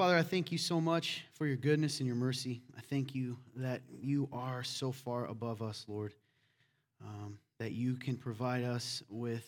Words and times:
Father, 0.00 0.16
I 0.16 0.22
thank 0.22 0.50
you 0.50 0.56
so 0.56 0.80
much 0.80 1.26
for 1.34 1.46
your 1.46 1.58
goodness 1.58 1.98
and 2.00 2.06
your 2.06 2.16
mercy. 2.16 2.62
I 2.74 2.80
thank 2.80 3.14
you 3.14 3.36
that 3.56 3.82
you 4.00 4.30
are 4.32 4.62
so 4.62 4.92
far 4.92 5.26
above 5.26 5.60
us, 5.60 5.84
Lord, 5.88 6.14
um, 7.04 7.36
that 7.58 7.72
you 7.72 7.96
can 7.96 8.16
provide 8.16 8.64
us 8.64 9.02
with 9.10 9.44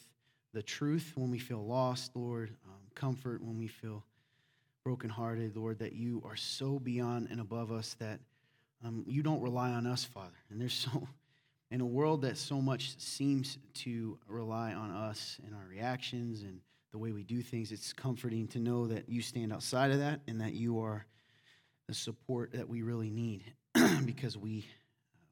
the 0.53 0.63
truth 0.63 1.13
when 1.15 1.31
we 1.31 1.39
feel 1.39 1.65
lost, 1.65 2.15
Lord, 2.15 2.51
um, 2.67 2.81
comfort 2.95 3.43
when 3.43 3.57
we 3.57 3.67
feel 3.67 4.05
brokenhearted, 4.85 5.57
Lord, 5.57 5.79
that 5.79 5.95
you 5.95 6.23
are 6.27 6.37
so 6.37 6.79
beyond 6.79 7.29
and 7.31 7.41
above 7.41 7.73
us 7.73 7.97
that 7.99 8.21
um, 8.85 9.05
you 9.07 9.23
don't 9.23 9.41
rely 9.41 9.71
on 9.71 9.87
us, 9.87 10.05
Father. 10.05 10.37
And 10.51 10.61
there's 10.61 10.75
so, 10.75 11.09
in 11.71 11.81
a 11.81 11.87
world 11.87 12.21
that 12.23 12.37
so 12.37 12.61
much 12.61 12.99
seems 12.99 13.57
to 13.77 14.19
rely 14.29 14.75
on 14.75 14.91
us 14.91 15.41
and 15.47 15.55
our 15.55 15.67
reactions 15.67 16.43
and 16.43 16.61
the 16.93 16.99
way 16.99 17.13
we 17.13 17.23
do 17.23 17.43
things, 17.43 17.73
it's 17.73 17.93
comforting 17.93 18.47
to 18.49 18.59
know 18.59 18.87
that 18.87 19.09
you 19.09 19.23
stand 19.23 19.53
outside 19.53 19.91
of 19.91 19.99
that 19.99 20.21
and 20.29 20.41
that 20.41 20.53
you 20.53 20.81
are 20.81 21.07
the 21.89 21.95
support 21.95 22.53
that 22.53 22.69
we 22.69 22.83
really 22.83 23.11
need 23.11 23.45
because 24.05 24.37
we, 24.37 24.65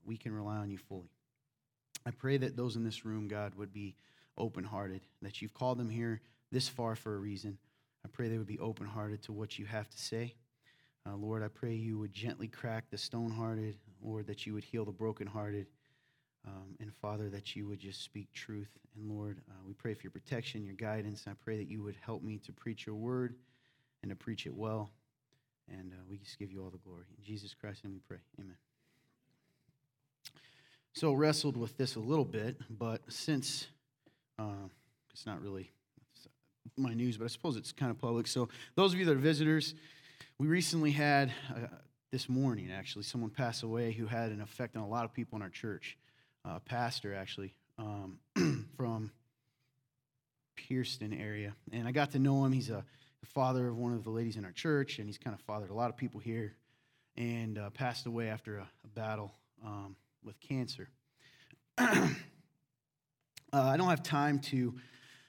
we 0.05 0.17
can 0.17 0.33
rely 0.33 0.57
on 0.57 0.71
you 0.71 0.79
fully. 0.79 1.11
I 2.07 2.11
pray 2.13 2.39
that 2.39 2.57
those 2.57 2.77
in 2.77 2.85
this 2.85 3.05
room, 3.05 3.29
God, 3.29 3.55
would 3.57 3.73
be 3.73 3.95
open 4.39 4.65
hearted, 4.65 5.03
that 5.21 5.43
you've 5.43 5.53
called 5.53 5.79
them 5.79 5.91
here 5.91 6.23
this 6.51 6.67
far 6.67 6.97
for 6.97 7.15
a 7.15 7.19
reason. 7.19 7.59
I 8.05 8.09
pray 8.09 8.29
they 8.29 8.39
would 8.39 8.47
be 8.47 8.59
open 8.59 8.87
hearted 8.87 9.23
to 9.25 9.33
what 9.33 9.59
you 9.59 9.67
have 9.67 9.89
to 9.91 9.99
say. 9.99 10.35
Uh, 11.07 11.17
Lord, 11.17 11.43
I 11.43 11.49
pray 11.49 11.75
you 11.75 11.99
would 11.99 12.13
gently 12.13 12.49
crack 12.49 12.85
the 12.91 12.97
stone 12.97 13.31
hearted, 13.31 13.77
Lord, 14.03 14.27
that 14.29 14.47
you 14.47 14.55
would 14.55 14.65
heal 14.65 14.87
the 14.87 14.93
brokenhearted. 14.93 15.67
Um, 16.47 16.75
and 16.81 16.93
Father, 17.03 17.29
that 17.29 17.55
you 17.55 17.67
would 17.69 17.79
just 17.79 18.03
speak 18.03 18.33
truth. 18.33 18.71
And 18.97 19.11
Lord, 19.11 19.41
uh, 19.49 19.55
we 19.67 19.75
pray 19.75 19.95
for 19.95 20.03
your 20.03 20.11
protection, 20.11 20.65
your 20.65 20.75
guidance. 20.75 21.25
I 21.29 21.33
pray 21.45 21.59
that 21.59 21.69
you 21.69 21.83
would 21.83 21.97
help 22.05 22.23
me 22.23 22.39
to 22.39 22.53
preach 22.53 22.87
your 22.87 22.97
word 22.97 23.35
and 24.03 24.11
to 24.11 24.17
preach 24.17 24.47
it 24.47 24.55
well. 24.55 24.91
And 25.69 25.93
uh, 25.93 26.03
we 26.09 26.19
just 26.19 26.39
give 26.39 26.51
you 26.51 26.63
all 26.63 26.71
the 26.71 26.79
glory. 26.79 27.05
In 27.19 27.25
Jesus 27.25 27.55
Christ, 27.55 27.85
and 27.85 27.93
we 27.93 28.01
pray. 28.09 28.19
Amen. 28.41 28.57
So, 30.93 31.13
wrestled 31.13 31.57
with 31.57 31.77
this 31.77 31.95
a 31.95 32.01
little 32.01 32.25
bit, 32.25 32.57
but 32.69 33.01
since 33.09 33.69
uh, 34.39 34.69
it's 35.13 35.25
not 35.25 35.41
really 35.41 35.71
my 36.77 36.95
news, 36.95 37.17
but 37.17 37.25
I 37.25 37.29
suppose 37.29 37.57
it's 37.57 37.73
kind 37.73 37.91
of 37.91 37.99
public. 37.99 38.27
So, 38.27 38.49
those 38.75 38.93
of 38.93 38.99
you 38.99 39.05
that 39.05 39.13
are 39.13 39.21
visitors, 39.21 39.75
we 40.39 40.49
recently 40.49 40.91
had, 40.91 41.33
uh, 41.55 41.67
this 42.11 42.29
morning 42.29 42.71
actually, 42.73 43.05
someone 43.05 43.31
pass 43.31 43.63
away 43.63 43.93
who 43.93 44.07
had 44.07 44.33
an 44.33 44.41
effect 44.41 44.77
on 44.77 44.83
a 44.83 44.89
lot 44.89 45.05
of 45.05 45.13
people 45.13 45.37
in 45.37 45.43
our 45.43 45.51
church. 45.51 45.97
Uh, 46.45 46.59
pastor, 46.61 47.15
actually, 47.15 47.55
um, 47.79 48.19
from 48.77 49.11
Pierston 50.57 51.19
area. 51.19 51.55
And 51.73 51.87
I 51.87 51.93
got 51.93 52.13
to 52.13 52.19
know 52.19 52.45
him. 52.45 52.53
He's 52.53 52.71
a 52.71 52.85
father 53.35 53.69
of 53.69 53.77
one 53.77 53.93
of 53.93 54.05
the 54.05 54.11
ladies 54.11 54.37
in 54.37 54.45
our 54.45 54.53
church, 54.53 54.99
and 54.99 55.07
he's 55.07 55.19
kind 55.19 55.35
of 55.35 55.41
fathered 55.43 55.71
a 55.71 55.75
lot 55.75 55.91
of 55.91 55.97
people 55.97 56.21
here, 56.21 56.55
and 57.17 57.59
uh, 57.59 57.71
passed 57.71 58.07
away 58.07 58.29
after 58.29 58.59
a, 58.59 58.69
a 58.85 58.89
battle 58.89 59.33
um, 59.65 59.97
with 60.25 60.41
cancer. 60.41 60.89
uh, 61.79 62.09
I 63.53 63.77
don't 63.77 63.89
have 63.89 64.03
time 64.03 64.39
to 64.41 64.75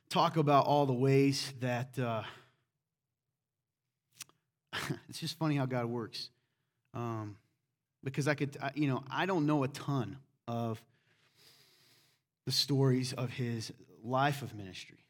talk 0.09 0.38
about 0.38 0.66
all 0.66 0.86
the 0.86 0.94
ways 0.94 1.53
that 1.59 1.98
uh, 2.00 2.23
it's 5.09 5.20
just 5.20 5.38
funny 5.38 5.56
how 5.56 5.66
God 5.66 5.86
works. 5.86 6.30
Um, 6.94 7.38
because 8.03 8.28
I 8.28 8.34
could, 8.34 8.58
you 8.75 8.88
know, 8.88 9.03
I 9.12 9.25
don't 9.25 9.46
know 9.46 9.64
a 9.64 9.68
ton 9.68 10.18
of 10.48 10.81
the 12.45 12.52
stories 12.52 13.14
of 13.14 13.30
his 13.31 13.72
life 14.03 14.42
of 14.42 14.56
ministry. 14.56 15.06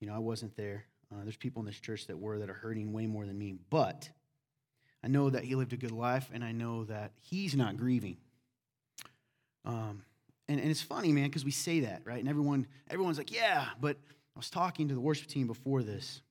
You 0.00 0.06
know, 0.06 0.14
I 0.14 0.18
wasn't 0.18 0.56
there. 0.56 0.84
Uh, 1.12 1.22
there's 1.22 1.36
people 1.36 1.60
in 1.60 1.66
this 1.66 1.80
church 1.80 2.06
that 2.06 2.18
were 2.18 2.38
that 2.38 2.50
are 2.50 2.54
hurting 2.54 2.92
way 2.92 3.06
more 3.06 3.26
than 3.26 3.38
me, 3.38 3.54
but 3.70 4.08
I 5.02 5.08
know 5.08 5.30
that 5.30 5.44
he 5.44 5.54
lived 5.54 5.72
a 5.72 5.76
good 5.76 5.92
life, 5.92 6.28
and 6.32 6.44
I 6.44 6.52
know 6.52 6.84
that 6.84 7.12
he's 7.20 7.54
not 7.54 7.76
grieving. 7.76 8.16
Um, 9.64 10.02
and, 10.48 10.60
and 10.60 10.70
it's 10.70 10.82
funny, 10.82 11.12
man, 11.12 11.24
because 11.24 11.44
we 11.44 11.50
say 11.50 11.80
that, 11.80 12.02
right? 12.04 12.18
And 12.18 12.28
everyone, 12.28 12.66
everyone's 12.90 13.18
like, 13.18 13.32
yeah, 13.32 13.66
but 13.80 13.96
I 14.34 14.38
was 14.38 14.50
talking 14.50 14.88
to 14.88 14.94
the 14.94 15.00
worship 15.00 15.28
team 15.28 15.46
before 15.46 15.82
this. 15.82 16.22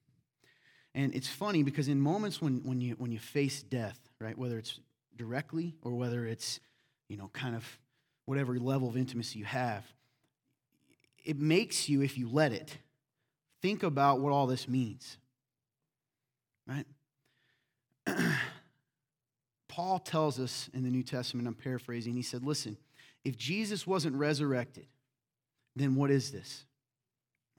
And 0.95 1.13
it's 1.13 1.27
funny 1.27 1.61
because 1.61 1.87
in 1.87 1.99
moments 1.99 2.41
when, 2.41 2.61
when, 2.63 2.81
you, 2.81 2.95
when 2.97 3.11
you 3.11 3.19
face 3.19 3.61
death, 3.61 3.99
right, 4.19 4.37
whether 4.37 4.57
it's 4.57 4.79
directly 5.15 5.75
or 5.83 5.93
whether 5.93 6.25
it's, 6.25 6.59
you 7.07 7.17
know, 7.17 7.29
kind 7.33 7.55
of 7.55 7.63
whatever 8.25 8.57
level 8.57 8.89
of 8.89 8.97
intimacy 8.97 9.39
you 9.39 9.45
have, 9.45 9.85
it 11.27 11.37
makes 11.37 11.89
you, 11.89 12.01
if 12.01 12.17
you 12.17 12.29
let 12.29 12.53
it, 12.53 12.77
think 13.61 13.83
about 13.83 14.21
what 14.21 14.31
all 14.31 14.47
this 14.47 14.65
means. 14.69 15.17
Right? 16.65 16.85
Paul 19.67 19.99
tells 19.99 20.39
us 20.39 20.69
in 20.73 20.83
the 20.83 20.89
New 20.89 21.03
Testament, 21.03 21.45
I'm 21.45 21.53
paraphrasing, 21.53 22.13
he 22.13 22.21
said, 22.21 22.43
Listen, 22.43 22.77
if 23.25 23.37
Jesus 23.37 23.85
wasn't 23.85 24.15
resurrected, 24.15 24.87
then 25.75 25.95
what 25.95 26.11
is 26.11 26.31
this? 26.31 26.63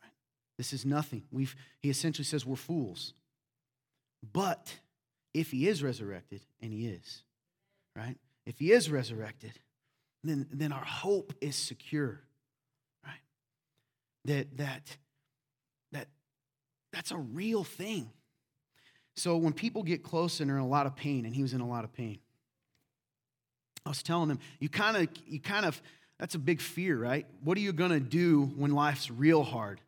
Right? 0.02 0.12
This 0.56 0.72
is 0.72 0.86
nothing. 0.86 1.24
We've, 1.30 1.54
he 1.80 1.90
essentially 1.90 2.24
says 2.24 2.46
we're 2.46 2.56
fools. 2.56 3.12
But 4.32 4.74
if 5.34 5.50
he 5.50 5.68
is 5.68 5.82
resurrected, 5.82 6.40
and 6.62 6.72
he 6.72 6.86
is, 6.86 7.22
right? 7.94 8.16
If 8.46 8.58
he 8.58 8.72
is 8.72 8.90
resurrected, 8.90 9.52
then, 10.24 10.46
then 10.50 10.72
our 10.72 10.84
hope 10.84 11.34
is 11.42 11.54
secure 11.54 12.22
that 14.28 14.56
that 14.56 14.96
that 15.92 16.08
that's 16.92 17.10
a 17.10 17.16
real 17.16 17.64
thing. 17.64 18.10
So 19.16 19.36
when 19.36 19.52
people 19.52 19.82
get 19.82 20.04
close 20.04 20.38
and 20.40 20.50
are 20.50 20.56
in 20.56 20.62
a 20.62 20.68
lot 20.68 20.86
of 20.86 20.94
pain, 20.94 21.26
and 21.26 21.34
he 21.34 21.42
was 21.42 21.52
in 21.52 21.60
a 21.60 21.68
lot 21.68 21.82
of 21.82 21.92
pain, 21.92 22.20
I 23.84 23.88
was 23.88 24.02
telling 24.02 24.28
them, 24.28 24.38
you 24.60 24.68
kind 24.68 24.96
of, 24.96 25.08
you 25.26 25.40
kind 25.40 25.66
of, 25.66 25.80
that's 26.20 26.36
a 26.36 26.38
big 26.38 26.60
fear, 26.60 26.96
right? 26.96 27.26
What 27.42 27.56
are 27.58 27.60
you 27.60 27.72
gonna 27.72 28.00
do 28.00 28.44
when 28.56 28.72
life's 28.72 29.10
real 29.10 29.42
hard? 29.42 29.80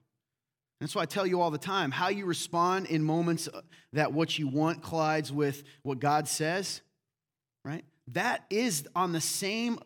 That's 0.80 0.94
why 0.94 1.02
I 1.02 1.06
tell 1.06 1.26
you 1.26 1.40
all 1.40 1.50
the 1.50 1.58
time 1.58 1.90
how 1.90 2.08
you 2.08 2.24
respond 2.24 2.86
in 2.86 3.04
moments 3.04 3.48
uh, 3.52 3.60
that 3.92 4.12
what 4.12 4.38
you 4.38 4.48
want 4.48 4.82
collides 4.82 5.30
with 5.30 5.62
what 5.82 6.00
God 6.00 6.26
says, 6.26 6.80
right? 7.64 7.84
That 8.08 8.46
is 8.50 8.88
on 8.96 9.12
the 9.12 9.20
same 9.20 9.78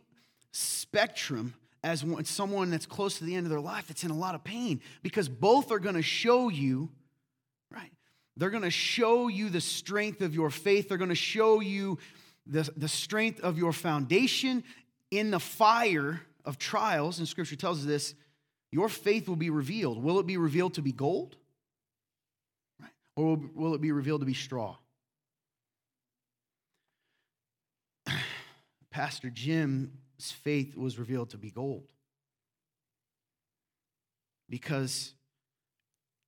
spectrum 0.53 1.55
as 1.85 2.05
someone 2.25 2.71
that's 2.71 2.87
close 2.87 3.19
to 3.19 3.25
the 3.25 3.37
end 3.37 3.47
of 3.47 3.51
their 3.51 3.61
life 3.61 3.87
that's 3.87 4.03
in 4.03 4.11
a 4.11 4.17
lot 4.17 4.35
of 4.35 4.43
pain 4.43 4.81
because 5.03 5.29
both 5.29 5.71
are 5.71 5.79
going 5.79 5.95
to 5.95 6.03
show 6.03 6.49
you 6.49 6.91
right? 7.75 7.91
They're 8.37 8.51
going 8.51 8.63
to 8.63 8.71
show 8.71 9.29
you 9.29 9.49
the 9.49 9.61
strength 9.61 10.21
of 10.21 10.35
your 10.35 10.51
faith. 10.51 10.89
They're 10.89 10.99
going 10.99 11.11
to 11.11 11.15
show 11.15 11.61
you 11.61 11.99
the, 12.47 12.69
the 12.77 12.89
strength 12.89 13.41
of 13.41 13.59
your 13.59 13.73
foundation 13.73 14.65
in 15.11 15.31
the 15.31 15.41
fire 15.41 16.21
of 16.45 16.59
trials. 16.59 17.19
And 17.19 17.29
scripture 17.29 17.57
tells 17.57 17.81
us 17.81 17.85
this 17.85 18.15
your 18.71 18.89
faith 18.89 19.29
will 19.29 19.37
be 19.37 19.51
revealed. 19.51 20.03
Will 20.03 20.19
it 20.19 20.27
be 20.27 20.37
revealed 20.37 20.75
to 20.75 20.83
be 20.83 20.93
gold? 20.93 21.37
Right? 22.81 22.91
Or 23.17 23.37
will, 23.37 23.51
will 23.55 23.75
it 23.75 23.81
be 23.81 23.93
revealed 23.93 24.21
to 24.21 24.27
be 24.27 24.35
straw? 24.35 24.77
Pastor 28.91 29.31
jim 29.31 29.93
faith 30.19 30.77
was 30.77 30.99
revealed 30.99 31.31
to 31.31 31.39
be 31.39 31.51
gold. 31.51 31.89
Because 34.49 35.15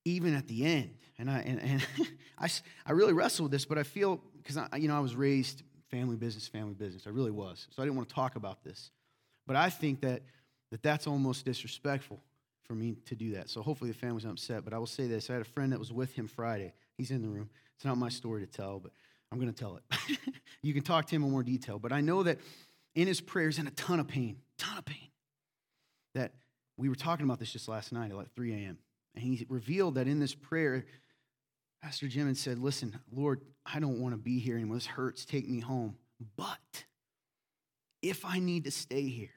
even 0.04 0.34
at 0.34 0.46
the 0.48 0.64
end, 0.64 0.96
and 1.18 1.30
I, 1.30 1.38
and, 1.40 1.60
and 1.60 1.86
I, 2.38 2.48
I 2.84 2.92
really 2.92 3.12
wrestle 3.12 3.44
with 3.44 3.52
this, 3.52 3.64
but 3.64 3.78
I 3.78 3.82
feel, 3.82 4.20
because 4.38 4.56
I, 4.56 4.76
you 4.76 4.88
know, 4.88 4.96
I 4.96 5.00
was 5.00 5.14
raised 5.14 5.62
family 5.90 6.16
business, 6.16 6.48
family 6.48 6.74
business. 6.74 7.06
I 7.06 7.10
really 7.10 7.30
was. 7.30 7.66
So 7.70 7.82
I 7.82 7.86
didn't 7.86 7.96
want 7.96 8.08
to 8.08 8.14
talk 8.14 8.36
about 8.36 8.62
this. 8.64 8.90
But 9.46 9.56
I 9.56 9.70
think 9.70 10.00
that, 10.00 10.22
that 10.70 10.82
that's 10.82 11.06
almost 11.06 11.44
disrespectful 11.44 12.20
for 12.64 12.74
me 12.74 12.96
to 13.06 13.14
do 13.14 13.32
that. 13.32 13.48
So 13.48 13.62
hopefully 13.62 13.90
the 13.90 13.96
family's 13.96 14.24
not 14.24 14.32
upset. 14.32 14.64
But 14.64 14.74
I 14.74 14.78
will 14.78 14.86
say 14.86 15.06
this 15.06 15.30
I 15.30 15.34
had 15.34 15.42
a 15.42 15.46
friend 15.46 15.72
that 15.72 15.78
was 15.78 15.92
with 15.92 16.12
him 16.12 16.26
Friday. 16.26 16.72
He's 16.96 17.10
in 17.10 17.22
the 17.22 17.28
room. 17.28 17.48
It's 17.76 17.84
not 17.84 17.96
my 17.98 18.08
story 18.08 18.40
to 18.40 18.46
tell, 18.46 18.80
but 18.80 18.92
I'm 19.30 19.38
going 19.38 19.52
to 19.52 19.58
tell 19.58 19.76
it. 19.76 20.18
you 20.62 20.72
can 20.72 20.82
talk 20.82 21.06
to 21.06 21.14
him 21.14 21.24
in 21.24 21.30
more 21.30 21.42
detail. 21.42 21.78
But 21.78 21.92
I 21.92 22.00
know 22.00 22.22
that 22.22 22.38
in 22.96 23.06
his 23.06 23.20
prayers 23.20 23.58
in 23.58 23.68
a 23.68 23.70
ton 23.72 24.00
of 24.00 24.08
pain, 24.08 24.38
ton 24.58 24.78
of 24.78 24.84
pain. 24.84 25.10
That 26.14 26.32
we 26.76 26.88
were 26.88 26.96
talking 26.96 27.24
about 27.24 27.38
this 27.38 27.52
just 27.52 27.68
last 27.68 27.92
night 27.92 28.10
at 28.10 28.16
like 28.16 28.34
3 28.34 28.52
a.m. 28.54 28.78
And 29.14 29.22
he 29.22 29.46
revealed 29.48 29.94
that 29.94 30.08
in 30.08 30.18
this 30.18 30.34
prayer, 30.34 30.86
Pastor 31.82 32.08
Jim 32.08 32.26
had 32.26 32.38
said, 32.38 32.58
Listen, 32.58 32.98
Lord, 33.12 33.42
I 33.64 33.78
don't 33.78 34.00
want 34.00 34.14
to 34.14 34.18
be 34.18 34.40
here 34.40 34.56
anymore. 34.56 34.76
This 34.76 34.86
hurts. 34.86 35.24
Take 35.24 35.48
me 35.48 35.60
home. 35.60 35.96
But 36.36 36.84
if 38.02 38.24
I 38.24 38.38
need 38.38 38.64
to 38.64 38.70
stay 38.70 39.02
here 39.02 39.28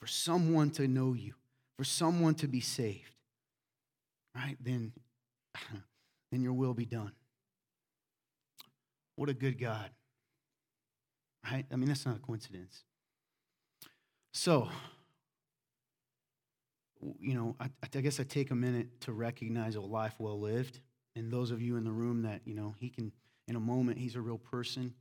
for 0.00 0.06
someone 0.06 0.70
to 0.70 0.86
know 0.86 1.12
you, 1.12 1.34
for 1.76 1.84
someone 1.84 2.34
to 2.36 2.46
be 2.46 2.60
saved, 2.60 3.16
right, 4.34 4.56
then, 4.60 4.92
then 6.30 6.42
your 6.42 6.52
will 6.52 6.74
be 6.74 6.84
done. 6.84 7.12
What 9.16 9.28
a 9.28 9.34
good 9.34 9.58
God 9.58 9.90
right? 11.44 11.66
I 11.70 11.76
mean, 11.76 11.88
that's 11.88 12.06
not 12.06 12.16
a 12.16 12.20
coincidence. 12.20 12.84
So, 14.32 14.68
you 17.20 17.34
know, 17.34 17.56
I, 17.60 17.70
I 17.82 18.00
guess 18.00 18.20
I 18.20 18.24
take 18.24 18.50
a 18.50 18.54
minute 18.54 19.00
to 19.02 19.12
recognize 19.12 19.74
a 19.74 19.80
life 19.80 20.14
well 20.18 20.40
lived 20.40 20.80
And 21.16 21.30
those 21.30 21.50
of 21.50 21.60
you 21.60 21.76
in 21.76 21.84
the 21.84 21.90
room 21.90 22.22
that, 22.22 22.42
you 22.44 22.54
know, 22.54 22.74
he 22.78 22.88
can, 22.88 23.12
in 23.48 23.56
a 23.56 23.60
moment, 23.60 23.98
he's 23.98 24.16
a 24.16 24.20
real 24.20 24.38
person. 24.38 24.94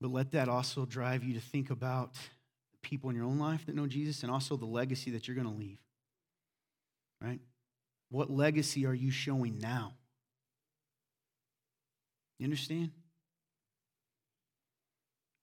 But 0.00 0.12
let 0.12 0.32
that 0.32 0.48
also 0.48 0.84
drive 0.84 1.24
you 1.24 1.34
to 1.34 1.40
think 1.40 1.70
about 1.70 2.14
people 2.82 3.10
in 3.10 3.16
your 3.16 3.24
own 3.24 3.38
life 3.38 3.66
that 3.66 3.74
know 3.74 3.86
Jesus 3.86 4.22
and 4.22 4.30
also 4.30 4.56
the 4.56 4.66
legacy 4.66 5.10
that 5.12 5.26
you're 5.26 5.34
going 5.34 5.48
to 5.48 5.54
leave. 5.54 5.78
Right? 7.20 7.40
What 8.10 8.30
legacy 8.30 8.86
are 8.86 8.94
you 8.94 9.10
showing 9.10 9.58
now? 9.58 9.94
You 12.38 12.44
understand? 12.44 12.92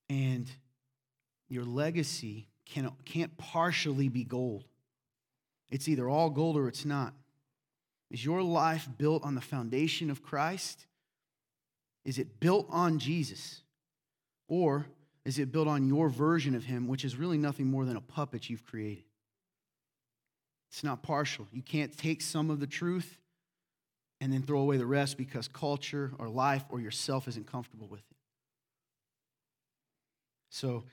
And 0.09 0.49
your 1.47 1.63
legacy 1.63 2.47
can, 2.65 2.91
can't 3.05 3.35
partially 3.37 4.09
be 4.09 4.23
gold. 4.23 4.65
It's 5.69 5.87
either 5.87 6.07
all 6.07 6.29
gold 6.29 6.57
or 6.57 6.67
it's 6.67 6.85
not. 6.85 7.13
Is 8.11 8.23
your 8.23 8.41
life 8.43 8.87
built 8.97 9.23
on 9.23 9.35
the 9.35 9.41
foundation 9.41 10.09
of 10.09 10.23
Christ? 10.23 10.85
Is 12.03 12.19
it 12.19 12.39
built 12.39 12.67
on 12.69 12.99
Jesus? 12.99 13.61
Or 14.47 14.85
is 15.25 15.39
it 15.39 15.51
built 15.51 15.67
on 15.67 15.87
your 15.87 16.07
version 16.07 16.53
of 16.55 16.63
Him, 16.63 16.87
which 16.87 17.03
is 17.03 17.15
really 17.15 17.37
nothing 17.37 17.65
more 17.65 17.83
than 17.83 17.97
a 17.97 18.01
puppet 18.01 18.49
you've 18.49 18.65
created? 18.65 19.03
It's 20.69 20.83
not 20.83 21.01
partial. 21.01 21.47
You 21.51 21.61
can't 21.61 21.97
take 21.97 22.21
some 22.21 22.49
of 22.49 22.59
the 22.59 22.67
truth 22.67 23.17
and 24.21 24.31
then 24.31 24.43
throw 24.43 24.59
away 24.59 24.77
the 24.77 24.85
rest 24.85 25.17
because 25.17 25.47
culture 25.47 26.11
or 26.19 26.29
life 26.29 26.63
or 26.69 26.79
yourself 26.79 27.27
isn't 27.27 27.51
comfortable 27.51 27.87
with 27.87 28.01
it. 28.01 28.14
So, 30.49 30.83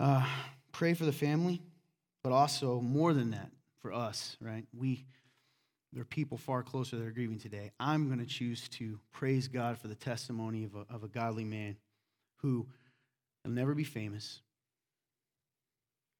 uh, 0.00 0.26
pray 0.72 0.94
for 0.94 1.04
the 1.04 1.12
family, 1.12 1.62
but 2.22 2.32
also 2.32 2.80
more 2.80 3.12
than 3.12 3.30
that, 3.30 3.50
for 3.80 3.92
us, 3.92 4.36
right? 4.40 4.66
We 4.76 5.04
there 5.94 6.02
are 6.02 6.06
people 6.06 6.36
far 6.36 6.64
closer 6.64 6.96
that 6.96 7.06
are 7.06 7.12
grieving 7.12 7.38
today. 7.38 7.70
I'm 7.78 8.08
going 8.08 8.18
to 8.18 8.26
choose 8.26 8.68
to 8.70 8.98
praise 9.12 9.46
God 9.46 9.78
for 9.78 9.86
the 9.86 9.94
testimony 9.94 10.64
of 10.64 10.74
a, 10.74 10.92
of 10.92 11.04
a 11.04 11.08
godly 11.08 11.44
man 11.44 11.76
who 12.38 12.66
will 13.44 13.52
never 13.52 13.74
be 13.74 13.84
famous. 13.84 14.40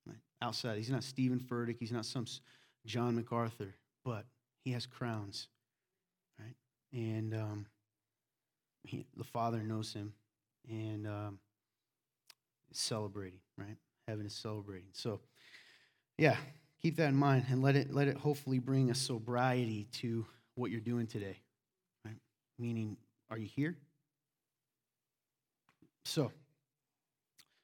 Right? 0.06 0.18
Outside, 0.40 0.76
he's 0.76 0.90
not 0.90 1.02
Steven 1.02 1.40
Furtick, 1.40 1.78
he's 1.80 1.90
not 1.90 2.06
some 2.06 2.24
John 2.86 3.16
MacArthur, 3.16 3.74
but 4.04 4.26
he 4.64 4.70
has 4.72 4.86
crowns, 4.86 5.48
right? 6.38 6.54
And 6.92 7.34
um, 7.34 7.66
he, 8.84 9.06
the 9.16 9.24
Father 9.24 9.60
knows 9.60 9.92
him 9.92 10.12
and 10.68 11.06
um, 11.08 11.38
celebrating, 12.76 13.40
right? 13.56 13.76
Heaven 14.08 14.26
is 14.26 14.34
celebrating. 14.34 14.88
So, 14.92 15.20
yeah, 16.18 16.36
keep 16.84 16.96
that 16.96 17.08
in 17.08 17.16
mind 17.16 17.46
and 17.48 17.62
let 17.62 17.76
it 17.76 17.94
let 17.94 18.08
it 18.08 18.16
hopefully 18.18 18.58
bring 18.58 18.90
a 18.90 18.94
sobriety 18.94 19.88
to 19.90 20.26
what 20.54 20.70
you're 20.70 20.80
doing 20.80 21.06
today 21.06 21.38
right? 22.04 22.16
Meaning 22.58 22.98
are 23.30 23.38
you 23.38 23.48
here? 23.48 23.74
So 26.04 26.30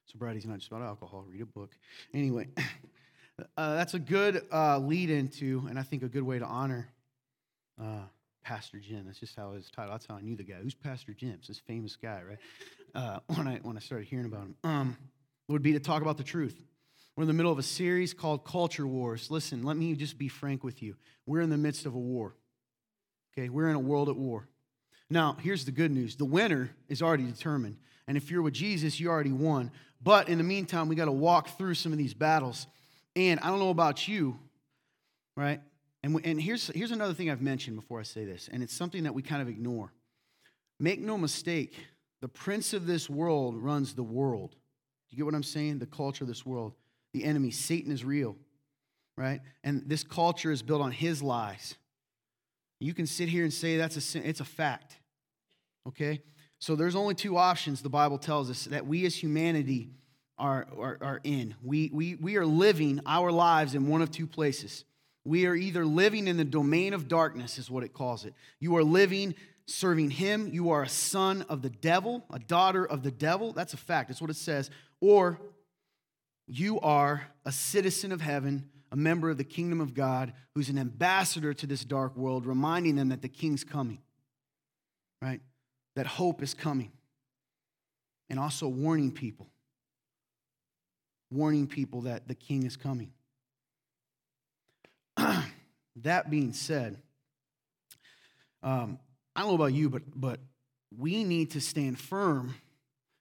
sobriety 0.07 0.39
is 0.39 0.47
not 0.47 0.59
just 0.59 0.69
about 0.69 0.81
alcohol. 0.81 1.27
Read 1.29 1.43
a 1.43 1.47
book. 1.47 1.77
Anyway 2.15 2.49
uh, 3.59 3.75
that's 3.75 3.93
a 3.93 3.99
good 3.99 4.43
uh, 4.51 4.79
lead 4.79 5.11
into 5.11 5.67
and 5.69 5.79
i 5.79 5.83
think 5.83 6.03
a 6.03 6.09
good 6.09 6.23
way 6.23 6.39
to 6.39 6.47
honor 6.47 6.89
uh, 7.79 8.05
pastor 8.43 8.79
jim. 8.79 9.05
That's 9.05 9.21
just 9.21 9.37
how 9.37 9.53
his 9.53 9.71
title 9.71 9.93
that's 9.93 10.07
how 10.07 10.15
i 10.15 10.23
knew 10.23 10.35
the 10.35 10.45
guy. 10.45 10.57
Who's 10.63 10.75
pastor 10.75 11.13
jim? 11.13 11.35
It's 11.39 11.49
this 11.49 11.61
famous 11.61 11.95
guy 11.95 12.23
right 12.27 12.39
uh, 12.95 13.21
when 13.35 13.47
i 13.47 13.59
when 13.63 13.77
i 13.77 13.81
started 13.81 14.07
hearing 14.07 14.27
about 14.27 14.43
him 14.43 14.57
um, 14.65 14.97
would 15.49 15.63
be 15.63 15.73
to 15.73 15.81
talk 15.81 16.03
about 16.03 16.17
the 16.17 16.25
truth 16.25 16.61
we're 17.17 17.25
in 17.25 17.29
the 17.29 17.35
middle 17.35 17.53
of 17.53 17.59
a 17.59 17.63
series 17.63 18.15
called 18.15 18.47
Culture 18.47 18.87
Wars. 18.87 19.31
Listen, 19.31 19.63
let 19.63 19.77
me 19.77 19.95
just 19.95 20.17
be 20.17 20.29
frank 20.29 20.65
with 20.65 20.83
you. 20.83 20.97
We're 21.27 21.43
in 21.43 21.51
the 21.51 21.59
midst 21.59 21.85
of 21.85 21.95
a 21.95 21.99
war. 21.99 22.35
Okay, 23.35 23.51
we're 23.51 23.69
in 23.69 23.77
a 23.77 23.81
world 23.81 24.09
at 24.09 24.17
war. 24.17 24.49
Now, 25.11 25.37
here's 25.39 25.67
the 25.67 25.71
good 25.71 25.91
news 25.91 26.17
the 26.17 26.25
winner 26.25 26.71
is 26.89 27.03
already 27.03 27.25
determined. 27.25 27.77
And 28.07 28.17
if 28.17 28.31
you're 28.31 28.41
with 28.41 28.55
Jesus, 28.55 28.99
you 28.99 29.11
already 29.11 29.33
won. 29.33 29.71
But 30.03 30.31
in 30.31 30.39
the 30.39 30.45
meantime, 30.45 30.89
we 30.89 30.97
got 30.97 31.05
to 31.05 31.13
walk 31.13 31.59
through 31.59 31.75
some 31.75 31.93
of 31.93 31.99
these 31.99 32.15
battles. 32.15 32.67
And 33.15 33.39
I 33.41 33.49
don't 33.49 33.59
know 33.59 33.69
about 33.69 34.09
you, 34.09 34.39
right? 35.37 35.61
And, 36.03 36.19
and 36.25 36.41
here's, 36.41 36.69
here's 36.69 36.91
another 36.91 37.13
thing 37.13 37.29
I've 37.29 37.43
mentioned 37.43 37.77
before 37.77 38.01
I 38.01 38.05
say 38.05 38.25
this, 38.25 38.49
and 38.51 38.63
it's 38.63 38.73
something 38.73 39.03
that 39.03 39.13
we 39.13 39.21
kind 39.21 39.43
of 39.43 39.49
ignore. 39.49 39.93
Make 40.79 41.01
no 41.01 41.19
mistake, 41.19 41.75
the 42.21 42.29
prince 42.29 42.73
of 42.73 42.87
this 42.87 43.09
world 43.09 43.57
runs 43.57 43.95
the 43.95 44.03
world. 44.03 44.51
Do 44.51 45.17
you 45.17 45.17
get 45.17 45.27
what 45.27 45.35
I'm 45.35 45.43
saying? 45.43 45.79
The 45.79 45.87
culture 45.87 46.25
of 46.25 46.29
this 46.29 46.45
world 46.45 46.75
the 47.13 47.25
enemy. 47.25 47.51
Satan 47.51 47.93
is 47.93 48.05
real, 48.05 48.37
right? 49.17 49.41
And 49.65 49.83
this 49.87 50.05
culture 50.05 50.53
is 50.53 50.63
built 50.63 50.81
on 50.81 50.93
his 50.93 51.23
lies. 51.23 51.77
You 52.79 52.95
can 52.95 53.07
sit 53.07 53.29
here 53.29 53.45
and 53.45 53.53
say 53.53 53.77
that's 53.77 53.97
a 53.97 54.01
sin. 54.01 54.23
it's 54.25 54.41
a 54.41 54.45
fact. 54.45 54.97
Okay? 55.89 56.23
So 56.59 56.77
there's 56.77 56.95
only 56.95 57.15
two 57.15 57.37
options 57.37 57.83
the 57.83 57.89
Bible 57.89 58.19
tells 58.19 58.51
us 58.51 58.65
that 58.67 58.87
we 58.87 59.05
as 59.07 59.17
humanity 59.17 59.91
are, 60.39 60.67
are, 60.79 60.99
are 61.01 61.21
in. 61.25 61.55
We, 61.63 61.91
we, 61.93 62.15
we 62.15 62.37
are 62.37 62.47
living 62.47 63.01
our 63.07 63.31
lives 63.31 63.75
in 63.75 63.89
one 63.89 64.03
of 64.03 64.11
two 64.11 64.27
places. 64.27 64.85
We 65.25 65.47
are 65.47 65.55
either 65.55 65.85
living 65.85 66.27
in 66.27 66.39
the 66.39 66.45
domain 66.45 66.95
of 66.95 67.09
darkness, 67.09 67.59
is 67.59 67.71
what 67.71 67.85
it 67.85 67.93
calls 67.93 68.25
it. 68.25 68.35
You 68.59 68.77
are 68.77 68.85
living 68.85 69.35
serving 69.71 70.11
him. 70.11 70.49
You 70.49 70.71
are 70.71 70.83
a 70.83 70.89
son 70.89 71.45
of 71.49 71.63
the 71.63 71.71
devil, 71.71 72.25
a 72.33 72.39
daughter 72.39 72.85
of 72.85 73.03
the 73.03 73.11
devil. 73.11 73.53
That's 73.53 73.75
a 73.75 73.79
fact. 73.79 74.09
That's 74.09 74.21
what 74.21 74.31
it 74.31 74.37
says. 74.37 74.71
Or 75.01 75.41
you 76.47 76.81
are 76.81 77.23
a 77.45 77.53
citizen 77.53 78.13
of 78.13 78.21
heaven, 78.21 78.69
a 78.91 78.97
member 78.97 79.31
of 79.31 79.39
the 79.39 79.45
kingdom 79.45 79.81
of 79.81 79.95
God, 79.95 80.33
who's 80.55 80.69
an 80.69 80.79
ambassador 80.79 81.55
to 81.55 81.67
this 81.67 81.85
dark 81.85 82.17
world, 82.17 82.47
reminding 82.47 82.97
them 82.97 83.11
that 83.11 83.23
the 83.23 83.29
king's 83.29 83.65
coming, 83.65 83.99
right? 85.23 85.41
That 85.95 86.07
hope 86.07 86.43
is 86.43 86.55
coming. 86.55 86.91
And 88.29 88.39
also 88.39 88.69
warning 88.69 89.13
people, 89.13 89.49
warning 91.31 91.67
people 91.67 92.03
that 92.03 92.29
the 92.29 92.35
king 92.35 92.65
is 92.65 92.77
coming. 92.77 93.13
that 95.97 96.31
being 96.31 96.53
said, 96.53 96.97
um, 98.63 98.99
I 99.41 99.43
don't 99.45 99.53
know 99.53 99.65
about 99.65 99.73
you, 99.73 99.89
but, 99.89 100.03
but 100.15 100.39
we 100.95 101.25
need 101.25 101.53
to 101.53 101.63
stand 101.63 101.99
firm 101.99 102.55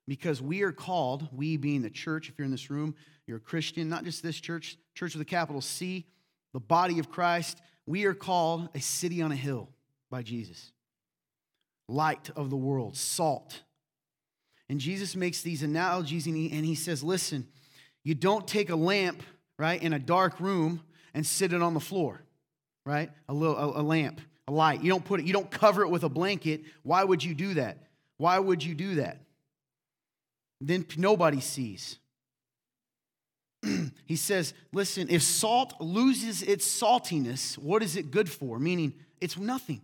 because 0.05 0.41
we 0.41 0.63
are 0.63 0.73
called, 0.73 1.29
we 1.31 1.55
being 1.55 1.81
the 1.81 1.89
church, 1.89 2.27
if 2.27 2.37
you're 2.37 2.43
in 2.43 2.51
this 2.51 2.69
room, 2.69 2.93
you're 3.25 3.37
a 3.37 3.39
Christian, 3.39 3.87
not 3.87 4.03
just 4.03 4.21
this 4.21 4.37
church, 4.37 4.77
church 4.95 5.13
with 5.13 5.21
a 5.21 5.25
capital 5.25 5.61
C, 5.61 6.05
the 6.51 6.59
body 6.59 6.99
of 6.99 7.09
Christ, 7.09 7.61
we 7.85 8.03
are 8.03 8.13
called 8.13 8.67
a 8.75 8.81
city 8.81 9.21
on 9.21 9.31
a 9.31 9.35
hill 9.35 9.69
by 10.11 10.21
Jesus. 10.21 10.73
Light 11.87 12.29
of 12.35 12.49
the 12.49 12.57
world, 12.57 12.97
salt. 12.97 13.61
And 14.67 14.77
Jesus 14.81 15.15
makes 15.15 15.41
these 15.41 15.63
analogies 15.63 16.27
and 16.27 16.35
he, 16.35 16.51
and 16.51 16.65
he 16.65 16.75
says, 16.75 17.01
listen, 17.01 17.47
you 18.03 18.13
don't 18.13 18.45
take 18.45 18.69
a 18.69 18.75
lamp, 18.75 19.23
right, 19.57 19.81
in 19.81 19.93
a 19.93 19.99
dark 19.99 20.41
room 20.41 20.81
and 21.13 21.25
sit 21.25 21.53
it 21.53 21.61
on 21.61 21.73
the 21.73 21.79
floor, 21.79 22.21
right? 22.85 23.09
A 23.29 23.33
little 23.33 23.55
a, 23.55 23.79
a 23.79 23.83
lamp, 23.83 24.19
a 24.49 24.51
light. 24.51 24.83
You 24.83 24.89
don't 24.89 25.05
put 25.05 25.19
it, 25.19 25.27
you 25.27 25.33
don't 25.33 25.49
cover 25.49 25.83
it 25.83 25.89
with 25.89 26.03
a 26.03 26.09
blanket. 26.09 26.63
Why 26.83 27.03
would 27.03 27.23
you 27.23 27.35
do 27.35 27.53
that? 27.53 27.77
Why 28.17 28.37
would 28.37 28.63
you 28.63 28.73
do 28.73 28.95
that? 28.95 29.21
Then 30.59 30.85
nobody 30.97 31.39
sees. 31.39 31.99
he 34.05 34.15
says, 34.15 34.53
listen, 34.73 35.07
if 35.09 35.21
salt 35.21 35.79
loses 35.79 36.41
its 36.41 36.67
saltiness, 36.67 37.57
what 37.57 37.83
is 37.83 37.95
it 37.95 38.09
good 38.09 38.29
for? 38.29 38.57
Meaning, 38.59 38.93
it's 39.21 39.37
nothing. 39.37 39.81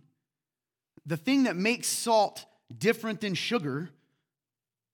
The 1.06 1.16
thing 1.16 1.44
that 1.44 1.56
makes 1.56 1.86
salt 1.86 2.44
different 2.76 3.20
than 3.20 3.34
sugar 3.34 3.90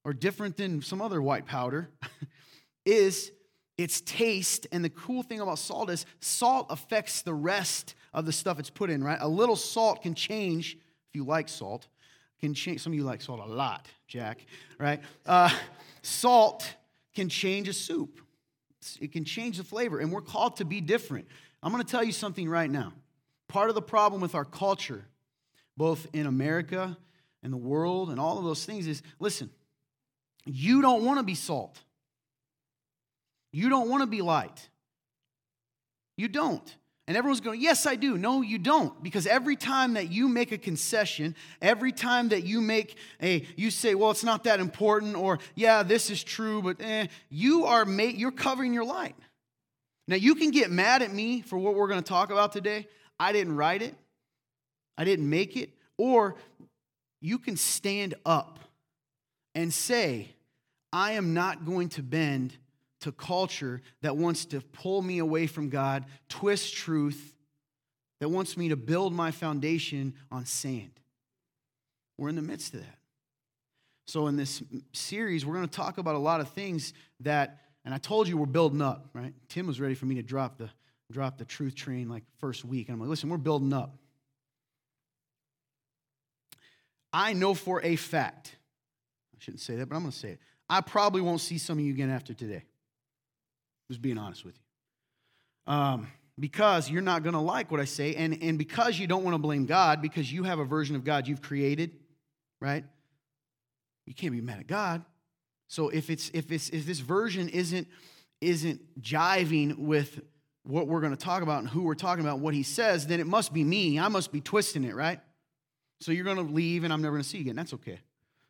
or 0.04 0.12
different 0.12 0.58
than 0.58 0.82
some 0.82 1.00
other 1.00 1.22
white 1.22 1.46
powder 1.46 1.88
is 2.84 3.32
its 3.78 4.02
taste. 4.02 4.66
And 4.70 4.84
the 4.84 4.90
cool 4.90 5.22
thing 5.22 5.40
about 5.40 5.58
salt 5.58 5.88
is 5.88 6.04
salt 6.20 6.66
affects 6.68 7.22
the 7.22 7.32
rest 7.32 7.94
of 8.12 8.26
the 8.26 8.32
stuff 8.32 8.58
it's 8.58 8.70
put 8.70 8.90
in, 8.90 9.02
right? 9.02 9.18
A 9.20 9.28
little 9.28 9.56
salt 9.56 10.02
can 10.02 10.14
change, 10.14 10.76
if 11.08 11.14
you 11.14 11.24
like 11.24 11.48
salt, 11.48 11.88
can 12.40 12.54
change. 12.54 12.80
Some 12.80 12.92
of 12.92 12.96
you 12.96 13.04
like 13.04 13.22
salt 13.22 13.40
a 13.40 13.46
lot, 13.46 13.86
Jack, 14.06 14.44
right? 14.78 15.00
Uh, 15.24 15.50
salt 16.02 16.74
can 17.14 17.28
change 17.28 17.68
a 17.68 17.72
soup 17.72 18.20
it 19.00 19.12
can 19.12 19.24
change 19.24 19.58
the 19.58 19.64
flavor, 19.64 19.98
and 19.98 20.12
we're 20.12 20.20
called 20.20 20.56
to 20.56 20.64
be 20.64 20.80
different. 20.80 21.26
I'm 21.62 21.72
going 21.72 21.84
to 21.84 21.90
tell 21.90 22.02
you 22.02 22.12
something 22.12 22.48
right 22.48 22.70
now. 22.70 22.92
Part 23.48 23.68
of 23.68 23.74
the 23.74 23.82
problem 23.82 24.20
with 24.20 24.34
our 24.34 24.44
culture, 24.44 25.04
both 25.76 26.06
in 26.12 26.26
America 26.26 26.96
and 27.42 27.52
the 27.52 27.58
world 27.58 28.10
and 28.10 28.18
all 28.18 28.38
of 28.38 28.44
those 28.44 28.64
things, 28.64 28.86
is 28.86 29.02
listen, 29.20 29.50
you 30.44 30.82
don't 30.82 31.04
want 31.04 31.18
to 31.18 31.22
be 31.22 31.34
salt. 31.34 31.78
You 33.52 33.68
don't 33.68 33.88
want 33.88 34.02
to 34.02 34.06
be 34.06 34.22
light. 34.22 34.68
You 36.16 36.28
don't. 36.28 36.76
And 37.08 37.16
everyone's 37.16 37.40
going, 37.40 37.60
Yes, 37.60 37.84
I 37.86 37.96
do. 37.96 38.16
No, 38.16 38.42
you 38.42 38.58
don't. 38.58 39.02
Because 39.02 39.26
every 39.26 39.56
time 39.56 39.94
that 39.94 40.10
you 40.10 40.28
make 40.28 40.52
a 40.52 40.58
concession, 40.58 41.34
every 41.60 41.92
time 41.92 42.28
that 42.28 42.44
you 42.44 42.60
make 42.60 42.96
a, 43.20 43.44
you 43.56 43.70
say, 43.70 43.94
Well, 43.94 44.10
it's 44.10 44.24
not 44.24 44.44
that 44.44 44.60
important, 44.60 45.16
or 45.16 45.38
Yeah, 45.54 45.82
this 45.82 46.10
is 46.10 46.22
true, 46.22 46.62
but 46.62 46.76
eh, 46.80 47.08
you 47.28 47.64
are, 47.64 47.84
ma- 47.84 48.02
you're 48.04 48.30
covering 48.30 48.72
your 48.72 48.84
light. 48.84 49.16
Now, 50.08 50.16
you 50.16 50.34
can 50.34 50.50
get 50.50 50.70
mad 50.70 51.02
at 51.02 51.12
me 51.12 51.42
for 51.42 51.58
what 51.58 51.74
we're 51.74 51.88
going 51.88 52.02
to 52.02 52.08
talk 52.08 52.30
about 52.30 52.52
today. 52.52 52.86
I 53.18 53.32
didn't 53.32 53.56
write 53.56 53.82
it, 53.82 53.94
I 54.96 55.04
didn't 55.04 55.28
make 55.28 55.56
it. 55.56 55.70
Or 55.98 56.36
you 57.20 57.38
can 57.38 57.56
stand 57.56 58.14
up 58.26 58.58
and 59.54 59.72
say, 59.72 60.28
I 60.92 61.12
am 61.12 61.34
not 61.34 61.64
going 61.64 61.88
to 61.90 62.02
bend 62.02 62.56
to 63.02 63.12
culture 63.12 63.80
that 64.00 64.16
wants 64.16 64.46
to 64.46 64.60
pull 64.60 65.02
me 65.02 65.18
away 65.18 65.46
from 65.46 65.68
God, 65.68 66.04
twist 66.28 66.74
truth, 66.74 67.34
that 68.20 68.28
wants 68.28 68.56
me 68.56 68.68
to 68.68 68.76
build 68.76 69.12
my 69.12 69.30
foundation 69.30 70.14
on 70.30 70.46
sand. 70.46 70.92
We're 72.18 72.28
in 72.28 72.36
the 72.36 72.42
midst 72.42 72.74
of 72.74 72.80
that. 72.80 72.98
So, 74.06 74.26
in 74.26 74.36
this 74.36 74.62
series, 74.92 75.46
we're 75.46 75.54
going 75.54 75.68
to 75.68 75.76
talk 75.76 75.98
about 75.98 76.14
a 76.14 76.18
lot 76.18 76.40
of 76.40 76.48
things 76.50 76.92
that, 77.20 77.60
and 77.84 77.94
I 77.94 77.98
told 77.98 78.28
you 78.28 78.36
we're 78.36 78.46
building 78.46 78.82
up, 78.82 79.08
right? 79.12 79.32
Tim 79.48 79.66
was 79.66 79.80
ready 79.80 79.94
for 79.94 80.06
me 80.06 80.16
to 80.16 80.22
drop 80.22 80.58
the, 80.58 80.68
drop 81.10 81.38
the 81.38 81.44
truth 81.44 81.74
train 81.74 82.08
like 82.08 82.24
first 82.38 82.64
week. 82.64 82.88
And 82.88 82.94
I'm 82.94 83.00
like, 83.00 83.10
listen, 83.10 83.28
we're 83.28 83.38
building 83.38 83.72
up. 83.72 83.96
I 87.12 87.32
know 87.32 87.54
for 87.54 87.82
a 87.82 87.96
fact, 87.96 88.56
I 89.34 89.38
shouldn't 89.38 89.60
say 89.60 89.76
that, 89.76 89.88
but 89.88 89.96
I'm 89.96 90.02
going 90.02 90.12
to 90.12 90.18
say 90.18 90.30
it. 90.30 90.40
I 90.68 90.80
probably 90.80 91.20
won't 91.20 91.40
see 91.40 91.58
some 91.58 91.78
of 91.78 91.84
you 91.84 91.92
again 91.92 92.10
after 92.10 92.32
today. 92.34 92.64
Just 93.92 94.00
being 94.00 94.16
honest 94.16 94.42
with 94.42 94.54
you. 94.54 95.72
Um, 95.74 96.06
because 96.38 96.88
you're 96.88 97.02
not 97.02 97.22
going 97.22 97.34
to 97.34 97.40
like 97.40 97.70
what 97.70 97.78
I 97.78 97.84
say, 97.84 98.14
and, 98.14 98.42
and 98.42 98.56
because 98.56 98.98
you 98.98 99.06
don't 99.06 99.22
want 99.22 99.34
to 99.34 99.38
blame 99.38 99.66
God, 99.66 100.00
because 100.00 100.32
you 100.32 100.44
have 100.44 100.58
a 100.58 100.64
version 100.64 100.96
of 100.96 101.04
God 101.04 101.28
you've 101.28 101.42
created, 101.42 101.90
right? 102.58 102.84
You 104.06 104.14
can't 104.14 104.32
be 104.32 104.40
mad 104.40 104.60
at 104.60 104.66
God. 104.66 105.04
So 105.68 105.90
if 105.90 106.08
it's 106.08 106.30
if 106.32 106.50
it's 106.50 106.70
if 106.70 106.86
this 106.86 107.00
version 107.00 107.50
isn't 107.50 107.86
isn't 108.40 108.80
jiving 109.02 109.76
with 109.76 110.22
what 110.62 110.86
we're 110.86 111.00
going 111.02 111.14
to 111.14 111.22
talk 111.22 111.42
about 111.42 111.58
and 111.58 111.68
who 111.68 111.82
we're 111.82 111.94
talking 111.94 112.24
about, 112.24 112.38
what 112.38 112.54
he 112.54 112.62
says, 112.62 113.06
then 113.06 113.20
it 113.20 113.26
must 113.26 113.52
be 113.52 113.62
me. 113.62 113.98
I 113.98 114.08
must 114.08 114.32
be 114.32 114.40
twisting 114.40 114.84
it, 114.84 114.94
right? 114.94 115.20
So 116.00 116.12
you're 116.12 116.24
going 116.24 116.38
to 116.38 116.50
leave 116.50 116.84
and 116.84 116.94
I'm 116.94 117.02
never 117.02 117.16
going 117.16 117.24
to 117.24 117.28
see 117.28 117.36
you 117.36 117.42
again. 117.42 117.56
That's 117.56 117.74
okay. 117.74 118.00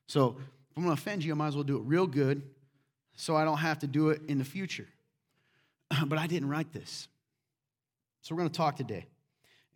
So 0.07 0.37
if 0.71 0.77
I'm 0.77 0.85
going 0.85 0.95
to 0.95 1.03
offend 1.03 1.25
you, 1.25 1.33
I 1.33 1.35
might 1.35 1.49
as 1.49 1.57
well 1.57 1.65
do 1.65 1.79
it 1.79 1.83
real 1.83 2.07
good 2.07 2.43
so 3.17 3.35
I 3.35 3.45
don't 3.45 3.59
have 3.59 3.81
to 3.81 3.89
do 3.89 4.11
it 4.11 4.23
in 4.29 4.39
the 4.39 4.45
future. 4.45 4.87
But 6.07 6.19
I 6.19 6.27
didn't 6.27 6.49
write 6.49 6.73
this. 6.73 7.09
So 8.23 8.35
we're 8.35 8.41
going 8.41 8.51
to 8.51 8.57
talk 8.57 8.77
today. 8.77 9.07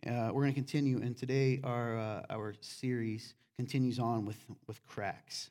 Uh, 0.05 0.29
we're 0.31 0.43
going 0.43 0.53
to 0.53 0.59
continue, 0.59 0.97
and 0.97 1.17
today 1.17 1.59
our, 1.63 1.97
uh, 1.97 2.25
our 2.29 2.53
series 2.61 3.33
continues 3.57 3.99
on 3.99 4.25
with, 4.25 4.37
with 4.67 4.85
cracks. 4.85 5.49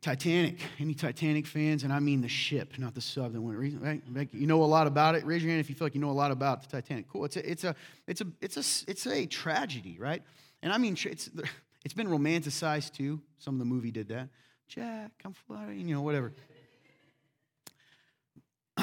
Titanic. 0.00 0.60
Any 0.78 0.94
Titanic 0.94 1.46
fans? 1.46 1.82
And 1.82 1.92
I 1.92 1.98
mean 1.98 2.20
the 2.20 2.28
ship, 2.28 2.78
not 2.78 2.94
the 2.94 3.00
sub 3.00 3.32
that 3.32 3.40
went. 3.40 3.58
Right? 3.58 4.28
You 4.32 4.46
know 4.46 4.62
a 4.62 4.64
lot 4.64 4.86
about 4.86 5.14
it. 5.14 5.24
Raise 5.24 5.42
your 5.42 5.50
hand 5.50 5.60
if 5.60 5.68
you 5.68 5.74
feel 5.74 5.86
like 5.86 5.94
you 5.94 6.00
know 6.00 6.10
a 6.10 6.12
lot 6.12 6.30
about 6.30 6.62
the 6.62 6.68
Titanic. 6.68 7.08
Cool. 7.08 7.24
It's 7.24 7.36
a, 7.36 7.50
it's 7.50 7.64
a, 7.64 7.74
it's 8.06 8.20
a, 8.20 8.26
it's 8.40 8.56
a, 8.56 8.90
it's 8.90 9.06
a 9.06 9.26
tragedy, 9.26 9.96
right? 9.98 10.22
And 10.62 10.72
I 10.72 10.78
mean, 10.78 10.96
it's, 11.04 11.30
it's 11.84 11.94
been 11.94 12.08
romanticized 12.08 12.92
too. 12.92 13.20
Some 13.38 13.54
of 13.54 13.58
the 13.58 13.64
movie 13.64 13.90
did 13.90 14.08
that. 14.08 14.28
Jack, 14.68 15.10
I'm 15.24 15.32
flying, 15.32 15.88
you 15.88 15.94
know, 15.94 16.02
whatever. 16.02 16.32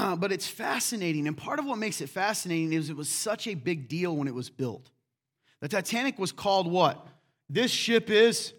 Uh, 0.02 0.16
but 0.16 0.32
it's 0.32 0.48
fascinating, 0.48 1.28
and 1.28 1.38
part 1.38 1.60
of 1.60 1.66
what 1.66 1.78
makes 1.78 2.02
it 2.02 2.10
fascinating 2.10 2.74
is 2.74 2.90
it 2.90 2.98
was 2.98 3.08
such 3.08 3.46
a 3.46 3.54
big 3.54 3.88
deal 3.88 4.16
when 4.16 4.28
it 4.28 4.34
was 4.34 4.50
built. 4.50 4.90
The 5.60 5.68
Titanic 5.68 6.18
was 6.18 6.32
called 6.32 6.66
what? 6.66 7.06
This 7.48 7.70
ship 7.70 8.10
is 8.10 8.52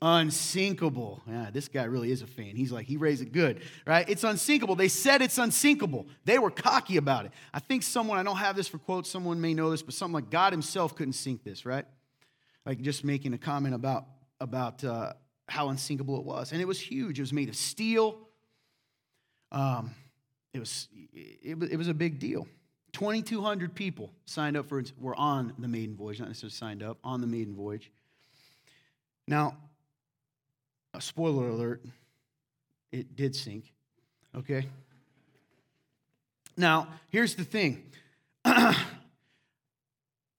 unsinkable. 0.00 1.24
Yeah, 1.26 1.50
this 1.52 1.66
guy 1.66 1.82
really 1.86 2.12
is 2.12 2.22
a 2.22 2.26
fan. 2.28 2.54
He's 2.54 2.70
like, 2.70 2.86
he 2.86 2.98
raised 2.98 3.20
it 3.20 3.32
good, 3.32 3.62
right? 3.84 4.08
It's 4.08 4.22
unsinkable. 4.22 4.76
They 4.76 4.86
said 4.86 5.22
it's 5.22 5.38
unsinkable. 5.38 6.06
They 6.24 6.38
were 6.38 6.52
cocky 6.52 6.98
about 6.98 7.24
it. 7.24 7.32
I 7.52 7.58
think 7.58 7.82
someone, 7.82 8.16
I 8.18 8.22
don't 8.22 8.36
have 8.36 8.54
this 8.54 8.68
for 8.68 8.78
quotes, 8.78 9.10
someone 9.10 9.40
may 9.40 9.54
know 9.54 9.70
this, 9.70 9.82
but 9.82 9.92
something 9.92 10.14
like 10.14 10.30
God 10.30 10.52
himself 10.52 10.94
couldn't 10.94 11.14
sink 11.14 11.42
this, 11.42 11.66
right? 11.66 11.84
Like 12.64 12.80
just 12.80 13.02
making 13.02 13.34
a 13.34 13.38
comment 13.38 13.74
about, 13.74 14.04
about 14.40 14.84
uh, 14.84 15.14
how 15.48 15.70
unsinkable 15.70 16.16
it 16.20 16.24
was. 16.24 16.52
And 16.52 16.60
it 16.60 16.68
was 16.68 16.78
huge. 16.78 17.18
It 17.18 17.22
was 17.22 17.32
made 17.32 17.48
of 17.48 17.56
steel. 17.56 18.20
Um, 19.50 19.90
it, 20.56 20.60
was, 20.60 20.88
it, 21.12 21.62
it 21.72 21.76
was 21.76 21.88
a 21.88 21.94
big 21.94 22.18
deal. 22.18 22.48
2,200 22.92 23.74
people 23.74 24.10
signed 24.24 24.56
up 24.56 24.66
for, 24.66 24.82
were 24.98 25.14
on 25.14 25.52
the 25.58 25.68
maiden 25.68 25.94
voyage, 25.94 26.18
not 26.18 26.28
necessarily 26.28 26.52
signed 26.52 26.82
up, 26.82 26.98
on 27.04 27.20
the 27.20 27.26
maiden 27.26 27.54
voyage. 27.54 27.90
Now, 29.28 29.56
a 30.94 31.00
spoiler 31.00 31.48
alert, 31.48 31.84
it 32.90 33.14
did 33.14 33.36
sink. 33.36 33.72
Okay? 34.34 34.66
Now, 36.56 36.88
here's 37.10 37.34
the 37.34 37.44
thing. 37.44 37.84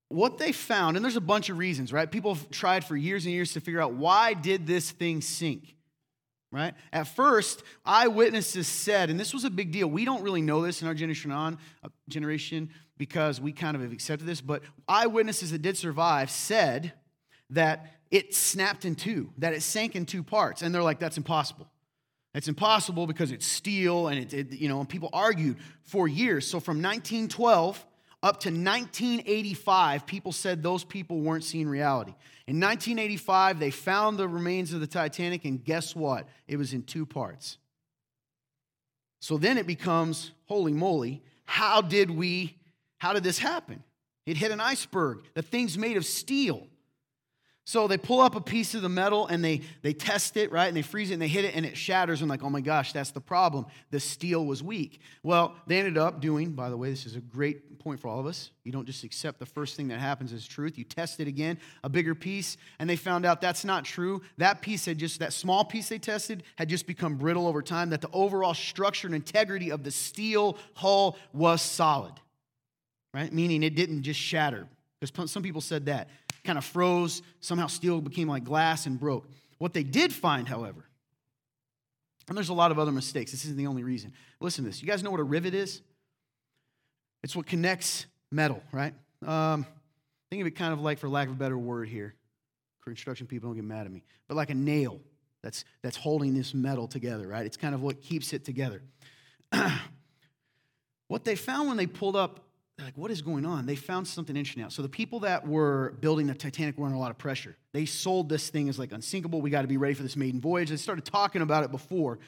what 0.08 0.38
they 0.38 0.50
found, 0.50 0.96
and 0.96 1.04
there's 1.04 1.16
a 1.16 1.20
bunch 1.20 1.50
of 1.50 1.58
reasons, 1.58 1.92
right? 1.92 2.10
People 2.10 2.34
have 2.34 2.50
tried 2.50 2.84
for 2.84 2.96
years 2.96 3.24
and 3.24 3.32
years 3.32 3.52
to 3.52 3.60
figure 3.60 3.80
out 3.80 3.92
why 3.92 4.34
did 4.34 4.66
this 4.66 4.90
thing 4.90 5.20
sink? 5.20 5.76
Right? 6.50 6.74
At 6.92 7.08
first, 7.08 7.62
eyewitnesses 7.84 8.66
said, 8.66 9.10
and 9.10 9.20
this 9.20 9.34
was 9.34 9.44
a 9.44 9.50
big 9.50 9.70
deal. 9.70 9.86
We 9.86 10.06
don't 10.06 10.22
really 10.22 10.40
know 10.40 10.62
this 10.62 10.80
in 10.80 10.88
our 10.88 10.94
generation 10.94 11.30
on 11.30 11.58
uh, 11.84 11.88
generation 12.08 12.70
because 12.96 13.40
we 13.40 13.52
kind 13.52 13.74
of 13.76 13.82
have 13.82 13.92
accepted 13.92 14.26
this, 14.26 14.40
but 14.40 14.62
eyewitnesses 14.88 15.50
that 15.50 15.60
did 15.60 15.76
survive 15.76 16.30
said 16.30 16.94
that 17.50 17.92
it 18.10 18.34
snapped 18.34 18.84
in 18.84 18.94
two, 18.94 19.30
that 19.38 19.52
it 19.52 19.62
sank 19.62 19.94
in 19.94 20.06
two 20.06 20.22
parts. 20.22 20.62
And 20.62 20.74
they're 20.74 20.82
like, 20.82 20.98
that's 20.98 21.18
impossible. 21.18 21.68
It's 22.34 22.48
impossible 22.48 23.06
because 23.06 23.30
it's 23.30 23.46
steel 23.46 24.08
and 24.08 24.18
it, 24.18 24.34
it, 24.34 24.52
you 24.58 24.68
know, 24.68 24.80
and 24.80 24.88
people 24.88 25.10
argued 25.12 25.56
for 25.82 26.06
years. 26.06 26.46
So 26.46 26.60
from 26.60 26.82
1912 26.82 27.84
up 28.22 28.40
to 28.40 28.48
1985, 28.48 30.06
people 30.06 30.32
said 30.32 30.62
those 30.62 30.82
people 30.82 31.20
weren't 31.20 31.44
seeing 31.44 31.68
reality. 31.68 32.14
In 32.46 32.58
1985, 32.58 33.60
they 33.60 33.70
found 33.70 34.18
the 34.18 34.28
remains 34.28 34.72
of 34.72 34.80
the 34.80 34.86
Titanic, 34.86 35.44
and 35.44 35.62
guess 35.62 35.94
what? 35.94 36.26
It 36.48 36.56
was 36.56 36.72
in 36.72 36.82
two 36.82 37.06
parts. 37.06 37.58
So 39.20 39.38
then 39.38 39.58
it 39.58 39.66
becomes, 39.66 40.32
holy 40.46 40.72
moly, 40.72 41.22
how 41.44 41.80
did 41.80 42.10
we, 42.10 42.56
how 42.98 43.12
did 43.12 43.22
this 43.22 43.38
happen? 43.38 43.82
It 44.26 44.36
hit 44.36 44.50
an 44.50 44.60
iceberg. 44.60 45.22
The 45.34 45.42
thing's 45.42 45.78
made 45.78 45.96
of 45.96 46.04
steel. 46.04 46.66
So 47.68 47.86
they 47.86 47.98
pull 47.98 48.22
up 48.22 48.34
a 48.34 48.40
piece 48.40 48.74
of 48.74 48.80
the 48.80 48.88
metal 48.88 49.26
and 49.26 49.44
they, 49.44 49.60
they 49.82 49.92
test 49.92 50.38
it, 50.38 50.50
right? 50.50 50.68
And 50.68 50.74
they 50.74 50.80
freeze 50.80 51.10
it 51.10 51.12
and 51.12 51.20
they 51.20 51.28
hit 51.28 51.44
it 51.44 51.54
and 51.54 51.66
it 51.66 51.76
shatters. 51.76 52.22
And 52.22 52.30
like, 52.30 52.42
oh 52.42 52.48
my 52.48 52.62
gosh, 52.62 52.94
that's 52.94 53.10
the 53.10 53.20
problem. 53.20 53.66
The 53.90 54.00
steel 54.00 54.46
was 54.46 54.62
weak. 54.62 55.02
Well, 55.22 55.54
they 55.66 55.78
ended 55.78 55.98
up 55.98 56.22
doing, 56.22 56.52
by 56.52 56.70
the 56.70 56.78
way, 56.78 56.88
this 56.88 57.04
is 57.04 57.14
a 57.14 57.20
great 57.20 57.78
point 57.78 58.00
for 58.00 58.08
all 58.08 58.20
of 58.20 58.24
us. 58.24 58.52
You 58.64 58.72
don't 58.72 58.86
just 58.86 59.04
accept 59.04 59.38
the 59.38 59.44
first 59.44 59.76
thing 59.76 59.88
that 59.88 60.00
happens 60.00 60.32
as 60.32 60.46
truth. 60.46 60.78
You 60.78 60.84
test 60.84 61.20
it 61.20 61.28
again, 61.28 61.58
a 61.84 61.90
bigger 61.90 62.14
piece, 62.14 62.56
and 62.78 62.88
they 62.88 62.96
found 62.96 63.26
out 63.26 63.42
that's 63.42 63.66
not 63.66 63.84
true. 63.84 64.22
That 64.38 64.62
piece 64.62 64.86
had 64.86 64.96
just, 64.96 65.18
that 65.18 65.34
small 65.34 65.62
piece 65.62 65.90
they 65.90 65.98
tested 65.98 66.44
had 66.56 66.70
just 66.70 66.86
become 66.86 67.16
brittle 67.16 67.46
over 67.46 67.60
time, 67.60 67.90
that 67.90 68.00
the 68.00 68.08
overall 68.14 68.54
structure 68.54 69.08
and 69.08 69.14
integrity 69.14 69.72
of 69.72 69.84
the 69.84 69.90
steel 69.90 70.56
hull 70.72 71.18
was 71.34 71.60
solid, 71.60 72.14
right? 73.12 73.30
Meaning 73.30 73.62
it 73.62 73.74
didn't 73.74 74.04
just 74.04 74.20
shatter. 74.20 74.66
Because 75.00 75.30
some 75.30 75.42
people 75.42 75.60
said 75.60 75.84
that 75.84 76.08
kind 76.48 76.56
of 76.56 76.64
froze. 76.64 77.20
Somehow 77.40 77.66
steel 77.66 78.00
became 78.00 78.26
like 78.26 78.42
glass 78.42 78.86
and 78.86 78.98
broke. 78.98 79.28
What 79.58 79.74
they 79.74 79.82
did 79.82 80.14
find, 80.14 80.48
however, 80.48 80.86
and 82.26 82.36
there's 82.36 82.48
a 82.48 82.54
lot 82.54 82.70
of 82.70 82.78
other 82.78 82.92
mistakes. 82.92 83.32
This 83.32 83.44
isn't 83.44 83.56
the 83.56 83.66
only 83.66 83.82
reason. 83.82 84.12
Listen 84.40 84.64
to 84.64 84.70
this. 84.70 84.80
You 84.80 84.88
guys 84.88 85.02
know 85.02 85.10
what 85.10 85.20
a 85.20 85.24
rivet 85.24 85.54
is? 85.54 85.82
It's 87.22 87.36
what 87.36 87.46
connects 87.46 88.06
metal, 88.30 88.62
right? 88.72 88.94
Um, 89.26 89.66
think 90.30 90.40
of 90.40 90.46
it 90.46 90.52
kind 90.52 90.72
of 90.72 90.80
like, 90.80 90.98
for 90.98 91.08
lack 91.08 91.28
of 91.28 91.34
a 91.34 91.36
better 91.36 91.58
word 91.58 91.88
here, 91.88 92.14
construction 92.84 93.26
people 93.26 93.50
don't 93.50 93.56
get 93.56 93.64
mad 93.64 93.84
at 93.84 93.92
me, 93.92 94.02
but 94.28 94.36
like 94.36 94.48
a 94.48 94.54
nail 94.54 94.98
that's, 95.42 95.64
that's 95.82 95.96
holding 95.96 96.32
this 96.32 96.54
metal 96.54 96.88
together, 96.88 97.28
right? 97.28 97.44
It's 97.44 97.58
kind 97.58 97.74
of 97.74 97.82
what 97.82 98.00
keeps 98.00 98.32
it 98.32 98.44
together. 98.44 98.82
what 101.08 101.24
they 101.24 101.36
found 101.36 101.68
when 101.68 101.76
they 101.76 101.86
pulled 101.86 102.16
up 102.16 102.47
they're 102.78 102.86
like, 102.86 102.96
what 102.96 103.10
is 103.10 103.22
going 103.22 103.44
on? 103.44 103.66
They 103.66 103.74
found 103.74 104.06
something 104.06 104.36
interesting 104.36 104.62
out. 104.62 104.72
So 104.72 104.82
the 104.82 104.88
people 104.88 105.18
that 105.20 105.46
were 105.46 105.96
building 106.00 106.28
the 106.28 106.34
Titanic 106.34 106.78
were 106.78 106.86
under 106.86 106.96
a 106.96 107.00
lot 107.00 107.10
of 107.10 107.18
pressure. 107.18 107.56
They 107.72 107.84
sold 107.84 108.28
this 108.28 108.50
thing 108.50 108.68
as 108.68 108.78
like 108.78 108.92
unsinkable. 108.92 109.40
We 109.40 109.50
got 109.50 109.62
to 109.62 109.68
be 109.68 109.76
ready 109.76 109.94
for 109.94 110.04
this 110.04 110.14
maiden 110.14 110.40
voyage. 110.40 110.70
They 110.70 110.76
started 110.76 111.04
talking 111.04 111.42
about 111.42 111.64
it 111.64 111.72
before. 111.72 112.20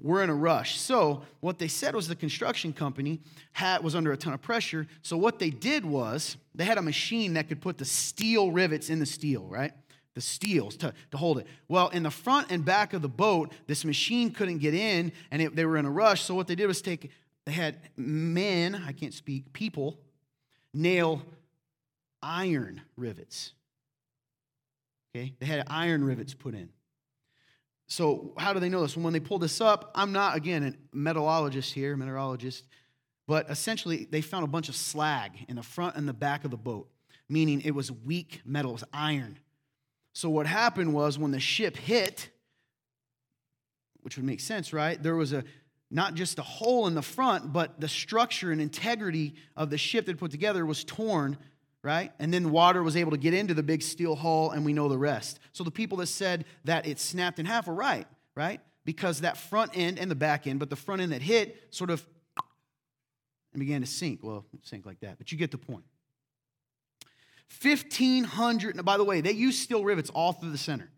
We're 0.00 0.22
in 0.22 0.30
a 0.30 0.34
rush. 0.34 0.78
So 0.78 1.22
what 1.40 1.58
they 1.58 1.66
said 1.66 1.96
was 1.96 2.06
the 2.06 2.14
construction 2.14 2.72
company 2.72 3.20
had, 3.52 3.82
was 3.82 3.96
under 3.96 4.12
a 4.12 4.16
ton 4.16 4.32
of 4.32 4.40
pressure. 4.40 4.86
So 5.02 5.16
what 5.16 5.40
they 5.40 5.50
did 5.50 5.84
was 5.84 6.36
they 6.54 6.64
had 6.64 6.78
a 6.78 6.82
machine 6.82 7.34
that 7.34 7.48
could 7.48 7.60
put 7.60 7.76
the 7.76 7.84
steel 7.84 8.52
rivets 8.52 8.90
in 8.90 9.00
the 9.00 9.06
steel, 9.06 9.44
right? 9.46 9.72
The 10.14 10.20
steels 10.20 10.76
to, 10.76 10.94
to 11.10 11.16
hold 11.16 11.38
it. 11.38 11.48
Well, 11.66 11.88
in 11.88 12.04
the 12.04 12.12
front 12.12 12.52
and 12.52 12.64
back 12.64 12.92
of 12.92 13.02
the 13.02 13.08
boat, 13.08 13.52
this 13.66 13.84
machine 13.84 14.30
couldn't 14.30 14.58
get 14.58 14.72
in 14.72 15.10
and 15.32 15.42
it, 15.42 15.56
they 15.56 15.64
were 15.64 15.78
in 15.78 15.84
a 15.84 15.90
rush. 15.90 16.22
So 16.22 16.34
what 16.36 16.46
they 16.46 16.54
did 16.54 16.68
was 16.68 16.80
take 16.80 17.10
they 17.46 17.52
had 17.52 17.78
men, 17.96 18.74
I 18.74 18.92
can't 18.92 19.14
speak, 19.14 19.52
people, 19.52 19.98
nail 20.74 21.22
iron 22.20 22.82
rivets. 22.96 23.52
Okay? 25.14 25.34
They 25.38 25.46
had 25.46 25.64
iron 25.68 26.04
rivets 26.04 26.34
put 26.34 26.54
in. 26.54 26.68
So, 27.86 28.34
how 28.36 28.52
do 28.52 28.58
they 28.58 28.68
know 28.68 28.82
this? 28.82 28.96
When 28.96 29.12
they 29.12 29.20
pulled 29.20 29.42
this 29.42 29.60
up, 29.60 29.92
I'm 29.94 30.10
not, 30.10 30.36
again, 30.36 30.64
a 30.64 30.96
metallurgist 30.96 31.72
here, 31.72 31.96
meteorologist, 31.96 32.64
but 33.28 33.48
essentially 33.48 34.08
they 34.10 34.20
found 34.20 34.44
a 34.44 34.48
bunch 34.48 34.68
of 34.68 34.74
slag 34.74 35.44
in 35.48 35.54
the 35.54 35.62
front 35.62 35.94
and 35.94 36.08
the 36.08 36.12
back 36.12 36.44
of 36.44 36.50
the 36.50 36.56
boat. 36.56 36.88
meaning 37.28 37.60
it 37.62 37.72
was 37.72 37.90
weak 37.90 38.40
metal, 38.44 38.70
it 38.70 38.74
was 38.74 38.84
iron. 38.92 39.38
So 40.12 40.30
what 40.30 40.46
happened 40.46 40.94
was 40.94 41.18
when 41.18 41.32
the 41.32 41.40
ship 41.40 41.76
hit, 41.76 42.30
which 44.02 44.16
would 44.16 44.24
make 44.24 44.40
sense, 44.40 44.72
right? 44.72 45.00
There 45.00 45.16
was 45.16 45.32
a 45.32 45.42
not 45.90 46.14
just 46.14 46.36
the 46.36 46.42
hole 46.42 46.86
in 46.86 46.94
the 46.94 47.02
front, 47.02 47.52
but 47.52 47.80
the 47.80 47.88
structure 47.88 48.50
and 48.50 48.60
integrity 48.60 49.34
of 49.56 49.70
the 49.70 49.78
ship 49.78 50.06
that 50.06 50.18
put 50.18 50.30
together 50.30 50.66
was 50.66 50.84
torn, 50.84 51.38
right? 51.82 52.12
And 52.18 52.34
then 52.34 52.50
water 52.50 52.82
was 52.82 52.96
able 52.96 53.12
to 53.12 53.16
get 53.16 53.34
into 53.34 53.54
the 53.54 53.62
big 53.62 53.82
steel 53.82 54.16
hull, 54.16 54.50
and 54.50 54.64
we 54.64 54.72
know 54.72 54.88
the 54.88 54.98
rest. 54.98 55.38
So 55.52 55.62
the 55.62 55.70
people 55.70 55.98
that 55.98 56.06
said 56.06 56.44
that 56.64 56.86
it 56.86 56.98
snapped 56.98 57.38
in 57.38 57.46
half 57.46 57.68
were 57.68 57.74
right, 57.74 58.06
right? 58.34 58.60
Because 58.84 59.20
that 59.20 59.36
front 59.36 59.72
end 59.74 59.98
and 59.98 60.10
the 60.10 60.16
back 60.16 60.46
end, 60.46 60.58
but 60.58 60.70
the 60.70 60.76
front 60.76 61.02
end 61.02 61.12
that 61.12 61.22
hit 61.22 61.68
sort 61.70 61.90
of 61.90 62.06
and 63.52 63.60
began 63.60 63.80
to 63.80 63.86
sink. 63.86 64.20
Well, 64.22 64.44
sink 64.64 64.84
like 64.84 65.00
that, 65.00 65.16
but 65.16 65.32
you 65.32 65.38
get 65.38 65.50
the 65.50 65.58
point. 65.58 65.84
1,500, 67.62 68.84
by 68.84 68.96
the 68.98 69.04
way, 69.04 69.20
they 69.22 69.32
used 69.32 69.62
steel 69.62 69.82
rivets 69.82 70.10
all 70.10 70.32
through 70.32 70.50
the 70.50 70.58
center. 70.58 70.90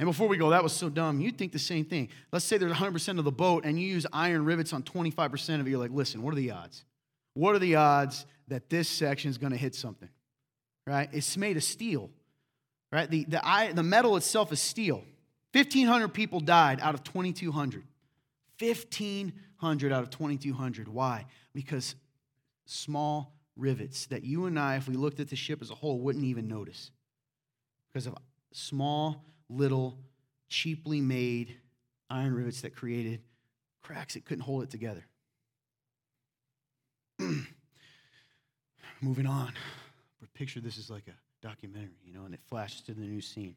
And 0.00 0.08
before 0.08 0.28
we 0.28 0.38
go, 0.38 0.48
that 0.48 0.62
was 0.62 0.72
so 0.72 0.88
dumb. 0.88 1.20
You'd 1.20 1.36
think 1.36 1.52
the 1.52 1.58
same 1.58 1.84
thing. 1.84 2.08
Let's 2.32 2.46
say 2.46 2.56
there's 2.56 2.72
100% 2.72 3.18
of 3.18 3.24
the 3.26 3.30
boat 3.30 3.66
and 3.66 3.78
you 3.78 3.86
use 3.86 4.06
iron 4.14 4.46
rivets 4.46 4.72
on 4.72 4.82
25% 4.82 5.60
of 5.60 5.66
it. 5.66 5.70
You're 5.70 5.78
like, 5.78 5.90
listen, 5.90 6.22
what 6.22 6.32
are 6.32 6.36
the 6.36 6.52
odds? 6.52 6.86
What 7.34 7.54
are 7.54 7.58
the 7.58 7.74
odds 7.74 8.24
that 8.48 8.70
this 8.70 8.88
section 8.88 9.30
is 9.30 9.36
going 9.36 9.52
to 9.52 9.58
hit 9.58 9.74
something? 9.74 10.08
Right? 10.86 11.10
It's 11.12 11.36
made 11.36 11.58
of 11.58 11.62
steel. 11.62 12.08
Right? 12.90 13.10
The, 13.10 13.24
the, 13.24 13.72
the 13.74 13.82
metal 13.82 14.16
itself 14.16 14.50
is 14.52 14.60
steel. 14.60 15.04
1,500 15.52 16.08
people 16.08 16.40
died 16.40 16.80
out 16.80 16.94
of 16.94 17.04
2,200. 17.04 17.84
1,500 18.58 19.92
out 19.92 20.02
of 20.02 20.08
2,200. 20.08 20.88
Why? 20.88 21.26
Because 21.52 21.94
small 22.64 23.34
rivets 23.54 24.06
that 24.06 24.24
you 24.24 24.46
and 24.46 24.58
I, 24.58 24.76
if 24.76 24.88
we 24.88 24.94
looked 24.94 25.20
at 25.20 25.28
the 25.28 25.36
ship 25.36 25.60
as 25.60 25.70
a 25.70 25.74
whole, 25.74 26.00
wouldn't 26.00 26.24
even 26.24 26.48
notice. 26.48 26.90
Because 27.92 28.06
of 28.06 28.14
small 28.50 29.26
little, 29.50 29.98
cheaply 30.48 31.00
made 31.00 31.56
iron 32.08 32.34
rivets 32.34 32.60
that 32.62 32.74
created 32.74 33.20
cracks 33.82 34.14
that 34.14 34.24
couldn't 34.24 34.44
hold 34.44 34.62
it 34.62 34.70
together. 34.70 35.04
Moving 39.00 39.26
on. 39.26 39.52
Picture 40.34 40.60
this 40.60 40.78
is 40.78 40.88
like 40.88 41.06
a 41.06 41.46
documentary, 41.46 41.98
you 42.02 42.14
know, 42.14 42.24
and 42.24 42.32
it 42.32 42.40
flashes 42.48 42.80
to 42.82 42.94
the 42.94 43.02
new 43.02 43.20
scene. 43.20 43.54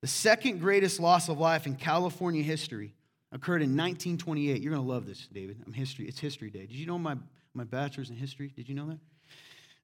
The 0.00 0.08
second 0.08 0.58
greatest 0.58 0.98
loss 0.98 1.28
of 1.28 1.38
life 1.38 1.64
in 1.66 1.76
California 1.76 2.42
history 2.42 2.94
occurred 3.30 3.62
in 3.62 3.76
1928. 3.76 4.60
You're 4.60 4.72
going 4.72 4.84
to 4.84 4.88
love 4.88 5.06
this, 5.06 5.28
David. 5.32 5.62
I'm 5.64 5.72
history. 5.72 6.06
It's 6.06 6.18
History 6.18 6.50
Day. 6.50 6.66
Did 6.66 6.72
you 6.72 6.86
know 6.86 6.98
my, 6.98 7.16
my 7.54 7.62
bachelor's 7.62 8.10
in 8.10 8.16
history? 8.16 8.52
Did 8.56 8.68
you 8.68 8.74
know 8.74 8.98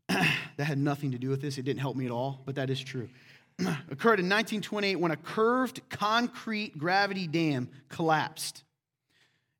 that? 0.08 0.26
that 0.56 0.64
had 0.64 0.78
nothing 0.78 1.12
to 1.12 1.18
do 1.18 1.30
with 1.30 1.40
this. 1.40 1.56
It 1.56 1.64
didn't 1.64 1.80
help 1.80 1.96
me 1.96 2.04
at 2.04 2.10
all, 2.10 2.42
but 2.44 2.56
that 2.56 2.68
is 2.68 2.80
true. 2.80 3.08
occurred 3.90 4.20
in 4.20 4.28
1928 4.28 4.96
when 4.96 5.12
a 5.12 5.16
curved 5.16 5.80
concrete 5.88 6.76
gravity 6.76 7.26
dam 7.26 7.68
collapsed. 7.88 8.64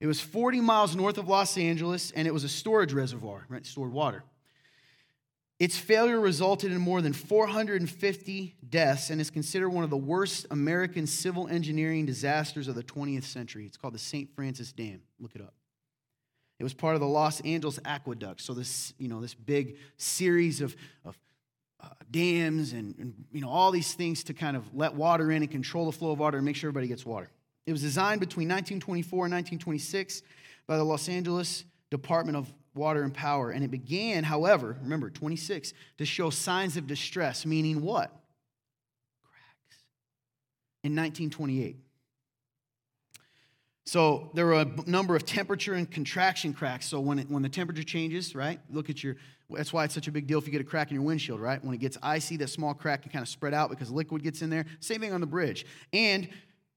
It 0.01 0.07
was 0.07 0.21
40 0.21 0.61
miles 0.61 0.95
north 0.97 1.19
of 1.19 1.29
Los 1.29 1.57
Angeles 1.57 2.11
and 2.11 2.27
it 2.27 2.35
was 2.35 2.45
a 2.45 2.49
storage 2.49 2.93
reservoir, 2.93 3.47
right? 3.49 3.65
Stored 3.65 3.93
water. 3.93 4.25
Its 5.61 5.79
failure 5.79 6.19
resulted 6.19 6.73
in 6.73 6.79
more 6.79 7.01
than 7.01 7.13
450 7.13 8.57
deaths 8.69 9.11
and 9.11 9.21
is 9.21 9.31
considered 9.31 9.71
one 9.71 9.85
of 9.85 9.91
the 9.91 9.97
worst 9.97 10.47
American 10.51 11.07
civil 11.07 11.47
engineering 11.47 12.05
disasters 12.05 12.67
of 12.67 12.75
the 12.75 12.83
20th 12.83 13.25
century. 13.25 13.65
It's 13.65 13.77
called 13.77 13.95
the 13.95 13.99
St. 13.99 14.29
Francis 14.35 14.73
Dam. 14.73 15.01
Look 15.21 15.37
it 15.37 15.41
up. 15.41 15.55
It 16.59 16.65
was 16.65 16.75
part 16.75 16.95
of 16.95 17.01
the 17.01 17.07
Los 17.07 17.41
Angeles 17.41 17.79
Aqueduct. 17.85 18.41
So 18.41 18.53
this, 18.53 18.95
you 18.99 19.09
know, 19.09 19.21
this 19.21 19.35
big 19.35 19.77
series 19.97 20.61
of, 20.61 20.77
of 21.05 21.17
dams 22.11 22.73
and, 22.73 22.95
and, 22.99 23.15
you 23.33 23.41
know 23.41 23.49
all 23.49 23.71
these 23.71 23.95
things 23.95 24.25
to 24.25 24.35
kind 24.35 24.57
of 24.57 24.75
let 24.75 24.95
water 24.95 25.31
in 25.31 25.43
and 25.43 25.51
control 25.51 25.87
the 25.87 25.93
flow 25.93 26.13
of 26.13 26.19
water 26.19 26.39
and 26.39 26.45
make 26.45 26.57
sure 26.57 26.69
everybody 26.69 26.89
gets 26.89 27.05
water. 27.05 27.31
It 27.67 27.73
was 27.73 27.81
designed 27.81 28.21
between 28.21 28.49
1924 28.49 29.27
and 29.27 29.35
1926 29.35 30.23
by 30.67 30.77
the 30.77 30.85
Los 30.85 31.09
Angeles 31.09 31.65
Department 31.91 32.37
of 32.37 32.53
Water 32.75 33.03
and 33.03 33.15
Power, 33.15 33.51
and 33.51 33.65
it 33.65 33.71
began, 33.71 34.25
however, 34.25 34.77
remember 34.83 35.09
26, 35.09 35.73
to 35.99 36.05
show 36.05 36.31
signs 36.31 36.77
of 36.77 36.87
distress, 36.87 37.47
meaning 37.47 37.83
what? 37.83 38.11
Cracks. 39.23 39.79
In 40.83 40.97
1928. 40.97 41.84
So 43.85 44.31
there 44.33 44.49
are 44.49 44.63
a 44.63 44.67
number 44.87 45.15
of 45.15 45.27
temperature 45.27 45.75
and 45.75 45.91
contraction 45.91 46.55
cracks. 46.55 46.87
So 46.87 47.01
when, 47.01 47.19
it, 47.19 47.31
when 47.31 47.43
the 47.43 47.51
temperature 47.51 47.83
changes, 47.83 48.35
right, 48.35 48.59
look 48.71 48.89
at 48.89 49.05
your, 49.05 49.17
that's 49.51 49.73
why 49.73 49.85
it's 49.85 49.93
such 49.93 50.09
a 50.09 50.13
big 50.13 50.27
deal 50.27 50.39
if 50.39 50.47
you 50.47 50.53
get 50.53 50.63
a 50.63 50.65
crack 50.65 50.91
in 50.91 50.95
your 50.95 51.05
windshield, 51.05 51.39
right? 51.39 51.63
When 51.63 51.75
it 51.75 51.81
gets 51.81 51.99
icy, 52.03 52.39
that 52.39 52.49
small 52.49 52.73
crack 52.73 53.03
can 53.03 53.13
kind 53.13 53.23
of 53.23 53.29
spread 53.29 53.53
out 53.53 53.69
because 53.69 53.91
liquid 53.91 54.23
gets 54.23 54.41
in 54.41 54.49
there. 54.49 54.65
Same 54.81 55.01
thing 55.01 55.13
on 55.13 55.21
the 55.21 55.27
bridge. 55.27 55.67
And 55.93 56.29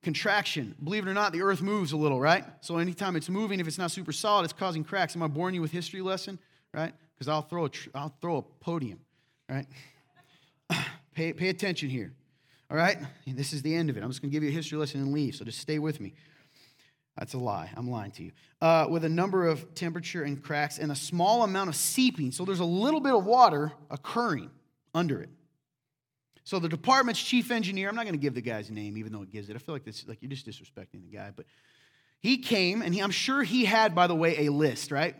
contraction. 0.04 0.76
Believe 0.84 1.08
it 1.08 1.10
or 1.10 1.14
not, 1.14 1.32
the 1.32 1.42
earth 1.42 1.62
moves 1.62 1.92
a 1.92 1.98
little, 1.98 2.20
right? 2.20 2.44
So 2.62 2.78
anytime 2.78 3.16
it's 3.16 3.30
moving, 3.30 3.60
if 3.60 3.68
it's 3.68 3.78
not 3.78 3.92
super 3.92 4.12
solid, 4.12 4.44
it's 4.44 4.54
causing 4.54 4.84
cracks. 4.84 5.16
Am 5.16 5.24
I 5.24 5.28
boring 5.28 5.56
you 5.56 5.62
with 5.62 5.72
history 5.72 6.02
lesson, 6.02 6.40
right? 6.74 6.94
Because 7.14 7.28
I'll 7.28 7.42
throw 7.42 7.66
a 7.66 7.70
tr- 7.70 7.90
I'll 7.96 8.16
throw 8.22 8.38
a 8.38 8.42
podium, 8.42 9.00
right? 9.50 9.66
pay, 11.16 11.34
pay 11.34 11.50
attention 11.50 11.90
here, 11.90 12.14
all 12.70 12.78
right? 12.78 12.98
This 13.26 13.54
is 13.54 13.62
the 13.62 13.74
end 13.74 13.90
of 13.90 13.98
it. 13.98 14.04
I'm 14.04 14.10
just 14.10 14.22
going 14.22 14.30
to 14.30 14.34
give 14.34 14.44
you 14.44 14.50
a 14.50 14.54
history 14.54 14.78
lesson 14.78 15.02
and 15.02 15.12
leave, 15.12 15.36
so 15.36 15.44
just 15.44 15.60
stay 15.60 15.80
with 15.80 16.00
me. 16.00 16.14
That's 17.18 17.34
a 17.34 17.40
lie. 17.40 17.70
I'm 17.76 17.90
lying 17.90 18.12
to 18.12 18.24
you. 18.24 18.32
Uh, 18.62 18.88
with 18.90 19.04
a 19.04 19.10
number 19.10 19.48
of 19.48 19.74
temperature 19.74 20.24
and 20.24 20.42
cracks 20.42 20.78
and 20.78 20.92
a 20.92 20.96
small 20.96 21.44
amount 21.44 21.70
of 21.70 21.76
seeping. 21.76 22.32
So 22.32 22.46
there's 22.46 22.60
a 22.60 22.66
little 22.66 23.00
bit 23.00 23.14
of 23.14 23.26
water 23.26 23.72
occurring 23.90 24.52
under 24.94 25.22
it. 25.22 25.30
So 26.44 26.60
the 26.60 26.70
department's 26.70 27.22
chief 27.22 27.52
engineer, 27.52 27.90
I'm 27.90 27.96
not 27.96 28.04
going 28.04 28.14
to 28.14 28.20
give 28.20 28.34
the 28.34 28.42
guy's 28.42 28.72
name, 28.72 28.98
even 28.98 29.12
though 29.12 29.24
it 29.24 29.32
gives 29.32 29.50
it. 29.50 29.56
I 29.56 29.60
feel 29.60 29.76
like 29.76 29.84
this, 29.84 30.08
like 30.08 30.20
you're 30.22 30.30
just 30.30 30.48
disrespecting 30.48 31.02
the 31.04 31.18
guy. 31.18 31.32
But 31.36 31.46
he 32.20 32.38
came, 32.38 32.82
and 32.82 32.94
he, 32.94 33.02
I'm 33.02 33.12
sure 33.12 33.44
he 33.44 33.66
had, 33.66 33.94
by 33.94 34.08
the 34.08 34.16
way, 34.16 34.46
a 34.46 34.52
list, 34.52 34.92
right? 34.92 35.16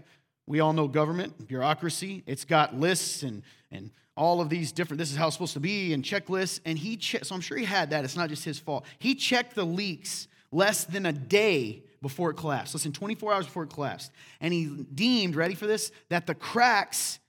We 0.46 0.62
all 0.62 0.72
know 0.72 0.88
government, 0.88 1.48
bureaucracy. 1.48 2.24
It's 2.28 2.46
got 2.46 2.80
lists 2.80 3.24
and, 3.24 3.44
and 3.72 3.92
all 4.16 4.40
of 4.40 4.50
these 4.50 4.72
different, 4.72 5.00
this 5.00 5.12
is 5.12 5.18
how 5.18 5.28
it's 5.28 5.36
supposed 5.36 5.54
to 5.54 5.60
be, 5.60 5.94
and 5.94 6.04
checklists. 6.04 6.62
And 6.64 6.78
he 6.78 6.96
checked, 6.96 7.26
so 7.26 7.36
I'm 7.36 7.42
sure 7.42 7.58
he 7.58 7.66
had 7.66 7.90
that. 7.90 8.06
It's 8.06 8.16
not 8.16 8.30
just 8.30 8.46
his 8.46 8.58
fault. 8.58 8.86
He 9.00 9.14
checked 9.14 9.56
the 9.56 9.66
leaks 9.66 10.28
less 10.52 10.86
than 10.86 11.06
a 11.06 11.12
day 11.12 11.84
before 12.02 12.30
it 12.32 12.36
collapsed. 12.36 12.74
Listen, 12.74 12.92
24 12.92 13.34
hours 13.34 13.46
before 13.46 13.64
it 13.64 13.70
collapsed. 13.70 14.12
And 14.40 14.54
he 14.54 14.66
deemed, 14.94 15.36
ready 15.36 15.56
for 15.56 15.68
this, 15.68 15.92
that 16.10 16.28
the 16.28 16.36
cracks 16.36 17.20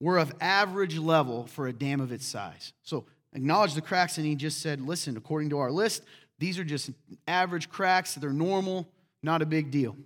were 0.00 0.18
of 0.18 0.32
average 0.40 0.98
level 0.98 1.46
for 1.46 1.66
a 1.66 1.72
dam 1.72 2.00
of 2.00 2.12
its 2.12 2.26
size. 2.26 2.72
So 2.82 3.06
acknowledge 3.34 3.74
the 3.74 3.82
cracks, 3.82 4.18
and 4.18 4.26
he 4.26 4.34
just 4.34 4.60
said, 4.60 4.80
listen, 4.80 5.16
according 5.16 5.50
to 5.50 5.58
our 5.58 5.70
list, 5.70 6.02
these 6.38 6.58
are 6.58 6.64
just 6.64 6.90
average 7.28 7.68
cracks. 7.68 8.14
They're 8.14 8.32
normal, 8.32 8.88
not 9.22 9.42
a 9.42 9.46
big 9.46 9.70
deal. 9.70 9.96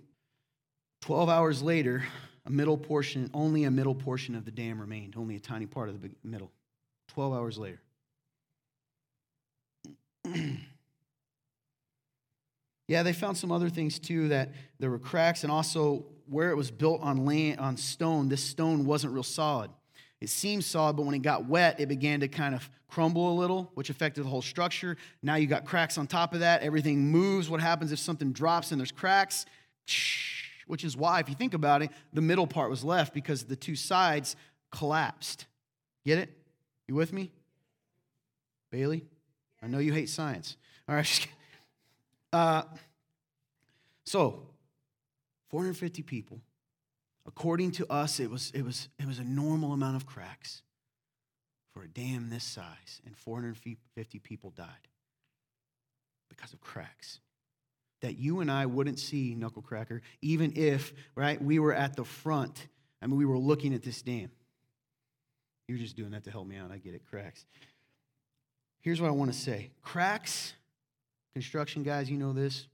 12 1.01 1.29
hours 1.29 1.61
later, 1.61 2.03
a 2.45 2.49
middle 2.49 2.77
portion, 2.77 3.29
only 3.33 3.63
a 3.63 3.71
middle 3.71 3.95
portion 3.95 4.35
of 4.35 4.43
the 4.45 4.51
dam 4.51 4.79
remained, 4.79 5.15
only 5.17 5.35
a 5.35 5.39
tiny 5.39 5.65
part 5.65 5.89
of 5.89 6.01
the 6.01 6.11
middle. 6.23 6.51
12 7.09 7.33
hours 7.33 7.57
later. 7.57 7.79
Yeah, 12.87 13.03
they 13.03 13.13
found 13.13 13.37
some 13.37 13.51
other 13.51 13.69
things 13.69 13.99
too 13.99 14.27
that 14.29 14.51
there 14.79 14.89
were 14.89 14.99
cracks 14.99 15.43
and 15.43 15.51
also 15.51 16.05
where 16.27 16.51
it 16.51 16.55
was 16.55 16.71
built 16.71 17.01
on 17.01 17.25
land 17.25 17.59
on 17.59 17.77
stone, 17.77 18.29
this 18.29 18.43
stone 18.43 18.85
wasn't 18.85 19.13
real 19.13 19.23
solid. 19.23 19.71
It 20.21 20.29
seemed 20.29 20.63
solid, 20.63 20.95
but 20.95 21.05
when 21.05 21.15
it 21.15 21.21
got 21.21 21.45
wet, 21.45 21.79
it 21.79 21.87
began 21.87 22.21
to 22.21 22.27
kind 22.27 22.55
of 22.55 22.69
crumble 22.87 23.31
a 23.31 23.35
little, 23.37 23.71
which 23.75 23.89
affected 23.89 24.23
the 24.23 24.29
whole 24.29 24.41
structure. 24.41 24.97
Now 25.21 25.35
you 25.35 25.47
got 25.47 25.65
cracks 25.65 25.97
on 25.97 26.07
top 26.07 26.33
of 26.33 26.39
that. 26.39 26.61
Everything 26.61 27.11
moves. 27.11 27.49
What 27.49 27.59
happens 27.59 27.91
if 27.91 27.99
something 27.99 28.31
drops 28.31 28.71
and 28.71 28.79
there's 28.79 28.91
cracks? 28.91 29.45
Which 30.67 30.83
is 30.83 30.97
why, 30.97 31.19
if 31.19 31.29
you 31.29 31.35
think 31.35 31.53
about 31.53 31.81
it, 31.81 31.91
the 32.13 32.21
middle 32.21 32.47
part 32.47 32.69
was 32.69 32.83
left 32.83 33.13
because 33.13 33.43
the 33.43 33.55
two 33.55 33.75
sides 33.75 34.35
collapsed. 34.71 35.45
Get 36.05 36.17
it? 36.17 36.29
You 36.87 36.95
with 36.95 37.13
me? 37.13 37.31
Bailey? 38.71 39.05
I 39.61 39.67
know 39.67 39.79
you 39.79 39.93
hate 39.93 40.09
science. 40.09 40.57
All 40.87 40.95
right. 40.95 41.27
Uh, 42.35 42.63
so, 44.05 44.41
450 45.51 46.01
people. 46.01 46.41
According 47.25 47.71
to 47.71 47.89
us, 47.89 48.19
it 48.19 48.29
was, 48.29 48.51
it, 48.53 48.61
was, 48.61 48.89
it 48.99 49.07
was 49.07 49.19
a 49.19 49.23
normal 49.23 49.71
amount 49.71 49.95
of 49.95 50.05
cracks 50.05 50.61
for 51.73 51.83
a 51.83 51.87
dam 51.87 52.29
this 52.29 52.43
size, 52.43 53.01
and 53.05 53.15
450 53.15 54.19
people 54.19 54.49
died 54.49 54.67
because 56.29 56.51
of 56.51 56.59
cracks 56.59 57.21
that 58.01 58.17
you 58.17 58.41
and 58.41 58.51
I 58.51 58.65
wouldn't 58.65 58.99
see, 58.99 59.33
Knucklecracker, 59.33 60.01
even 60.21 60.57
if, 60.57 60.91
right, 61.15 61.41
we 61.41 61.59
were 61.59 61.73
at 61.73 61.95
the 61.95 62.03
front. 62.03 62.67
I 63.01 63.07
mean, 63.07 63.15
we 63.15 63.25
were 63.25 63.37
looking 63.37 63.73
at 63.73 63.81
this 63.81 64.01
dam. 64.01 64.29
You're 65.69 65.77
just 65.77 65.95
doing 65.95 66.11
that 66.11 66.25
to 66.25 66.31
help 66.31 66.47
me 66.47 66.57
out. 66.57 66.69
I 66.69 66.79
get 66.79 66.95
it, 66.95 67.03
cracks. 67.09 67.45
Here's 68.81 68.99
what 68.99 69.07
I 69.07 69.11
want 69.11 69.31
to 69.31 69.39
say 69.39 69.71
cracks 69.81 70.53
Construction 71.35 71.83
guys, 71.83 72.09
you 72.09 72.17
know 72.17 72.31
this. 72.31 72.65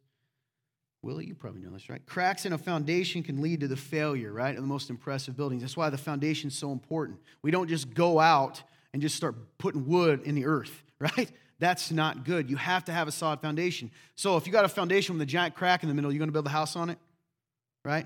Willie, 1.02 1.26
you 1.26 1.34
probably 1.34 1.62
know 1.62 1.71
this, 1.71 1.89
right? 1.89 2.06
Cracks 2.06 2.45
in 2.45 2.54
a 2.54 2.60
foundation 2.60 3.24
can 3.24 3.41
lead 3.41 3.62
to 3.62 3.67
the 3.67 3.76
failure, 3.76 4.32
right, 4.32 4.56
of 4.56 4.62
the 4.62 4.67
most 4.67 4.91
impressive 4.91 5.36
buildings. 5.36 5.63
That's 5.63 5.76
why 5.76 5.89
the 5.89 5.97
foundation 5.97 6.50
is 6.50 6.56
so 6.56 6.71
important. 6.71 7.17
We 7.41 7.50
don't 7.50 7.67
just 7.67 7.91
go 7.95 8.19
out 8.19 8.62
and 8.93 9.02
just 9.02 9.15
start 9.15 9.36
putting 9.58 9.88
wood 9.88 10.21
in 10.26 10.36
the 10.36 10.45
earth, 10.45 10.84
right? 11.00 11.32
That's 11.58 11.89
not 11.89 12.24
good. 12.24 12.52
You 12.52 12.56
have 12.58 12.86
to 12.86 12.91
have 12.91 13.08
a 13.08 13.12
solid 13.12 13.41
foundation. 13.41 13.89
So 14.15 14.38
if 14.38 14.45
you 14.45 14.54
got 14.54 14.63
a 14.63 14.69
foundation 14.69 15.15
with 15.15 15.24
a 15.24 15.26
giant 15.26 15.56
crack 15.56 15.82
in 15.82 15.89
the 15.89 15.95
middle, 15.95 16.12
you're 16.12 16.19
going 16.19 16.30
to 16.30 16.34
build 16.34 16.45
a 16.45 16.50
house 16.50 16.76
on 16.76 16.91
it, 16.91 17.00
right? 17.84 18.06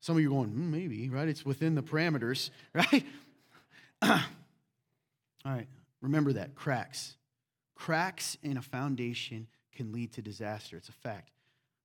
Some 0.00 0.16
of 0.16 0.22
you 0.22 0.28
are 0.28 0.34
going, 0.34 0.50
mm, 0.50 0.70
maybe, 0.70 1.08
right? 1.08 1.28
It's 1.28 1.44
within 1.44 1.76
the 1.76 1.84
parameters, 1.84 2.50
right? 2.74 3.04
All 4.02 4.18
right, 5.44 5.68
remember 6.02 6.32
that 6.32 6.56
cracks. 6.56 7.14
Cracks 7.76 8.36
in 8.42 8.56
a 8.56 8.62
foundation 8.62 9.46
can 9.74 9.92
lead 9.92 10.12
to 10.12 10.22
disaster. 10.22 10.76
It's 10.76 10.88
a 10.88 10.92
fact. 10.92 11.30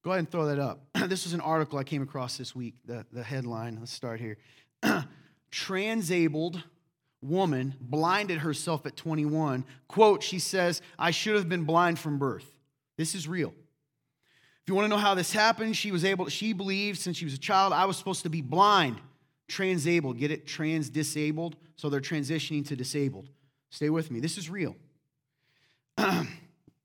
Go 0.04 0.12
ahead 0.12 0.20
and 0.20 0.32
throw 0.32 0.46
that 0.46 0.60
up. 0.60 0.82
this 1.08 1.26
was 1.26 1.34
an 1.34 1.42
article 1.42 1.78
I 1.78 1.84
came 1.84 2.02
across 2.02 2.38
this 2.38 2.56
week, 2.56 2.76
the, 2.86 3.06
the 3.12 3.24
headline. 3.24 3.78
Let's 3.80 3.92
start 3.92 4.20
here. 4.20 4.38
Transabled 5.52 6.64
woman 7.22 7.76
blinded 7.82 8.40
herself 8.40 8.86
at 8.86 8.96
21. 8.96 9.66
Quote, 9.88 10.24
she 10.24 10.40
says, 10.40 10.82
I 10.98 11.12
should 11.12 11.36
have 11.36 11.50
been 11.50 11.66
blind 11.66 12.00
from 12.00 12.18
birth. 12.18 12.46
This 12.98 13.14
is 13.14 13.28
real. 13.28 13.50
If 13.50 14.68
you 14.68 14.76
want 14.76 14.86
to 14.86 14.90
know 14.90 14.98
how 14.98 15.16
this 15.16 15.34
happened, 15.34 15.76
she 15.76 15.92
was 15.92 16.06
able, 16.06 16.28
she 16.30 16.54
believed 16.54 17.00
since 17.00 17.18
she 17.18 17.26
was 17.26 17.34
a 17.34 17.40
child, 17.40 17.74
I 17.74 17.86
was 17.86 17.98
supposed 17.98 18.24
to 18.24 18.30
be 18.30 18.42
blind, 18.42 19.02
transabled. 19.48 20.18
Get 20.18 20.32
it? 20.32 20.48
Trans 20.48 20.90
disabled. 20.90 21.56
So 21.76 21.90
they're 21.90 22.02
transitioning 22.02 22.68
to 22.68 22.76
disabled. 22.76 23.30
Stay 23.70 23.90
with 23.90 24.12
me. 24.12 24.20
This 24.20 24.38
is 24.38 24.50
real. 24.50 24.76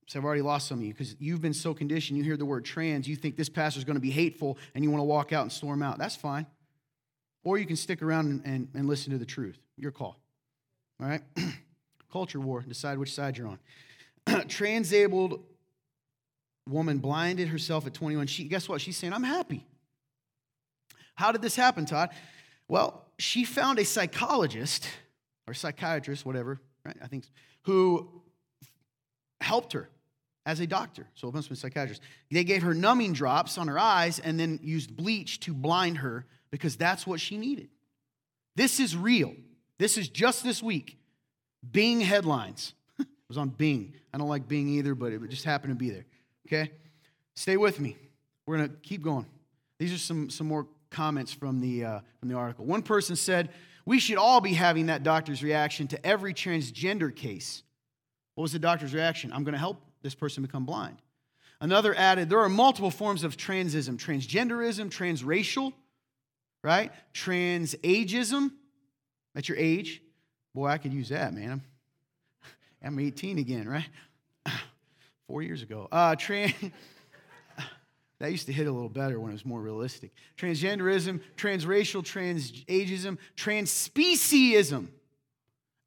so 0.07 0.19
I've 0.19 0.25
already 0.25 0.43
lost 0.43 0.69
some 0.69 0.79
of 0.79 0.85
you 0.85 0.93
because 0.93 1.17
you've 1.19 1.40
been 1.40 1.55
so 1.55 1.73
conditioned. 1.73 2.19
You 2.19 2.25
hear 2.25 2.37
the 2.37 2.45
word 2.45 2.64
trans, 2.64 3.09
you 3.09 3.17
think 3.17 3.37
this 3.37 3.49
pastor 3.49 3.79
is 3.79 3.85
going 3.85 3.97
to 3.97 4.01
be 4.01 4.11
hateful 4.11 4.59
and 4.75 4.85
you 4.85 4.90
want 4.90 5.01
to 5.01 5.07
walk 5.07 5.33
out 5.33 5.43
and 5.43 5.53
storm 5.53 5.83
out. 5.83 5.99
That's 5.99 6.17
fine. 6.17 6.47
Or 7.43 7.59
you 7.59 7.67
can 7.67 7.77
stick 7.77 8.03
around 8.03 8.27
and, 8.27 8.43
and, 8.45 8.69
and 8.75 8.88
listen 8.88 9.12
to 9.12 9.19
the 9.19 9.27
truth. 9.27 9.59
Your 9.77 9.90
call. 9.90 10.19
All 11.01 11.09
right? 11.09 11.23
Culture 12.12 12.40
war. 12.40 12.62
Decide 12.67 12.99
which 12.99 13.14
side 13.14 13.38
you're 13.38 13.49
on. 13.49 14.47
Transabled 14.49 15.40
woman 16.69 16.99
blinded 16.99 17.49
herself 17.49 17.87
at 17.87 17.95
21. 17.95 18.27
She, 18.27 18.45
guess 18.45 18.69
what? 18.69 18.81
She's 18.81 18.97
saying, 18.97 19.12
I'm 19.12 19.23
happy. 19.23 19.67
How 21.14 21.33
did 21.33 21.43
this 21.43 21.57
happen, 21.57 21.87
Todd? 21.87 22.11
Well, 22.69 23.07
she 23.19 23.45
found 23.45 23.79
a 23.79 23.85
psychologist 23.85 24.87
or 25.47 25.55
psychiatrist, 25.55 26.25
whatever, 26.25 26.61
right? 26.85 26.97
I 27.03 27.07
think, 27.07 27.25
who 27.62 28.23
helped 29.40 29.75
her 29.75 29.90
as 30.47 30.61
a 30.61 30.67
doctor. 30.67 31.07
So 31.15 31.29
it 31.29 31.35
must 31.35 31.49
been 31.49 31.55
a 31.55 31.59
psychiatrist. 31.59 32.03
They 32.31 32.45
gave 32.45 32.63
her 32.63 32.75
numbing 32.75 33.13
drops 33.13 33.59
on 33.59 33.69
her 33.69 33.79
eyes 33.79 34.19
and 34.19 34.39
then 34.39 34.61
used 34.63 34.97
bleach 34.97 35.41
to 35.41 35.55
blind 35.55 35.99
her 35.99 36.27
because 36.51 36.77
that's 36.77 37.07
what 37.07 37.21
she 37.21 37.39
needed. 37.39 37.69
This 38.57 38.79
is 38.79 38.97
real. 38.97 39.35
This 39.79 39.99
is 39.99 40.09
just 40.09 40.45
this 40.45 40.63
week. 40.63 40.99
Bing 41.69 42.01
headlines. 42.01 42.75
it 42.99 43.07
was 43.29 43.39
on 43.39 43.49
Bing. 43.49 43.95
I 44.13 44.19
don't 44.19 44.29
like 44.29 44.47
Bing 44.47 44.69
either, 44.69 44.95
but 44.95 45.13
it 45.13 45.29
just 45.29 45.45
happened 45.45 45.73
to 45.73 45.79
be 45.79 45.91
there. 45.91 46.05
Okay? 46.47 46.71
Stay 47.35 47.57
with 47.57 47.81
me. 47.81 47.97
We're 48.47 48.59
going 48.59 48.69
to 48.69 48.77
keep 48.77 49.03
going. 49.03 49.27
These 49.79 49.93
are 49.95 49.99
some, 49.99 50.31
some 50.31 50.47
more 50.47 50.67
comments 50.91 51.33
from 51.33 51.61
the, 51.61 51.85
uh, 51.85 52.01
from 52.21 52.29
the 52.29 52.37
article. 52.37 52.65
One 52.65 52.83
person 52.83 53.17
said, 53.17 53.51
We 53.85 53.99
should 53.99 54.19
all 54.19 54.41
be 54.41 54.53
having 54.53 54.87
that 54.87 55.03
doctor's 55.03 55.43
reaction 55.43 55.89
to 55.89 56.07
every 56.07 56.35
transgender 56.35 57.15
case. 57.15 57.63
What 58.35 58.43
was 58.43 58.53
the 58.53 58.59
doctor's 58.59 58.95
reaction? 58.95 59.33
I'm 59.33 59.43
going 59.43 59.55
to 59.55 59.59
help 59.59 59.81
this 60.05 60.14
person 60.14 60.43
become 60.43 60.67
blind. 60.67 60.99
Another 61.61 61.95
added, 61.95 62.29
There 62.29 62.40
are 62.40 62.49
multiple 62.49 62.90
forms 62.90 63.25
of 63.25 63.37
transism 63.37 63.97
transgenderism, 63.97 64.90
transracial, 64.90 65.73
right? 66.62 66.93
Transageism, 67.12 68.53
that's 69.35 69.49
your 69.49 69.59
age. 69.59 70.03
Boy, 70.55 70.69
I 70.69 70.79
could 70.79 70.93
use 70.93 71.09
that, 71.09 71.33
man. 71.35 71.51
I'm, 71.51 71.62
I'm 72.85 72.99
18 73.01 73.38
again, 73.38 73.67
right? 73.67 73.88
Four 75.27 75.43
years 75.43 75.62
ago. 75.62 75.88
Uh, 75.90 76.14
trans. 76.14 76.53
that 78.21 78.31
used 78.31 78.47
to 78.47 78.53
hit 78.53 78.67
a 78.67 78.73
little 78.73 78.90
better 78.90 79.19
when 79.19 79.31
it 79.31 79.35
was 79.35 79.47
more 79.47 79.61
realistic. 79.61 80.12
Transgenderism, 80.37 81.21
transracial, 81.37 82.03
transageism, 82.03 83.17
transspeciesism, 83.37 84.88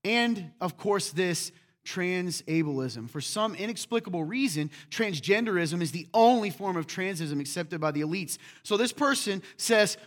and 0.04 0.52
of 0.60 0.76
course, 0.76 1.12
this 1.12 1.52
transableism. 1.88 3.10
For 3.10 3.22
some 3.22 3.56
inexplicable 3.56 4.24
reason, 4.24 4.70
transgenderism 4.90 5.82
is 5.82 5.92
the 5.92 6.08
only 6.14 6.50
form 6.50 6.76
of 6.76 6.86
transism 6.86 7.40
accepted 7.40 7.80
by 7.80 7.92
the 7.92 8.02
elites. 8.02 8.38
So 8.64 8.76
this 8.76 8.92
person 8.92 9.42
says, 9.56 9.98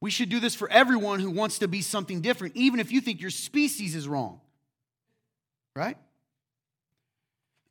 we 0.00 0.10
should 0.10 0.28
do 0.28 0.38
this 0.38 0.54
for 0.54 0.70
everyone 0.70 1.18
who 1.18 1.30
wants 1.30 1.58
to 1.58 1.68
be 1.68 1.82
something 1.82 2.20
different, 2.20 2.56
even 2.56 2.78
if 2.78 2.92
you 2.92 3.00
think 3.00 3.20
your 3.20 3.30
species 3.30 3.96
is 3.96 4.06
wrong. 4.06 4.40
Right? 5.74 5.96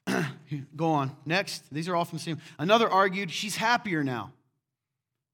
Go 0.75 0.89
on. 0.89 1.15
Next. 1.25 1.63
These 1.71 1.87
are 1.87 1.95
all 1.95 2.03
from 2.03 2.17
the 2.17 2.23
same. 2.23 2.39
Another 2.59 2.89
argued, 2.89 3.31
she's 3.31 3.55
happier 3.55 4.03
now, 4.03 4.33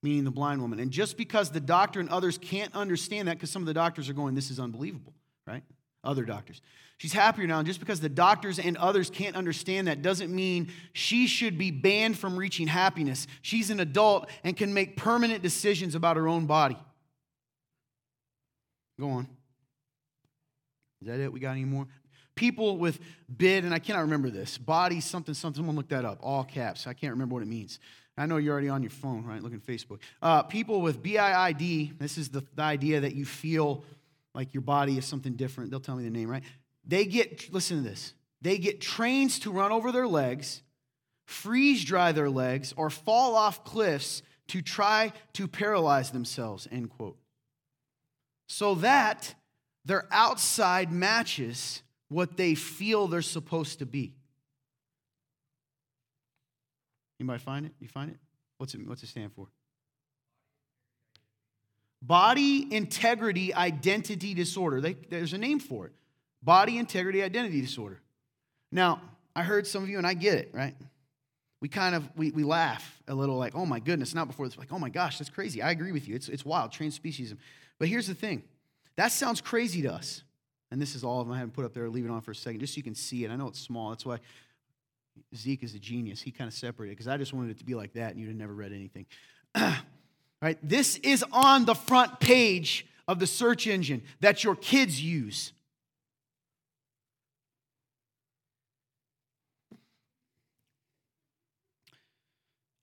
meaning 0.04 0.24
the 0.24 0.32
blind 0.32 0.62
woman. 0.62 0.80
And 0.80 0.92
just 0.92 1.18
because 1.18 1.50
the 1.50 1.60
doctor 1.60 2.00
and 2.00 2.10
others 2.10 2.38
can't 2.38 2.76
understand 2.76 3.28
that, 3.28 3.38
because 3.38 3.50
some 3.50 3.64
of 3.64 3.68
the 3.68 3.74
doctors 3.74 4.08
are 4.08 4.14
going, 4.14 4.36
this 4.36 4.52
is 4.52 4.60
unbelievable, 4.60 5.14
right? 5.48 5.64
Other 6.04 6.26
doctors. 6.26 6.62
She's 7.00 7.14
happier 7.14 7.48
now. 7.48 7.60
And 7.60 7.66
just 7.66 7.80
because 7.80 8.02
the 8.02 8.10
doctors 8.10 8.60
and 8.60 8.76
others 8.76 9.10
can't 9.10 9.38
understand 9.38 9.88
that 9.88 10.02
doesn't 10.02 10.36
mean 10.36 10.70
she 10.92 11.28
should 11.28 11.58
be 11.58 11.72
banned 11.72 12.20
from 12.20 12.38
reaching 12.38 12.68
happiness. 12.68 13.26
She's 13.42 13.70
an 13.70 13.80
adult 13.80 14.30
and 14.44 14.56
can 14.56 14.74
make 14.74 14.98
permanent 14.98 15.42
decisions 15.42 15.96
about 15.96 16.18
her 16.18 16.28
own 16.28 16.46
body. 16.46 16.78
Go 19.00 19.12
on. 19.12 19.30
Is 21.02 21.08
that 21.08 21.22
it? 21.22 21.32
We 21.32 21.40
got 21.40 21.52
any 21.52 21.64
more? 21.64 21.88
People 22.36 22.78
with 22.78 23.00
bid, 23.38 23.64
and 23.64 23.74
I 23.74 23.80
cannot 23.80 24.02
remember 24.02 24.30
this, 24.30 24.58
body 24.58 25.00
something 25.00 25.34
something. 25.34 25.62
Someone 25.62 25.78
look 25.78 25.88
that 25.90 26.04
up. 26.04 26.20
All 26.22 26.44
caps. 26.44 26.86
I 26.86 26.92
can't 26.92 27.14
remember 27.14 27.34
what 27.34 27.44
it 27.44 27.48
means. 27.48 27.80
I 28.18 28.26
know 28.26 28.36
you're 28.36 28.52
already 28.52 28.68
on 28.68 28.84
your 28.84 28.90
phone, 28.90 29.24
right? 29.24 29.42
Looking 29.42 29.62
at 29.66 29.66
Facebook. 29.66 30.00
Uh, 30.22 30.44
people 30.44 30.82
with 30.82 31.02
BIID, 31.02 31.98
this 31.98 32.18
is 32.18 32.28
the, 32.28 32.44
the 32.56 32.62
idea 32.62 33.00
that 33.00 33.16
you 33.16 33.24
feel 33.24 33.86
like 34.36 34.54
your 34.54 34.62
body 34.62 34.98
is 34.98 35.06
something 35.06 35.38
different. 35.38 35.72
They'll 35.72 35.80
tell 35.80 35.96
me 35.96 36.04
the 36.04 36.10
name, 36.10 36.30
right? 36.30 36.44
They 36.90 37.06
get, 37.06 37.54
listen 37.54 37.84
to 37.84 37.88
this, 37.88 38.16
they 38.42 38.58
get 38.58 38.82
trains 38.82 39.38
to 39.40 39.52
run 39.52 39.72
over 39.72 39.92
their 39.92 40.08
legs, 40.08 40.64
freeze 41.28 41.86
dry 41.86 42.12
their 42.14 42.32
legs, 42.32 42.74
or 42.76 42.90
fall 42.90 43.36
off 43.36 43.64
cliffs 43.64 44.24
to 44.48 44.64
try 44.64 45.14
to 45.34 45.48
paralyze 45.48 46.10
themselves, 46.10 46.68
end 46.72 46.90
quote. 46.90 47.18
So 48.48 48.74
that 48.76 49.36
their 49.86 50.08
outside 50.10 50.92
matches 50.92 51.84
what 52.08 52.38
they 52.38 52.56
feel 52.56 53.08
they're 53.08 53.22
supposed 53.22 53.80
to 53.80 53.86
be. 53.86 54.16
Anybody 57.20 57.40
find 57.40 57.66
it? 57.68 57.74
You 57.80 57.88
find 57.88 58.10
it? 58.10 58.18
What's 58.58 58.74
it, 58.74 58.88
what's 58.88 59.04
it 59.04 59.10
stand 59.10 59.32
for? 59.34 59.48
Body 62.02 62.68
integrity 62.74 63.54
identity 63.54 64.34
disorder. 64.34 64.82
They, 64.82 64.94
there's 64.94 65.34
a 65.34 65.38
name 65.38 65.60
for 65.60 65.86
it. 65.86 65.94
Body 66.42 66.78
integrity 66.78 67.22
identity 67.22 67.62
disorder. 67.62 68.00
Now, 68.72 69.02
I 69.36 69.44
heard 69.44 69.68
some 69.68 69.84
of 69.84 69.90
you, 69.90 69.98
and 69.98 70.08
I 70.08 70.14
get 70.14 70.38
it, 70.38 70.52
right? 70.54 70.76
We 71.62 71.68
kind 71.68 71.96
of 71.96 72.10
we, 72.16 72.32
we 72.32 72.44
laugh 72.44 73.02
a 73.08 73.14
little 73.14 73.38
like, 73.38 73.56
oh 73.56 73.66
my 73.66 73.80
goodness, 73.80 74.16
not 74.16 74.28
before 74.28 74.48
this, 74.48 74.58
like, 74.58 74.72
oh 74.72 74.80
my 74.80 74.90
gosh, 74.90 75.18
that's 75.18 75.30
crazy. 75.30 75.62
I 75.62 75.72
agree 75.72 75.92
with 75.92 76.08
you. 76.08 76.16
It's, 76.16 76.30
it's 76.30 76.46
wild, 76.46 76.72
transspeciesism. 76.72 77.38
But 77.78 77.88
here's 77.88 78.08
the 78.08 78.14
thing 78.14 78.44
that 78.96 79.12
sounds 79.12 79.42
crazy 79.42 79.82
to 79.84 79.94
us. 79.94 80.24
And 80.72 80.82
this 80.82 80.94
is 80.94 81.04
all 81.04 81.22
of 81.22 81.28
them. 81.28 81.34
I 81.34 81.40
haven't 81.40 81.54
put 81.54 81.66
up 81.66 81.74
there, 81.74 81.90
leave 81.90 82.06
it 82.06 82.12
on 82.12 82.22
for 82.22 82.32
a 82.32 82.36
second, 82.36 82.60
just 82.60 82.74
so 82.74 82.78
you 82.78 82.84
can 82.84 82.96
see 82.96 83.24
it. 83.26 83.32
I 83.32 83.36
know 83.36 83.48
it's 83.48 83.60
small. 83.60 83.90
That's 83.90 84.06
why 84.06 84.20
Zeke 85.36 85.64
is 85.64 85.74
a 85.74 85.80
genius. 85.80 86.22
He 86.22 86.32
kind 86.32 86.48
of 86.48 86.54
separated 86.54 86.92
because 86.92 87.08
I 87.08 87.18
just 87.18 87.34
wanted 87.34 87.52
it 87.52 87.60
to 87.60 87.66
be 87.66 87.76
like 87.76 87.94
that, 87.94 88.12
and 88.12 88.20
you'd 88.20 88.28
have 88.28 88.38
never 88.38 88.54
read 88.54 88.72
anything. 88.72 89.06
right? 90.42 90.58
This 90.62 90.98
is 90.98 91.24
on 91.32 91.66
the 91.66 91.76
front 91.76 92.20
page 92.20 92.86
of 93.08 93.20
the 93.20 93.28
search 93.28 93.68
engine 93.68 94.04
that 94.20 94.44
your 94.44 94.56
kids 94.56 95.02
use. 95.02 95.54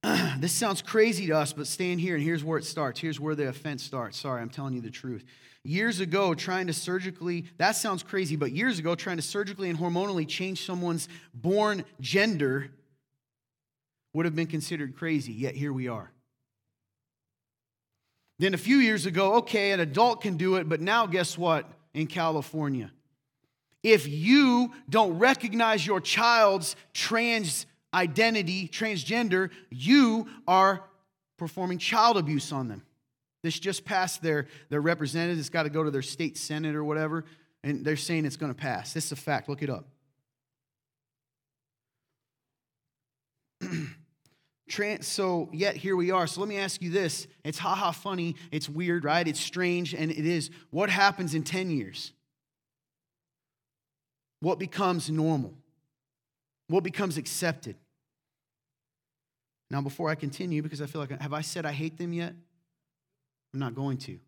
this 0.39 0.53
sounds 0.53 0.83
crazy 0.83 1.27
to 1.27 1.37
us, 1.37 1.53
but 1.53 1.67
stand 1.67 2.01
here 2.01 2.15
and 2.15 2.23
here's 2.23 2.45
where 2.45 2.59
it 2.59 2.65
starts. 2.65 3.01
Here's 3.01 3.19
where 3.19 3.35
the 3.35 3.49
offense 3.49 3.83
starts. 3.83 4.19
Sorry, 4.19 4.41
I'm 4.41 4.51
telling 4.51 4.75
you 4.75 4.81
the 4.81 4.91
truth. 4.91 5.25
Years 5.65 5.99
ago, 6.01 6.35
trying 6.35 6.69
to 6.69 6.73
surgically, 6.73 7.47
that 7.59 7.73
sounds 7.73 8.03
crazy, 8.03 8.37
but 8.37 8.53
years 8.53 8.79
ago, 8.79 8.95
trying 8.95 9.17
to 9.17 9.23
surgically 9.23 9.69
and 9.69 9.79
hormonally 9.79 10.27
change 10.27 10.65
someone's 10.65 11.09
born 11.35 11.85
gender 12.01 12.71
would 14.13 14.27
have 14.27 14.37
been 14.37 14.47
considered 14.47 14.97
crazy, 14.97 15.33
yet 15.33 15.55
here 15.55 15.73
we 15.73 15.89
are. 15.89 16.13
Then 18.39 18.55
a 18.55 18.59
few 18.59 18.77
years 18.77 19.07
ago, 19.07 19.35
okay, 19.37 19.73
an 19.73 19.81
adult 19.81 20.21
can 20.21 20.37
do 20.37 20.57
it, 20.57 20.69
but 20.69 20.81
now 20.81 21.07
guess 21.07 21.37
what 21.37 21.69
in 21.95 22.07
California? 22.07 22.93
If 23.83 24.07
you 24.07 24.73
don't 24.89 25.19
recognize 25.19 25.87
your 25.87 26.01
child's 26.01 26.77
trans 26.93 27.67
identity, 27.95 28.69
transgender, 28.69 29.51
you 29.71 30.29
are 30.47 30.85
performing 31.37 31.79
child 31.79 32.17
abuse 32.17 32.53
on 32.53 32.69
them. 32.69 32.83
This 33.43 33.59
just 33.59 33.85
passed 33.85 34.23
their, 34.23 34.49
their 34.71 34.81
representative. 34.81 35.39
It's 35.39 35.51
got 35.51 35.65
to 35.65 35.71
go 35.71 35.85
to 35.85 35.91
their 35.91 36.03
state 36.03 36.37
senate 36.37 36.75
or 36.75 36.85
whatever. 36.85 37.25
And 37.63 37.85
they're 37.85 37.97
saying 37.97 38.25
it's 38.25 38.37
going 38.37 38.53
to 38.53 38.59
pass. 38.59 38.93
This 38.93 39.07
is 39.07 39.13
a 39.13 39.17
fact. 39.17 39.49
Look 39.49 39.63
it 39.63 39.71
up. 39.71 39.87
Trans, 44.69 45.07
so 45.07 45.49
yet 45.53 45.77
here 45.77 45.95
we 45.95 46.11
are. 46.11 46.27
So 46.27 46.41
let 46.41 46.49
me 46.49 46.59
ask 46.59 46.83
you 46.83 46.91
this. 46.91 47.29
It's 47.45 47.59
haha 47.59 47.93
funny, 47.93 48.35
it's 48.51 48.69
weird, 48.69 49.05
right? 49.05 49.27
It's 49.27 49.41
strange, 49.41 49.95
and 49.95 50.11
it 50.11 50.27
is. 50.27 50.51
What 50.71 50.91
happens 50.91 51.35
in 51.35 51.45
10 51.45 51.71
years? 51.71 52.13
What 54.41 54.59
becomes 54.59 55.09
normal? 55.09 55.55
What 56.69 56.83
becomes 56.85 57.17
accepted? 57.17 57.77
Now, 59.71 59.81
before 59.81 60.09
I 60.09 60.15
continue, 60.15 60.63
because 60.63 60.81
I 60.81 60.87
feel 60.87 61.01
like, 61.01 61.21
have 61.21 61.33
I 61.33 61.41
said 61.41 61.67
I 61.67 61.73
hate 61.73 61.99
them 61.99 62.13
yet? 62.13 62.35
I'm 63.53 63.61
not 63.61 63.75
going 63.75 63.99
to. 63.99 64.19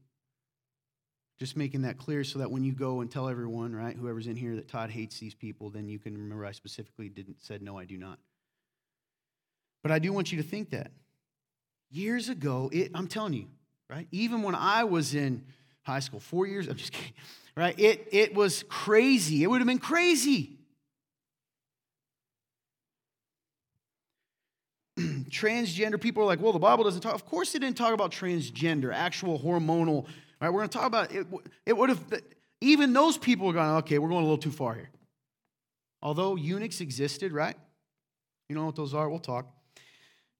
Just 1.38 1.56
making 1.56 1.82
that 1.82 1.98
clear 1.98 2.24
so 2.24 2.40
that 2.40 2.50
when 2.50 2.64
you 2.64 2.72
go 2.72 3.00
and 3.00 3.10
tell 3.10 3.28
everyone, 3.28 3.74
right, 3.74 3.96
whoever's 3.96 4.26
in 4.26 4.34
here 4.34 4.56
that 4.56 4.66
Todd 4.66 4.90
hates 4.90 5.20
these 5.20 5.34
people, 5.34 5.70
then 5.70 5.88
you 5.88 5.98
can 5.98 6.14
remember 6.14 6.44
I 6.44 6.52
specifically 6.52 7.08
didn't 7.08 7.40
said 7.40 7.62
no, 7.62 7.78
I 7.78 7.84
do 7.84 7.96
not. 7.96 8.18
But 9.82 9.92
I 9.92 10.00
do 10.00 10.12
want 10.12 10.32
you 10.32 10.42
to 10.42 10.48
think 10.48 10.70
that. 10.70 10.90
Years 11.90 12.28
ago, 12.28 12.68
it, 12.72 12.90
I'm 12.94 13.06
telling 13.06 13.32
you, 13.32 13.46
right? 13.88 14.08
Even 14.10 14.42
when 14.42 14.56
I 14.56 14.84
was 14.84 15.14
in 15.14 15.44
high 15.82 16.00
school, 16.00 16.20
four 16.20 16.46
years, 16.46 16.66
I'm 16.68 16.76
just 16.76 16.92
kidding, 16.92 17.14
right? 17.56 17.78
It, 17.78 18.08
it 18.10 18.34
was 18.34 18.64
crazy. 18.68 19.44
It 19.44 19.46
would 19.46 19.60
have 19.60 19.68
been 19.68 19.78
crazy. 19.78 20.57
Transgender 25.30 26.00
people 26.00 26.22
are 26.22 26.26
like, 26.26 26.40
well, 26.40 26.52
the 26.52 26.58
Bible 26.58 26.84
doesn't 26.84 27.00
talk. 27.00 27.14
Of 27.14 27.24
course, 27.24 27.54
it 27.54 27.60
didn't 27.60 27.76
talk 27.76 27.94
about 27.94 28.12
transgender, 28.12 28.92
actual 28.92 29.38
hormonal. 29.38 30.06
Right? 30.40 30.50
We're 30.50 30.60
going 30.60 30.68
to 30.68 30.78
talk 30.78 30.86
about 30.86 31.12
it. 31.12 31.26
It 31.66 31.76
would 31.76 31.90
have, 31.90 32.02
even 32.60 32.92
those 32.92 33.18
people 33.18 33.48
are 33.50 33.52
going, 33.52 33.70
okay, 33.78 33.98
we're 33.98 34.08
going 34.08 34.24
a 34.24 34.28
little 34.28 34.38
too 34.38 34.50
far 34.50 34.74
here. 34.74 34.90
Although 36.02 36.36
eunuchs 36.36 36.80
existed, 36.80 37.32
right? 37.32 37.56
You 38.48 38.56
know 38.56 38.64
what 38.64 38.76
those 38.76 38.94
are? 38.94 39.08
We'll 39.08 39.18
talk. 39.18 39.46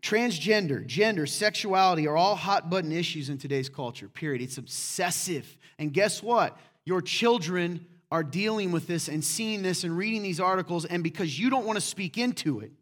Transgender, 0.02 0.86
gender, 0.86 1.26
sexuality 1.26 2.06
are 2.06 2.16
all 2.16 2.36
hot 2.36 2.70
button 2.70 2.92
issues 2.92 3.28
in 3.28 3.38
today's 3.38 3.68
culture, 3.68 4.08
period. 4.08 4.40
It's 4.40 4.56
obsessive. 4.56 5.56
And 5.78 5.92
guess 5.92 6.22
what? 6.22 6.56
Your 6.84 7.02
children 7.02 7.84
are 8.10 8.22
dealing 8.22 8.70
with 8.70 8.86
this 8.86 9.08
and 9.08 9.24
seeing 9.24 9.62
this 9.62 9.84
and 9.84 9.98
reading 9.98 10.22
these 10.22 10.40
articles, 10.40 10.84
and 10.84 11.02
because 11.02 11.38
you 11.38 11.50
don't 11.50 11.66
want 11.66 11.76
to 11.76 11.84
speak 11.84 12.16
into 12.16 12.60
it, 12.60 12.72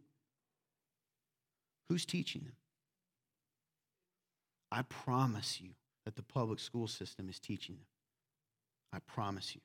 who's 1.89 2.05
teaching 2.05 2.43
them? 2.43 2.55
I 4.71 4.83
promise 4.83 5.61
you 5.61 5.71
that 6.05 6.17
the 6.17 6.23
public 6.23 6.59
school 6.59 6.89
system 6.89 7.29
is 7.29 7.39
teaching 7.39 7.77
them. 7.77 7.87
I 8.93 8.99
promise 9.07 9.55
you. 9.55 9.61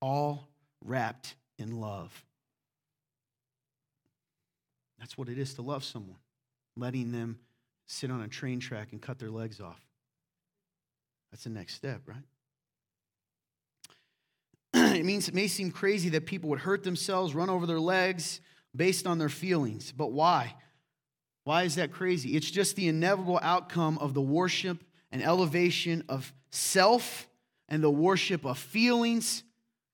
All 0.00 0.48
wrapped 0.84 1.34
in 1.58 1.80
love. 1.80 2.24
That's 4.98 5.16
what 5.16 5.28
it 5.28 5.38
is 5.38 5.54
to 5.54 5.62
love 5.62 5.84
someone, 5.84 6.18
letting 6.76 7.12
them 7.12 7.38
sit 7.86 8.10
on 8.10 8.20
a 8.20 8.28
train 8.28 8.60
track 8.60 8.88
and 8.92 9.00
cut 9.00 9.18
their 9.18 9.30
legs 9.30 9.60
off. 9.60 9.80
That's 11.30 11.44
the 11.44 11.50
next 11.50 11.74
step, 11.74 12.02
right? 12.06 12.16
it 14.96 15.04
means 15.04 15.28
it 15.28 15.34
may 15.34 15.46
seem 15.46 15.70
crazy 15.70 16.08
that 16.10 16.26
people 16.26 16.50
would 16.50 16.60
hurt 16.60 16.82
themselves, 16.84 17.34
run 17.34 17.50
over 17.50 17.66
their 17.66 17.80
legs 17.80 18.40
based 18.74 19.06
on 19.06 19.18
their 19.18 19.28
feelings. 19.28 19.92
But 19.92 20.12
why? 20.12 20.54
Why 21.44 21.62
is 21.62 21.76
that 21.76 21.92
crazy? 21.92 22.36
It's 22.36 22.50
just 22.50 22.76
the 22.76 22.88
inevitable 22.88 23.40
outcome 23.42 23.98
of 23.98 24.14
the 24.14 24.20
worship 24.20 24.84
and 25.10 25.22
elevation 25.22 26.04
of 26.08 26.32
self 26.50 27.26
and 27.68 27.82
the 27.82 27.90
worship 27.90 28.44
of 28.44 28.58
feelings, 28.58 29.42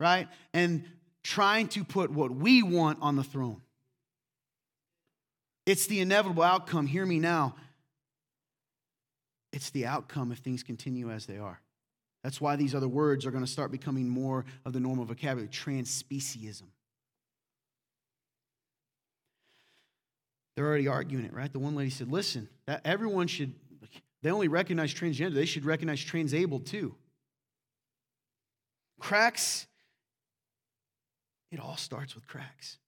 right? 0.01 0.29
And 0.53 0.85
trying 1.23 1.69
to 1.69 1.85
put 1.85 2.11
what 2.11 2.31
we 2.31 2.63
want 2.63 2.99
on 3.01 3.17
the 3.17 3.25
throne. 3.25 3.61
It's 5.67 5.87
the 5.87 6.01
inevitable 6.01 6.43
outcome. 6.43 6.87
Hear 6.87 7.07
me 7.07 7.19
now. 7.19 7.55
It's 9.53 9.71
the 9.71 9.87
outcome 9.87 10.33
if 10.33 10.39
things 10.39 10.63
continue 10.63 11.11
as 11.11 11.27
they 11.27 11.39
are. 11.39 11.61
That's 12.25 12.41
why 12.41 12.57
these 12.57 12.75
other 12.75 12.89
words 12.89 13.27
are 13.27 13.31
going 13.31 13.45
to 13.45 13.51
start 13.51 13.71
becoming 13.71 14.09
more 14.09 14.45
of 14.65 14.73
the 14.73 14.81
normal 14.81 15.05
vocabulary 15.05 15.49
transspeciesism. 15.49 16.65
They're 20.57 20.67
already 20.67 20.89
arguing 20.89 21.25
it, 21.25 21.33
right? 21.33 21.53
The 21.53 21.59
one 21.59 21.75
lady 21.75 21.91
said, 21.91 22.11
listen, 22.11 22.49
everyone 22.85 23.27
should, 23.27 23.55
they 24.23 24.31
only 24.31 24.49
recognize 24.49 24.95
transgender, 24.95 25.35
they 25.35 25.47
should 25.47 25.65
recognize 25.65 26.03
transabled 26.03 26.67
too. 26.67 26.95
Cracks, 29.01 29.67
it 31.51 31.61
all 31.61 31.77
starts 31.77 32.15
with 32.15 32.27
cracks. 32.27 32.79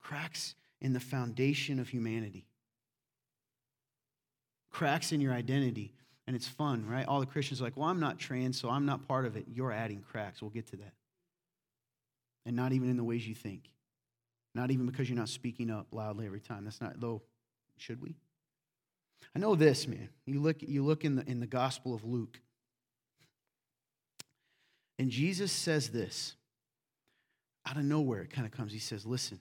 Cracks 0.00 0.54
in 0.80 0.92
the 0.92 1.00
foundation 1.00 1.78
of 1.78 1.88
humanity. 1.88 2.46
Cracks 4.70 5.12
in 5.12 5.20
your 5.20 5.32
identity. 5.32 5.92
And 6.26 6.34
it's 6.34 6.48
fun, 6.48 6.86
right? 6.88 7.06
All 7.06 7.20
the 7.20 7.26
Christians 7.26 7.60
are 7.60 7.64
like, 7.64 7.76
well, 7.76 7.88
I'm 7.88 8.00
not 8.00 8.18
trans, 8.18 8.60
so 8.60 8.68
I'm 8.68 8.84
not 8.84 9.06
part 9.06 9.26
of 9.26 9.36
it. 9.36 9.46
You're 9.48 9.70
adding 9.70 10.02
cracks. 10.10 10.42
We'll 10.42 10.50
get 10.50 10.66
to 10.68 10.76
that. 10.78 10.92
And 12.44 12.56
not 12.56 12.72
even 12.72 12.90
in 12.90 12.96
the 12.96 13.04
ways 13.04 13.26
you 13.26 13.34
think. 13.36 13.70
Not 14.56 14.70
even 14.70 14.86
because 14.86 15.06
you're 15.06 15.18
not 15.18 15.28
speaking 15.28 15.70
up 15.70 15.88
loudly 15.92 16.24
every 16.24 16.40
time. 16.40 16.64
That's 16.64 16.80
not, 16.80 16.98
though, 16.98 17.20
should 17.76 18.00
we? 18.00 18.16
I 19.34 19.38
know 19.38 19.54
this, 19.54 19.86
man. 19.86 20.08
You 20.24 20.40
look, 20.40 20.62
you 20.62 20.82
look 20.82 21.04
in, 21.04 21.16
the, 21.16 21.30
in 21.30 21.40
the 21.40 21.46
Gospel 21.46 21.94
of 21.94 22.04
Luke, 22.04 22.40
and 24.98 25.10
Jesus 25.10 25.52
says 25.52 25.90
this. 25.90 26.36
Out 27.68 27.76
of 27.76 27.84
nowhere, 27.84 28.22
it 28.22 28.30
kind 28.30 28.46
of 28.46 28.52
comes. 28.52 28.72
He 28.72 28.78
says, 28.78 29.04
Listen, 29.04 29.40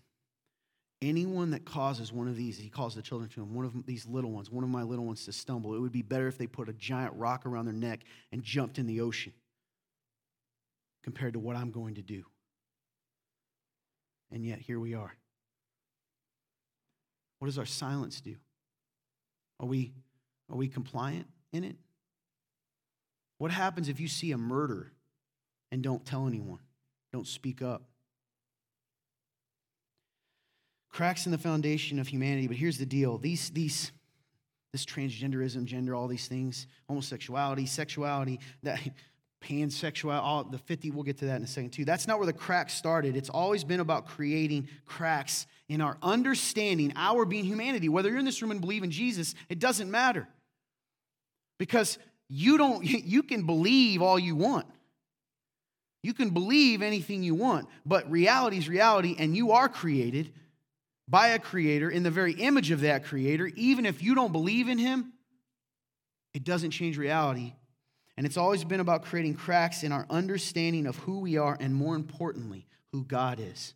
anyone 1.02 1.52
that 1.52 1.64
causes 1.64 2.12
one 2.12 2.28
of 2.28 2.36
these, 2.36 2.58
he 2.58 2.70
calls 2.70 2.94
the 2.94 3.02
children 3.02 3.30
to 3.30 3.42
him, 3.42 3.54
one 3.54 3.64
of 3.64 3.86
these 3.86 4.06
little 4.06 4.32
ones, 4.32 4.52
one 4.52 4.66
of 4.66 4.70
my 4.70 4.84
little 4.84 5.06
ones 5.06 5.24
to 5.26 5.32
stumble, 5.32 5.76
it 5.76 5.80
would 5.80 5.94
be 5.94 6.02
better 6.02 6.28
if 6.28 6.38
they 6.38 6.48
put 6.48 6.68
a 6.68 6.74
giant 6.74 7.14
rock 7.16 7.46
around 7.46 7.66
their 7.66 7.74
neck 7.74 8.02
and 8.34 8.44
jumped 8.44 8.80
in 8.80 8.88
the 8.88 9.00
ocean 9.00 9.32
compared 11.04 11.34
to 11.34 11.40
what 11.40 11.56
I'm 11.56 11.72
going 11.72 11.96
to 11.96 12.02
do. 12.02 12.26
And 14.32 14.46
yet, 14.46 14.60
here 14.60 14.80
we 14.80 14.94
are. 14.94 15.16
What 17.40 17.48
does 17.48 17.58
our 17.58 17.66
silence 17.66 18.22
do? 18.22 18.36
Are 19.60 19.68
we, 19.68 19.94
are 20.50 20.58
we 20.58 20.68
compliant 20.68 21.28
in 21.54 21.64
it? 21.64 21.76
What 23.38 23.52
happens 23.52 23.90
if 23.90 24.00
you 24.00 24.08
see 24.08 24.32
a 24.32 24.38
murder 24.38 24.92
and 25.72 25.82
don't 25.82 26.06
tell 26.06 26.28
anyone, 26.28 26.60
don't 27.12 27.28
speak 27.28 27.62
up? 27.62 27.84
cracks 30.96 31.26
in 31.26 31.32
the 31.34 31.38
foundation 31.38 32.00
of 32.00 32.08
humanity. 32.08 32.48
But 32.48 32.56
here's 32.56 32.78
the 32.78 32.86
deal 32.86 33.18
these, 33.18 33.50
these, 33.50 33.92
this 34.72 34.86
transgenderism, 34.86 35.66
gender, 35.66 35.94
all 35.94 36.08
these 36.08 36.28
things, 36.28 36.68
homosexuality, 36.88 37.66
sexuality, 37.66 38.40
that 38.64 38.80
pansexuality, 39.42 40.22
all 40.22 40.44
the 40.44 40.58
50, 40.58 40.92
we'll 40.92 41.04
get 41.04 41.18
to 41.20 41.26
that 41.26 41.38
in 41.38 41.44
a 41.44 41.48
second 41.48 41.72
too. 41.72 41.86
That's 41.86 42.08
not 42.08 42.18
where 42.18 42.26
the 42.26 42.34
cracks 42.34 42.74
started. 42.74 43.16
It's 43.16 43.30
always 43.30 43.64
been 43.64 43.80
about 43.80 44.08
creating 44.08 44.68
cracks 44.86 45.46
in 45.70 45.82
our 45.82 45.98
understanding, 46.02 46.94
our 46.96 47.26
being 47.26 47.46
humanity. 47.46 47.90
Whether 47.90 48.10
you're 48.10 48.20
in 48.20 48.26
this 48.26 48.42
room 48.42 48.52
and 48.52 48.62
believe 48.62 48.84
in 48.84 48.92
Jesus, 48.92 49.36
it 49.50 49.60
doesn't 49.60 49.90
matter. 49.90 50.28
Because 51.58 51.98
you 52.28 52.58
don't, 52.58 52.84
you 52.86 53.24
can 53.24 53.46
believe 53.46 54.02
all 54.02 54.20
you 54.20 54.36
want. 54.36 54.68
You 56.04 56.14
can 56.14 56.30
believe 56.30 56.84
anything 56.84 57.24
you 57.24 57.34
want, 57.34 57.68
but 57.84 58.10
reality 58.12 58.60
is 58.60 58.70
reality, 58.70 59.16
and 59.18 59.36
you 59.36 59.54
are 59.54 59.68
created 59.68 60.32
by 61.08 61.30
a 61.30 61.40
creator 61.40 61.90
in 61.90 62.04
the 62.04 62.12
very 62.12 62.34
image 62.34 62.72
of 62.72 62.82
that 62.82 63.06
creator, 63.06 63.48
even 63.56 63.86
if 63.86 64.02
you 64.02 64.16
don't 64.16 64.32
believe 64.32 64.68
in 64.68 64.78
him, 64.78 65.14
it 66.34 66.44
doesn't 66.44 66.72
change 66.72 66.98
reality. 66.98 67.54
And 68.18 68.26
it's 68.26 68.38
always 68.38 68.64
been 68.64 68.80
about 68.80 69.04
creating 69.04 69.36
cracks 69.36 69.84
in 69.84 69.92
our 69.92 70.06
understanding 70.10 70.88
of 70.88 70.96
who 70.98 71.20
we 71.20 71.38
are 71.38 71.58
and, 71.60 71.76
more 71.76 71.96
importantly, 71.96 72.66
who 72.92 73.04
God 73.04 73.40
is. 73.40 73.74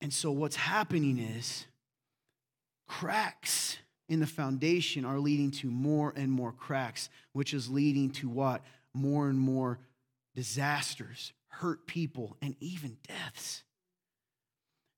And 0.00 0.12
so, 0.12 0.32
what's 0.32 0.56
happening 0.56 1.18
is 1.18 1.66
cracks 2.88 3.78
in 4.08 4.18
the 4.18 4.26
foundation 4.26 5.04
are 5.04 5.20
leading 5.20 5.52
to 5.52 5.68
more 5.68 6.12
and 6.16 6.30
more 6.30 6.52
cracks, 6.52 7.08
which 7.32 7.54
is 7.54 7.70
leading 7.70 8.10
to 8.10 8.28
what? 8.28 8.62
More 8.92 9.28
and 9.28 9.38
more 9.38 9.78
disasters, 10.34 11.32
hurt 11.48 11.86
people, 11.86 12.36
and 12.42 12.56
even 12.58 12.96
deaths. 13.06 13.62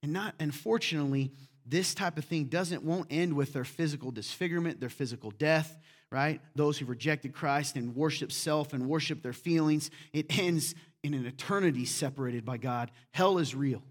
And 0.03 0.13
not 0.13 0.35
unfortunately, 0.41 1.33
this 1.67 1.95
type 1.95 2.19
of 2.19 2.25
thing 2.25 2.45
doesn't 2.45 2.83
won't 2.83 3.07
end 3.11 3.35
with 3.35 3.53
their 3.53 3.65
physical 3.65 4.11
disfigurement, 4.11 4.81
their 4.81 4.89
physical 4.89 5.31
death, 5.31 5.79
right? 6.15 6.41
Those 6.55 6.79
who 6.79 6.87
rejected 6.87 7.35
Christ 7.35 7.75
and 7.75 7.97
worship 7.97 8.31
self 8.31 8.73
and 8.73 8.89
worship 8.89 9.21
their 9.21 9.33
feelings, 9.33 9.91
it 10.13 10.39
ends 10.39 10.77
in 11.03 11.13
an 11.13 11.27
eternity 11.27 11.85
separated 11.85 12.45
by 12.45 12.57
God. 12.57 12.93
Hell 13.11 13.39
is 13.39 13.53
real. 13.53 13.83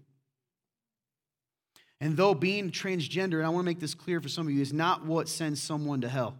And 2.00 2.16
though 2.16 2.32
being 2.32 2.70
transgender, 2.70 3.34
and 3.34 3.44
I 3.44 3.50
want 3.50 3.64
to 3.64 3.70
make 3.70 3.78
this 3.78 3.94
clear 3.94 4.22
for 4.22 4.30
some 4.30 4.46
of 4.46 4.54
you, 4.54 4.62
is 4.62 4.72
not 4.72 5.04
what 5.04 5.28
sends 5.28 5.60
someone 5.60 6.00
to 6.00 6.08
hell. 6.08 6.38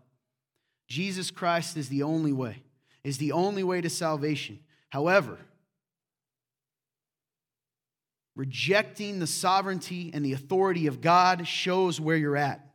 Jesus 0.88 1.31
Christ 1.31 1.77
is 1.77 1.90
the 1.90 2.03
only 2.03 2.33
way. 2.33 2.62
is 3.03 3.18
the 3.18 3.33
only 3.33 3.62
way 3.62 3.83
to 3.83 3.90
salvation. 3.90 4.61
However, 4.88 5.37
rejecting 8.35 9.18
the 9.18 9.27
sovereignty 9.27 10.11
and 10.14 10.25
the 10.25 10.33
authority 10.33 10.87
of 10.87 11.03
God 11.03 11.47
shows 11.47 12.01
where 12.01 12.16
you're 12.16 12.38
at. 12.38 12.73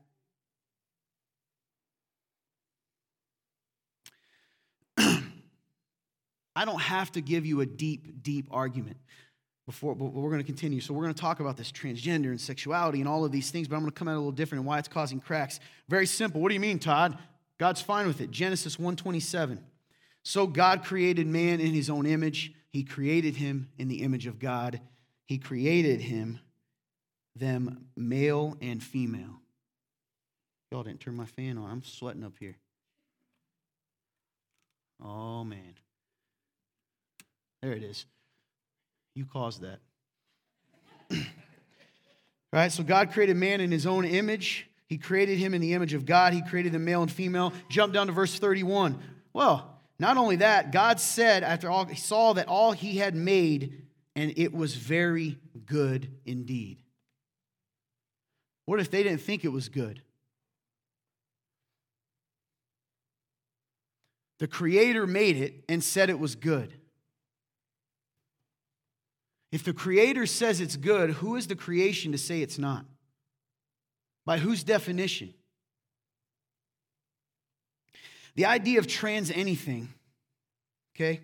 I 6.56 6.66
don't 6.66 6.82
have 6.82 7.12
to 7.14 7.22
give 7.22 7.46
you 7.46 7.62
a 7.62 7.66
deep, 7.66 8.24
deep 8.24 8.48
argument 8.52 8.98
before, 9.66 9.96
but 9.96 10.06
we're 10.06 10.30
going 10.30 10.42
to 10.42 10.46
continue. 10.46 10.82
So 10.82 10.94
we're 10.94 11.04
going 11.04 11.14
to 11.14 11.22
talk 11.22 11.40
about 11.40 11.56
this 11.56 11.72
transgender 11.72 12.32
and 12.32 12.42
sexuality 12.42 13.00
and 13.00 13.08
all 13.08 13.24
of 13.24 13.32
these 13.32 13.52
things, 13.52 13.68
but 13.68 13.76
I'm 13.76 13.82
going 13.82 13.92
to 13.92 13.98
come 13.98 14.08
it 14.08 14.14
a 14.14 14.16
little 14.16 14.32
different 14.32 14.62
and 14.62 14.68
why 14.68 14.80
it's 14.80 14.88
causing 14.88 15.20
cracks. 15.20 15.60
Very 15.88 16.08
simple. 16.08 16.42
What 16.42 16.50
do 16.50 16.56
you 16.56 16.60
mean, 16.60 16.80
Todd? 16.80 17.18
God's 17.60 17.82
fine 17.82 18.08
with 18.08 18.20
it. 18.22 18.32
Genesis 18.32 18.80
127. 18.80 19.64
So 20.24 20.48
God 20.48 20.84
created 20.84 21.28
man 21.28 21.60
in 21.60 21.74
his 21.74 21.90
own 21.90 22.06
image. 22.06 22.54
He 22.72 22.84
created 22.84 23.36
him 23.36 23.70
in 23.78 23.88
the 23.88 24.02
image 24.02 24.28
of 24.28 24.40
God. 24.40 24.82
He 25.26 25.38
created 25.38 26.02
him, 26.02 26.40
them 27.36 27.86
male 27.96 28.58
and 28.62 28.82
female. 28.82 29.40
Y'all 30.72 30.84
didn't 30.84 31.00
turn 31.00 31.16
my 31.16 31.26
fan 31.26 31.58
on. 31.58 31.70
I'm 31.70 31.84
sweating 31.84 32.24
up 32.24 32.34
here. 32.40 32.58
Oh, 35.04 35.44
man. 35.44 35.76
There 37.62 37.74
it 37.74 37.84
is. 37.84 38.06
You 39.16 39.26
caused 39.26 39.62
that. 39.62 39.80
Right, 42.52 42.72
so 42.72 42.82
God 42.82 43.12
created 43.12 43.38
man 43.38 43.62
in 43.62 43.72
his 43.72 43.86
own 43.86 44.06
image. 44.06 44.68
He 44.88 44.98
created 44.98 45.38
him 45.38 45.54
in 45.54 45.62
the 45.62 45.74
image 45.74 45.94
of 45.94 46.06
God. 46.06 46.34
He 46.34 46.42
created 46.42 46.72
the 46.72 46.80
male 46.80 47.04
and 47.04 47.12
female. 47.12 47.54
Jump 47.70 47.94
down 47.94 48.08
to 48.08 48.14
verse 48.14 48.40
31. 48.40 48.98
Well, 49.34 49.80
not 50.00 50.18
only 50.18 50.38
that, 50.38 50.72
God 50.72 51.00
said 51.00 51.44
after 51.44 51.70
all, 51.70 51.86
he 51.86 51.96
saw 51.96 52.34
that 52.34 52.48
all 52.48 52.72
he 52.72 52.98
had 52.98 53.14
made, 53.14 53.84
and 54.16 54.34
it 54.36 54.52
was 54.52 54.74
very 54.74 55.38
good 55.68 56.12
indeed. 56.26 56.80
What 58.66 58.80
if 58.80 58.90
they 58.90 59.04
didn't 59.04 59.22
think 59.22 59.46
it 59.46 59.50
was 59.50 59.70
good? 59.70 60.02
The 64.40 64.48
Creator 64.48 65.06
made 65.06 65.38
it 65.38 65.66
and 65.70 65.84
said 65.84 66.10
it 66.10 66.18
was 66.18 66.36
good. 66.36 66.79
If 69.52 69.64
the 69.64 69.74
Creator 69.74 70.28
says 70.28 70.62
it's 70.62 70.76
good, 70.76 71.12
who 71.12 71.36
is 71.36 71.48
the 71.48 71.56
creation 71.56 72.12
to 72.12 72.18
say 72.18 72.42
it's 72.42 72.60
not? 72.60 72.86
By 74.26 74.38
whose 74.38 74.64
definition? 74.64 75.34
The 78.36 78.46
idea 78.46 78.80
of 78.80 78.88
trans 78.88 79.32
anything, 79.32 79.90
okay, 80.96 81.22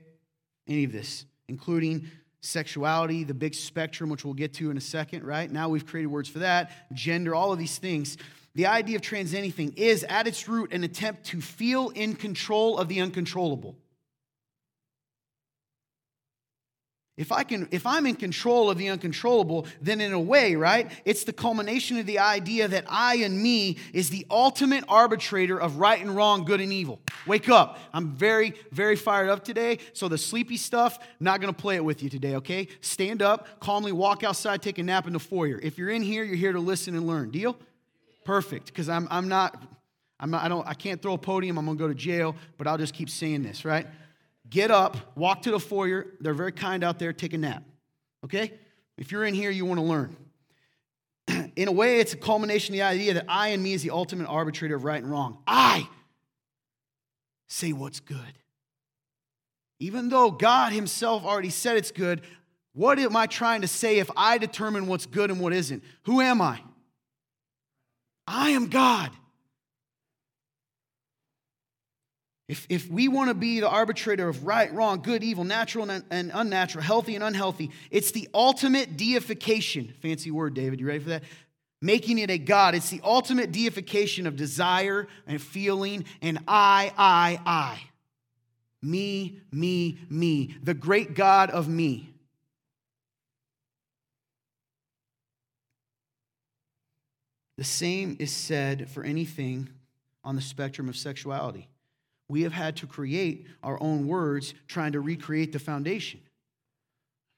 any 0.67 0.83
of 0.83 0.91
this, 0.91 1.25
including 1.47 2.09
sexuality, 2.41 3.23
the 3.23 3.33
big 3.33 3.53
spectrum, 3.53 4.09
which 4.09 4.25
we'll 4.25 4.33
get 4.33 4.53
to 4.55 4.71
in 4.71 4.77
a 4.77 4.81
second, 4.81 5.23
right? 5.23 5.49
Now 5.51 5.69
we've 5.69 5.85
created 5.85 6.07
words 6.07 6.29
for 6.29 6.39
that, 6.39 6.71
gender, 6.93 7.35
all 7.35 7.53
of 7.53 7.59
these 7.59 7.77
things. 7.77 8.17
The 8.55 8.67
idea 8.67 8.95
of 8.95 9.01
trans 9.01 9.33
anything 9.33 9.73
is 9.75 10.03
at 10.03 10.27
its 10.27 10.47
root 10.47 10.73
an 10.73 10.83
attempt 10.83 11.25
to 11.25 11.41
feel 11.41 11.89
in 11.89 12.15
control 12.15 12.77
of 12.77 12.87
the 12.87 13.01
uncontrollable. 13.01 13.75
If 17.17 17.31
I 17.31 17.43
can 17.43 17.69
if 17.71 17.85
I'm 17.85 18.05
in 18.05 18.15
control 18.15 18.69
of 18.69 18.77
the 18.77 18.89
uncontrollable, 18.89 19.67
then 19.81 20.01
in 20.01 20.11
a 20.11 20.19
way, 20.19 20.55
right? 20.55 20.91
It's 21.05 21.23
the 21.23 21.31
culmination 21.31 21.97
of 21.97 22.05
the 22.05 22.19
idea 22.19 22.67
that 22.67 22.83
I 22.89 23.15
and 23.17 23.41
me 23.41 23.77
is 23.93 24.09
the 24.09 24.25
ultimate 24.29 24.83
arbitrator 24.89 25.57
of 25.57 25.77
right 25.77 26.01
and 26.01 26.13
wrong, 26.13 26.43
good 26.43 26.59
and 26.59 26.73
evil. 26.73 26.99
Wake 27.25 27.47
up. 27.47 27.79
I'm 27.93 28.09
very 28.15 28.53
very 28.71 28.97
fired 28.97 29.29
up 29.29 29.45
today, 29.45 29.79
so 29.93 30.09
the 30.09 30.17
sleepy 30.17 30.57
stuff, 30.57 30.99
not 31.21 31.39
going 31.39 31.53
to 31.53 31.59
play 31.59 31.77
it 31.77 31.85
with 31.85 32.03
you 32.03 32.09
today, 32.09 32.35
okay? 32.35 32.67
Stand 32.81 33.21
up, 33.21 33.61
calmly 33.61 33.93
walk 33.93 34.25
outside, 34.25 34.61
take 34.61 34.77
a 34.77 34.83
nap 34.83 35.07
in 35.07 35.13
the 35.13 35.19
foyer. 35.19 35.57
If 35.63 35.77
you're 35.77 35.91
in 35.91 36.01
here, 36.01 36.25
you're 36.25 36.35
here 36.35 36.51
to 36.51 36.59
listen 36.59 36.95
and 36.95 37.07
learn. 37.07 37.31
Deal? 37.31 37.57
Perfect, 38.25 38.73
cuz 38.73 38.89
I'm 38.89 39.07
I'm 39.09 39.29
not 39.29 39.63
I'm 40.19 40.31
not 40.31 40.43
I 40.43 40.49
don't 40.49 40.67
I 40.67 40.73
can't 40.73 41.01
throw 41.01 41.13
a 41.13 41.17
podium. 41.17 41.57
I'm 41.57 41.65
going 41.65 41.77
to 41.77 41.81
go 41.81 41.87
to 41.87 41.95
jail, 41.95 42.35
but 42.57 42.67
I'll 42.67 42.77
just 42.77 42.93
keep 42.93 43.09
saying 43.09 43.43
this, 43.43 43.63
right? 43.63 43.87
Get 44.49 44.71
up, 44.71 44.97
walk 45.15 45.43
to 45.43 45.51
the 45.51 45.59
foyer. 45.59 46.07
They're 46.19 46.33
very 46.33 46.51
kind 46.51 46.83
out 46.83 46.99
there, 46.99 47.13
take 47.13 47.33
a 47.33 47.37
nap. 47.37 47.63
Okay? 48.23 48.53
If 48.97 49.11
you're 49.11 49.25
in 49.25 49.33
here, 49.33 49.51
you 49.51 49.65
want 49.65 49.79
to 49.79 49.85
learn. 49.85 50.15
in 51.55 51.67
a 51.67 51.71
way, 51.71 51.99
it's 51.99 52.13
a 52.13 52.17
culmination 52.17 52.73
of 52.73 52.77
the 52.77 52.83
idea 52.83 53.15
that 53.15 53.25
I 53.27 53.49
and 53.49 53.61
me 53.61 53.73
is 53.73 53.83
the 53.83 53.91
ultimate 53.91 54.27
arbitrator 54.27 54.75
of 54.75 54.83
right 54.83 55.01
and 55.01 55.11
wrong. 55.11 55.39
I 55.45 55.87
say 57.47 57.73
what's 57.73 57.99
good. 57.99 58.19
Even 59.79 60.09
though 60.09 60.31
God 60.31 60.71
Himself 60.71 61.23
already 61.23 61.49
said 61.49 61.77
it's 61.77 61.91
good, 61.91 62.21
what 62.73 62.99
am 62.99 63.15
I 63.15 63.25
trying 63.27 63.61
to 63.61 63.67
say 63.67 63.99
if 63.99 64.09
I 64.15 64.37
determine 64.37 64.87
what's 64.87 65.05
good 65.05 65.31
and 65.31 65.39
what 65.39 65.53
isn't? 65.53 65.83
Who 66.03 66.21
am 66.21 66.41
I? 66.41 66.61
I 68.27 68.51
am 68.51 68.67
God. 68.67 69.11
If, 72.47 72.67
if 72.69 72.89
we 72.89 73.07
want 73.07 73.29
to 73.29 73.33
be 73.33 73.59
the 73.59 73.69
arbitrator 73.69 74.27
of 74.29 74.45
right, 74.45 74.71
wrong, 74.71 75.01
good, 75.01 75.23
evil, 75.23 75.43
natural 75.43 75.89
and, 75.89 76.03
and 76.11 76.31
unnatural, 76.33 76.83
healthy 76.83 77.15
and 77.15 77.23
unhealthy, 77.23 77.71
it's 77.89 78.11
the 78.11 78.29
ultimate 78.33 78.97
deification. 78.97 79.93
Fancy 80.01 80.29
word, 80.29 80.53
David. 80.53 80.79
You 80.79 80.87
ready 80.87 80.99
for 80.99 81.09
that? 81.09 81.23
Making 81.81 82.19
it 82.19 82.29
a 82.29 82.37
God. 82.37 82.75
It's 82.75 82.89
the 82.89 83.01
ultimate 83.03 83.51
deification 83.51 84.27
of 84.27 84.35
desire 84.35 85.07
and 85.25 85.41
feeling 85.41 86.05
and 86.21 86.39
I, 86.47 86.93
I, 86.97 87.39
I. 87.45 87.81
Me, 88.81 89.39
me, 89.51 89.97
me. 90.09 90.55
The 90.61 90.75
great 90.75 91.15
God 91.15 91.49
of 91.49 91.67
me. 91.67 92.09
The 97.57 97.63
same 97.63 98.17
is 98.19 98.31
said 98.31 98.91
for 98.91 99.03
anything 99.03 99.69
on 100.23 100.35
the 100.35 100.41
spectrum 100.41 100.89
of 100.89 100.95
sexuality 100.95 101.69
we 102.27 102.41
have 102.41 102.53
had 102.53 102.75
to 102.77 102.87
create 102.87 103.47
our 103.63 103.81
own 103.81 104.07
words 104.07 104.53
trying 104.67 104.93
to 104.93 104.99
recreate 104.99 105.51
the 105.51 105.59
foundation. 105.59 106.19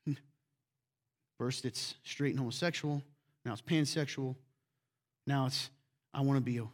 First, 1.37 1.65
it's 1.65 1.95
straight 2.03 2.31
and 2.31 2.39
homosexual. 2.39 3.01
Now 3.45 3.53
it's 3.53 3.61
pansexual. 3.61 4.35
Now 5.25 5.45
it's, 5.47 5.69
I 6.13 6.21
want 6.21 6.37
to 6.37 6.41
be 6.41 6.57
a, 6.57 6.67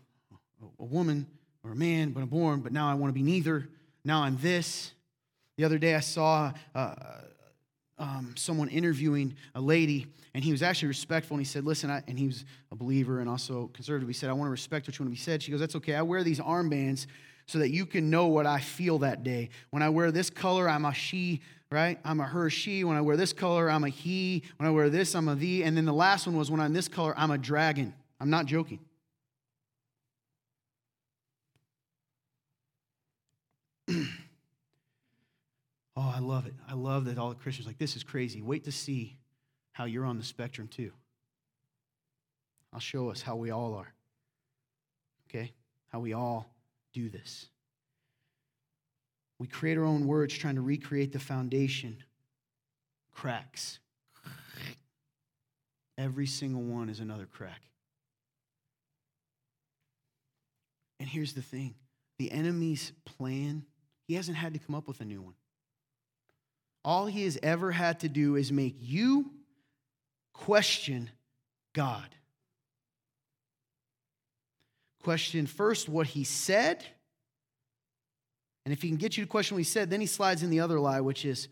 a 0.80 0.86
woman 0.86 1.26
or 1.64 1.72
a 1.72 1.76
man, 1.76 2.12
but 2.12 2.22
I'm 2.22 2.30
born, 2.30 2.60
but 2.62 2.72
now 2.72 2.90
I 2.90 2.94
want 2.94 3.10
to 3.10 3.14
be 3.14 3.24
neither. 3.24 3.68
Now 4.06 4.24
I'm 4.24 4.38
this. 4.38 4.92
The 5.58 5.64
other 5.64 5.78
day 5.78 5.96
I 5.96 6.00
saw 6.00 6.52
uh, 6.76 6.96
um, 7.98 8.34
someone 8.36 8.70
interviewing 8.70 9.36
a 9.56 9.62
lady, 9.62 10.08
and 10.34 10.44
he 10.44 10.52
was 10.52 10.64
actually 10.64 10.90
respectful, 10.90 11.36
and 11.36 11.42
he 11.42 11.50
said, 11.50 11.64
Listen, 11.64 11.90
and 11.90 12.18
he 12.18 12.28
was 12.28 12.46
a 12.72 12.76
believer 12.76 13.20
and 13.20 13.30
also 13.30 13.70
conservative. 13.74 14.08
He 14.08 14.14
said, 14.14 14.30
I 14.30 14.34
want 14.34 14.48
to 14.48 14.52
respect 14.52 14.88
what 14.88 14.98
you 14.98 15.06
want 15.06 15.16
to 15.16 15.20
be 15.20 15.24
said. 15.24 15.42
She 15.42 15.52
goes, 15.52 15.60
That's 15.60 15.76
okay. 15.76 15.96
I 15.96 16.02
wear 16.02 16.24
these 16.24 16.40
armbands 16.40 17.08
so 17.54 17.60
that 17.60 17.70
you 17.70 17.86
can 17.86 18.10
know 18.10 18.26
what 18.26 18.48
I 18.48 18.60
feel 18.60 18.98
that 19.00 19.24
day. 19.24 19.50
When 19.70 19.84
I 19.84 19.90
wear 19.90 20.12
this 20.12 20.32
color, 20.32 20.68
I'm 20.68 20.86
a 20.86 20.94
she, 20.94 21.40
right? 21.70 22.00
I'm 22.04 22.20
a 22.20 22.24
her, 22.24 22.50
she. 22.50 22.84
When 22.84 22.98
I 22.98 23.02
wear 23.02 23.16
this 23.16 23.32
color, 23.32 23.70
I'm 23.70 23.84
a 23.84 23.90
he. 23.90 24.42
When 24.58 24.68
I 24.68 24.72
wear 24.72 24.90
this, 24.90 25.14
I'm 25.14 25.28
a 25.28 25.36
thee. 25.36 25.62
And 25.62 25.78
then 25.78 25.86
the 25.86 25.94
last 25.94 26.26
one 26.26 26.36
was 26.36 26.50
when 26.50 26.60
I'm 26.60 26.74
this 26.74 26.88
color, 26.88 27.14
I'm 27.16 27.30
a 27.30 27.38
dragon. 27.38 27.94
I'm 28.20 28.32
not 28.32 28.48
joking. 28.48 28.80
oh, 33.92 34.08
I 35.96 36.18
love 36.18 36.48
it. 36.48 36.56
I 36.68 36.74
love 36.74 37.06
that 37.06 37.20
all 37.20 37.30
the 37.30 37.36
Christians 37.36 37.68
like 37.68 37.78
this 37.78 37.96
is 37.96 38.04
crazy. 38.04 38.42
Wait 38.42 38.64
to 38.64 38.72
see 38.72 39.16
how 39.74 39.86
you're 39.86 40.06
on 40.06 40.18
the 40.18 40.24
spectrum 40.24 40.68
too. 40.68 40.92
I'll 42.74 42.80
show 42.80 43.12
us 43.12 43.22
how 43.22 43.36
we 43.36 43.52
all 43.52 43.76
are. 43.76 43.94
Okay? 45.30 45.52
How 45.92 46.00
we 46.00 46.14
all 46.14 46.50
do 46.94 47.10
this. 47.10 47.48
We 49.40 49.48
create 49.48 49.78
our 49.78 49.84
own 49.84 50.08
words 50.08 50.34
trying 50.34 50.56
to 50.56 50.62
recreate 50.62 51.12
the 51.12 51.20
foundation. 51.20 51.98
Cracks. 53.12 53.80
Every 55.98 56.28
single 56.28 56.62
one 56.62 56.90
is 56.90 57.00
another 57.00 57.26
crack. 57.26 57.62
And 61.00 61.10
here's 61.10 61.34
the 61.34 61.42
thing 61.42 61.76
the 62.18 62.32
enemy's 62.32 62.94
plan, 63.06 63.66
he 64.08 64.14
hasn't 64.16 64.38
had 64.38 64.54
to 64.54 64.60
come 64.60 64.76
up 64.76 64.88
with 64.88 65.02
a 65.02 65.06
new 65.06 65.22
one. 65.22 65.36
All 66.86 67.06
he 67.06 67.24
has 67.24 67.38
ever 67.44 67.72
had 67.72 68.02
to 68.02 68.10
do 68.10 68.36
is 68.36 68.52
make 68.52 68.76
you 68.80 69.32
question 70.34 71.10
God 71.74 72.08
question 75.04 75.46
first 75.46 75.90
what 75.90 76.08
he 76.08 76.24
said. 76.24 76.84
And 78.66 78.74
if 78.74 78.82
he 78.82 78.88
can 78.88 78.98
get 78.98 79.18
you 79.18 79.24
to 79.24 79.30
question 79.30 79.56
what 79.56 79.60
he 79.60 79.66
said, 79.66 79.90
then 79.90 80.00
he 80.00 80.08
slides 80.08 80.42
in 80.42 80.50
the 80.50 80.62
other 80.62 80.80
lie, 80.80 81.02
which 81.02 81.26
is, 81.26 81.50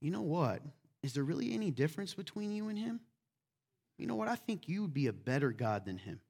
you 0.00 0.10
know 0.10 0.22
what? 0.22 0.62
Is 1.02 1.12
there 1.12 1.24
really 1.24 1.52
any 1.52 1.70
difference 1.70 2.14
between 2.14 2.52
you 2.52 2.68
and 2.68 2.78
him? 2.78 3.00
You 3.98 4.06
know 4.06 4.14
what? 4.14 4.28
I 4.28 4.36
think 4.36 4.68
you 4.68 4.82
would 4.82 4.94
be 4.94 5.08
a 5.08 5.12
better 5.12 5.50
God 5.50 5.84
than 5.84 5.98
him. 5.98 6.20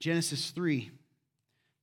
Genesis 0.00 0.50
3, 0.50 0.90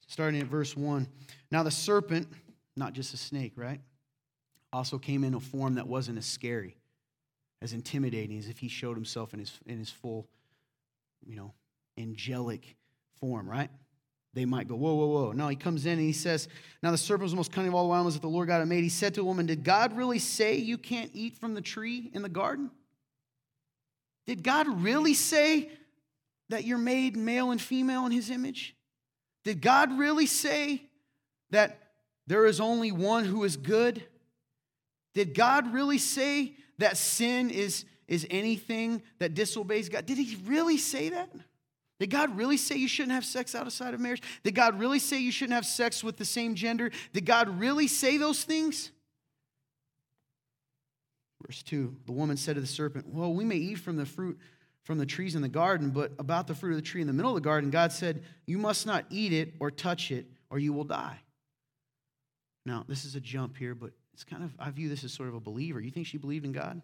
starting 0.08 0.42
at 0.42 0.48
verse 0.48 0.76
1. 0.76 1.08
Now 1.52 1.64
the 1.64 1.72
serpent 1.72 2.28
not 2.76 2.94
just 2.94 3.14
a 3.14 3.18
snake, 3.18 3.54
right? 3.56 3.82
Also 4.72 4.98
came 4.98 5.24
in 5.24 5.34
a 5.34 5.40
form 5.40 5.76
that 5.76 5.88
wasn't 5.88 6.18
as 6.18 6.26
scary, 6.26 6.78
as 7.62 7.74
intimidating 7.74 8.38
as 8.38 8.50
if 8.50 8.60
he 8.60 8.68
showed 8.68 8.96
himself 8.96 9.34
in 9.34 9.40
his, 9.40 9.60
in 9.66 9.78
his 9.78 9.90
full, 9.90 10.28
you 11.26 11.36
know, 11.36 11.54
angelic 11.98 12.76
form, 13.20 13.50
right? 13.50 13.70
They 14.34 14.46
might 14.46 14.68
go, 14.68 14.76
whoa, 14.76 14.96
whoa, 14.96 15.08
whoa. 15.08 15.32
No, 15.32 15.48
he 15.48 15.56
comes 15.56 15.86
in 15.86 15.94
and 15.94 16.02
he 16.02 16.14
says, 16.14 16.48
Now 16.82 16.92
the 16.92 16.98
serpent 16.98 17.24
was 17.24 17.32
the 17.34 17.38
most 17.38 17.52
cunning 17.52 17.70
of 17.70 17.76
all 17.76 17.88
the 17.88 17.94
animals 17.94 18.16
that 18.16 18.22
the 18.22 18.30
Lord 18.30 18.48
God 18.48 18.60
had 18.60 18.68
made. 18.68 18.84
He 18.84 18.90
said 18.90 19.14
to 19.14 19.22
the 19.22 19.26
woman, 19.26 19.46
Did 19.46 19.64
God 19.64 19.96
really 19.96 20.20
say 20.20 20.56
you 20.56 20.78
can't 20.78 21.12
eat 21.14 21.38
from 21.38 21.54
the 21.54 21.62
tree 21.62 22.10
in 22.14 22.24
the 22.24 22.30
garden? 22.30 22.72
Did 24.26 24.44
God 24.44 24.68
really 24.82 25.14
say 25.14 25.70
that 26.50 26.64
you're 26.64 26.78
made 26.78 27.16
male 27.16 27.52
and 27.52 27.62
female 27.62 28.06
in 28.06 28.12
his 28.12 28.30
image? 28.32 28.76
Did 29.44 29.62
God 29.62 29.98
really 30.00 30.26
say 30.26 30.84
that 31.52 31.92
there 32.26 32.46
is 32.46 32.60
only 32.60 32.92
one 32.92 33.26
who 33.26 33.44
is 33.44 33.58
good? 33.58 34.04
Did 35.14 35.36
God 35.36 35.74
really 35.74 35.98
say 35.98 36.56
that 36.80 36.98
sin 36.98 37.50
is, 37.50 37.86
is 38.08 38.26
anything 38.32 39.04
that 39.20 39.36
disobeys 39.36 39.90
God? 39.90 40.06
Did 40.06 40.18
he 40.18 40.38
really 40.46 40.78
say 40.78 41.10
that? 41.10 41.30
Did 42.00 42.10
God 42.10 42.36
really 42.38 42.58
say 42.58 42.76
you 42.76 42.88
shouldn't 42.88 43.14
have 43.14 43.26
sex 43.26 43.56
outside 43.56 43.94
of 43.94 44.00
marriage? 44.00 44.22
Did 44.44 44.56
God 44.56 44.80
really 44.80 45.00
say 45.00 45.20
you 45.20 45.32
shouldn't 45.32 45.54
have 45.54 45.66
sex 45.66 46.04
with 46.04 46.18
the 46.18 46.26
same 46.26 46.56
gender? 46.56 46.92
Did 47.14 47.26
God 47.26 47.60
really 47.60 47.88
say 47.88 48.18
those 48.18 48.44
things? 48.44 48.92
Verse 51.46 51.64
2 51.64 51.96
The 52.06 52.12
woman 52.12 52.38
said 52.38 52.56
to 52.56 52.62
the 52.62 52.68
serpent, 52.68 53.08
Well, 53.08 53.34
we 53.34 53.46
may 53.46 53.58
eat 53.58 53.80
from 53.80 53.98
the 53.98 54.06
fruit 54.06 54.38
from 54.84 54.98
the 54.98 55.06
trees 55.06 55.36
in 55.36 55.42
the 55.42 55.50
garden, 55.50 55.92
but 55.92 56.12
about 56.20 56.46
the 56.46 56.56
fruit 56.56 56.72
of 56.72 56.76
the 56.76 56.82
tree 56.82 57.00
in 57.00 57.08
the 57.08 57.14
middle 57.14 57.32
of 57.32 57.36
the 57.36 57.42
garden, 57.42 57.70
God 57.70 57.92
said, 57.92 58.24
You 58.46 58.58
must 58.58 58.86
not 58.86 59.06
eat 59.10 59.32
it 59.32 59.54
or 59.60 59.72
touch 59.72 60.12
it, 60.12 60.26
or 60.50 60.60
you 60.60 60.74
will 60.74 60.84
die. 60.84 61.20
Now, 62.66 62.86
this 62.88 63.06
is 63.06 63.16
a 63.16 63.22
jump 63.22 63.58
here, 63.58 63.76
but 63.76 63.92
it's 64.14 64.24
kind 64.24 64.44
of, 64.44 64.54
I 64.60 64.70
view 64.72 64.90
this 64.90 65.04
as 65.04 65.14
sort 65.14 65.30
of 65.30 65.36
a 65.36 65.40
believer. 65.40 65.80
You 65.80 65.92
think 65.92 66.08
she 66.08 66.18
believed 66.18 66.46
in 66.46 66.52
God? 66.52 66.82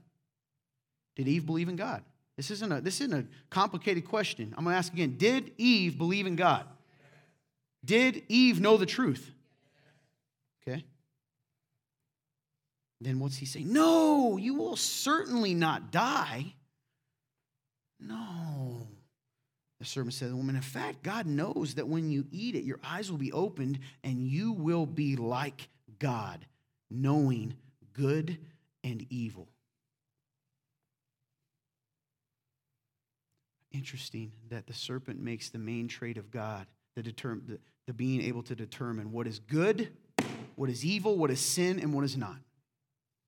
Did 1.15 1.27
Eve 1.27 1.45
believe 1.45 1.69
in 1.69 1.75
God? 1.75 2.03
This 2.39 2.51
isn't 2.51 2.71
a, 2.71 2.79
this 2.79 3.01
isn't 3.01 3.13
a 3.13 3.25
complicated 3.49 4.07
question. 4.07 4.53
I'm 4.57 4.63
going 4.63 4.73
to 4.73 4.77
ask 4.77 4.93
again 4.93 5.17
Did 5.17 5.51
Eve 5.57 5.97
believe 5.97 6.25
in 6.25 6.37
God? 6.37 6.65
Did 7.83 8.23
Eve 8.29 8.61
know 8.61 8.77
the 8.77 8.85
truth? 8.85 9.29
Okay. 10.61 10.85
Then 13.01 13.19
what's 13.19 13.35
he 13.35 13.45
say? 13.45 13.65
No, 13.65 14.37
you 14.37 14.53
will 14.53 14.77
certainly 14.77 15.53
not 15.53 15.91
die. 15.91 16.53
No. 17.99 18.87
The 19.79 19.85
servant 19.85 20.13
said 20.13 20.27
to 20.27 20.29
the 20.29 20.37
woman, 20.37 20.55
In 20.55 20.61
fact, 20.61 21.03
God 21.03 21.25
knows 21.25 21.73
that 21.73 21.89
when 21.89 22.09
you 22.09 22.25
eat 22.31 22.55
it, 22.55 22.63
your 22.63 22.79
eyes 22.85 23.11
will 23.11 23.17
be 23.17 23.33
opened 23.33 23.79
and 24.01 24.25
you 24.25 24.53
will 24.53 24.85
be 24.85 25.17
like 25.17 25.67
God, 25.99 26.45
knowing 26.89 27.55
good 27.91 28.37
and 28.81 29.05
evil. 29.09 29.49
Interesting 33.71 34.31
that 34.49 34.67
the 34.67 34.73
serpent 34.73 35.19
makes 35.19 35.49
the 35.49 35.59
main 35.59 35.87
trait 35.87 36.17
of 36.17 36.31
God, 36.31 36.65
the, 36.95 37.03
the, 37.03 37.59
the 37.85 37.93
being 37.93 38.21
able 38.21 38.43
to 38.43 38.55
determine 38.55 39.11
what 39.11 39.27
is 39.27 39.39
good, 39.39 39.89
what 40.55 40.69
is 40.69 40.83
evil, 40.83 41.17
what 41.17 41.31
is 41.31 41.39
sin, 41.39 41.79
and 41.79 41.93
what 41.93 42.03
is 42.03 42.17
not. 42.17 42.37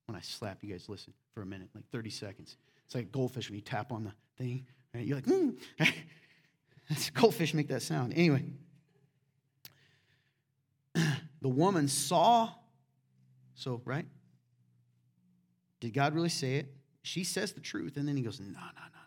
When 0.07 0.15
I 0.15 0.21
slap, 0.21 0.59
you 0.61 0.71
guys 0.71 0.89
listen 0.89 1.13
for 1.33 1.41
a 1.41 1.45
minute, 1.45 1.69
like 1.73 1.87
30 1.91 2.09
seconds. 2.09 2.57
It's 2.85 2.95
like 2.95 3.11
goldfish 3.11 3.49
when 3.49 3.55
you 3.55 3.61
tap 3.61 3.91
on 3.91 4.03
the 4.03 4.11
thing. 4.37 4.65
Right? 4.93 5.05
You're 5.05 5.15
like, 5.15 5.25
hmm. 5.25 5.51
goldfish 7.13 7.53
make 7.53 7.69
that 7.69 7.81
sound. 7.81 8.13
Anyway, 8.15 8.43
the 10.95 11.49
woman 11.49 11.87
saw, 11.87 12.49
so, 13.55 13.81
right? 13.85 14.05
Did 15.79 15.93
God 15.93 16.13
really 16.13 16.29
say 16.29 16.55
it? 16.55 16.73
She 17.03 17.23
says 17.23 17.53
the 17.53 17.61
truth, 17.61 17.97
and 17.97 18.07
then 18.07 18.17
he 18.17 18.23
goes, 18.23 18.39
no, 18.39 18.47
no, 18.47 18.53
no. 18.53 19.00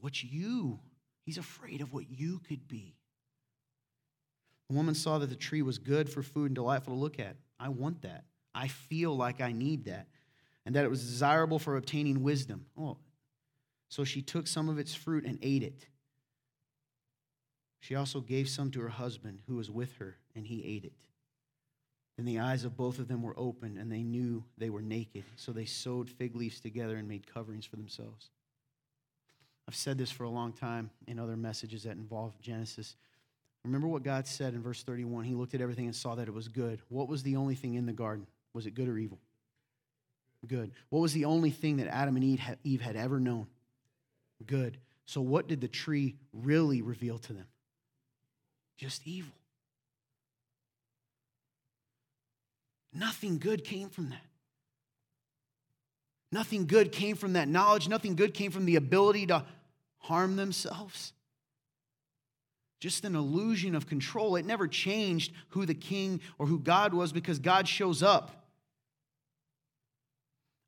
What 0.00 0.22
you, 0.22 0.78
he's 1.24 1.38
afraid 1.38 1.80
of 1.80 1.92
what 1.92 2.10
you 2.10 2.40
could 2.48 2.68
be. 2.68 2.96
The 4.68 4.76
woman 4.76 4.94
saw 4.94 5.18
that 5.18 5.28
the 5.28 5.36
tree 5.36 5.62
was 5.62 5.78
good 5.78 6.10
for 6.10 6.22
food 6.22 6.46
and 6.46 6.54
delightful 6.54 6.94
to 6.94 7.00
look 7.00 7.20
at. 7.20 7.36
I 7.58 7.68
want 7.68 8.02
that. 8.02 8.24
I 8.54 8.68
feel 8.68 9.16
like 9.16 9.40
I 9.40 9.52
need 9.52 9.84
that. 9.84 10.08
And 10.64 10.74
that 10.74 10.84
it 10.84 10.90
was 10.90 11.06
desirable 11.06 11.58
for 11.58 11.76
obtaining 11.76 12.22
wisdom. 12.22 12.66
Oh, 12.76 12.96
so 13.88 14.04
she 14.04 14.22
took 14.22 14.46
some 14.46 14.68
of 14.68 14.78
its 14.78 14.94
fruit 14.94 15.24
and 15.24 15.38
ate 15.42 15.62
it. 15.62 15.86
She 17.80 17.94
also 17.94 18.20
gave 18.20 18.48
some 18.48 18.70
to 18.72 18.80
her 18.80 18.88
husband 18.88 19.42
who 19.46 19.56
was 19.56 19.70
with 19.70 19.96
her, 19.98 20.16
and 20.34 20.44
he 20.44 20.64
ate 20.64 20.84
it. 20.84 21.06
Then 22.16 22.26
the 22.26 22.40
eyes 22.40 22.64
of 22.64 22.76
both 22.76 22.98
of 22.98 23.06
them 23.06 23.22
were 23.22 23.38
opened, 23.38 23.78
and 23.78 23.92
they 23.92 24.02
knew 24.02 24.42
they 24.58 24.70
were 24.70 24.82
naked. 24.82 25.24
So 25.36 25.52
they 25.52 25.66
sewed 25.66 26.10
fig 26.10 26.34
leaves 26.34 26.58
together 26.58 26.96
and 26.96 27.06
made 27.06 27.32
coverings 27.32 27.66
for 27.66 27.76
themselves. 27.76 28.30
I've 29.68 29.74
said 29.74 29.98
this 29.98 30.10
for 30.10 30.24
a 30.24 30.30
long 30.30 30.52
time 30.52 30.90
in 31.06 31.18
other 31.18 31.36
messages 31.36 31.82
that 31.84 31.92
involve 31.92 32.38
Genesis. 32.40 32.96
Remember 33.64 33.88
what 33.88 34.04
God 34.04 34.26
said 34.28 34.54
in 34.54 34.62
verse 34.62 34.82
31. 34.82 35.24
He 35.24 35.34
looked 35.34 35.54
at 35.54 35.60
everything 35.60 35.86
and 35.86 35.94
saw 35.94 36.14
that 36.14 36.28
it 36.28 36.34
was 36.34 36.46
good. 36.46 36.80
What 36.88 37.08
was 37.08 37.24
the 37.24 37.36
only 37.36 37.56
thing 37.56 37.74
in 37.74 37.86
the 37.86 37.92
garden? 37.92 38.26
Was 38.52 38.66
it 38.66 38.72
good 38.72 38.88
or 38.88 38.96
evil? 38.96 39.18
Good. 40.46 40.70
What 40.90 41.00
was 41.00 41.12
the 41.12 41.24
only 41.24 41.50
thing 41.50 41.78
that 41.78 41.88
Adam 41.88 42.16
and 42.16 42.56
Eve 42.62 42.80
had 42.80 42.94
ever 42.94 43.18
known? 43.18 43.48
Good. 44.46 44.78
So, 45.06 45.20
what 45.20 45.48
did 45.48 45.60
the 45.60 45.68
tree 45.68 46.16
really 46.32 46.82
reveal 46.82 47.18
to 47.18 47.32
them? 47.32 47.46
Just 48.76 49.06
evil. 49.06 49.32
Nothing 52.92 53.38
good 53.38 53.64
came 53.64 53.88
from 53.88 54.10
that. 54.10 54.24
Nothing 56.32 56.66
good 56.66 56.92
came 56.92 57.16
from 57.16 57.34
that 57.34 57.48
knowledge. 57.48 57.88
Nothing 57.88 58.16
good 58.16 58.34
came 58.34 58.50
from 58.50 58.64
the 58.64 58.76
ability 58.76 59.26
to 59.26 59.44
harm 59.98 60.36
themselves. 60.36 61.12
Just 62.80 63.04
an 63.04 63.14
illusion 63.14 63.74
of 63.74 63.86
control. 63.86 64.36
It 64.36 64.44
never 64.44 64.68
changed 64.68 65.32
who 65.50 65.64
the 65.66 65.74
king 65.74 66.20
or 66.38 66.46
who 66.46 66.58
God 66.58 66.92
was 66.92 67.12
because 67.12 67.38
God 67.38 67.66
shows 67.66 68.02
up. 68.02 68.46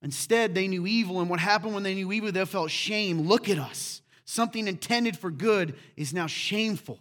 Instead, 0.01 0.55
they 0.55 0.69
knew 0.69 0.87
evil, 0.87 1.21
and 1.21 1.29
what 1.29 1.41
happened 1.41 1.75
when 1.75 1.83
they 1.83 1.95
knew 1.95 2.13
evil, 2.13 2.31
they 2.31 2.45
felt 2.45 2.71
shame. 2.71 3.23
Look 3.23 3.49
at 3.49 3.59
us. 3.59 4.01
Something 4.25 4.69
intended 4.69 5.19
for 5.19 5.31
good 5.31 5.75
is 5.97 6.15
now 6.15 6.29
shameful. 6.29 7.01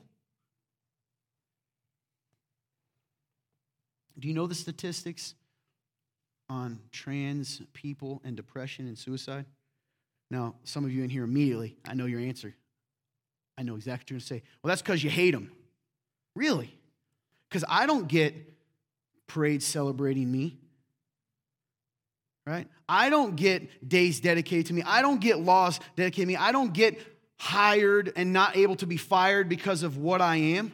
Do 4.18 4.28
you 4.28 4.34
know 4.34 4.48
the 4.48 4.56
statistics 4.56 5.36
on 6.50 6.80
trans 6.92 7.62
people 7.74 8.22
and 8.24 8.36
depression 8.36 8.88
and 8.88 8.98
suicide? 8.98 9.46
Now, 10.30 10.56
some 10.64 10.86
of 10.86 10.92
you 10.92 11.04
in 11.04 11.10
here 11.10 11.24
immediately, 11.24 11.78
I 11.88 11.94
know 11.94 12.06
your 12.06 12.20
answer. 12.20 12.56
I 13.58 13.64
know 13.64 13.76
exactly 13.76 14.04
what 14.04 14.10
you're 14.10 14.16
going 14.16 14.42
to 14.42 14.46
say. 14.46 14.50
Well, 14.62 14.70
that's 14.70 14.82
because 14.82 15.04
you 15.04 15.10
hate 15.10 15.32
them. 15.32 15.52
Really? 16.36 16.74
Because 17.50 17.64
I 17.68 17.86
don't 17.86 18.08
get 18.08 18.36
parades 19.28 19.66
celebrating 19.66 20.32
me 20.32 20.58
right? 22.48 22.68
I 22.88 23.10
don't 23.10 23.36
get 23.36 23.88
days 23.88 24.22
dedicated 24.22 24.68
to 24.68 24.74
me. 24.74 24.82
I 24.84 25.02
don't 25.02 25.20
get 25.20 25.40
laws 25.40 25.82
dedicated 25.98 26.24
to 26.24 26.28
me. 26.28 26.36
I 26.38 26.54
don't 26.54 26.74
get 26.74 26.98
hired 27.38 28.14
and 28.16 28.32
not 28.32 28.56
able 28.56 28.78
to 28.78 28.88
be 28.88 28.96
fired 28.96 29.50
because 29.50 29.84
of 29.84 29.98
what 29.98 30.22
I 30.22 30.38
am. 30.38 30.72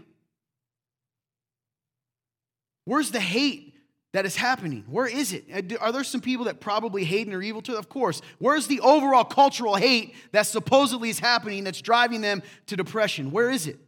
Where's 2.86 3.10
the 3.10 3.20
hate 3.20 3.73
that 4.14 4.26
is 4.26 4.36
happening? 4.36 4.86
Where 4.88 5.08
is 5.08 5.34
it? 5.34 5.46
Uh, 5.52 5.76
are 5.80 5.92
there 5.92 6.04
some 6.04 6.22
people 6.22 6.46
that 6.46 6.60
probably 6.60 7.04
hate 7.04 7.28
and 7.28 7.36
are 7.36 7.42
evil 7.42 7.62
to? 7.64 7.76
Of 7.76 7.90
course. 7.90 8.22
Where's 8.40 8.68
the 8.68 8.80
overall 8.80 9.24
cultural 9.24 9.76
hate 9.76 10.16
that 10.32 10.44
supposedly 10.44 11.10
is 11.10 11.20
happening 11.20 11.64
that's 11.64 11.82
driving 11.82 12.22
them 12.22 12.44
to 12.68 12.76
depression? 12.76 13.32
Where 13.32 13.50
is 13.50 13.68
it? 13.68 13.80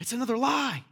It's 0.00 0.12
another 0.12 0.36
lie. 0.36 0.84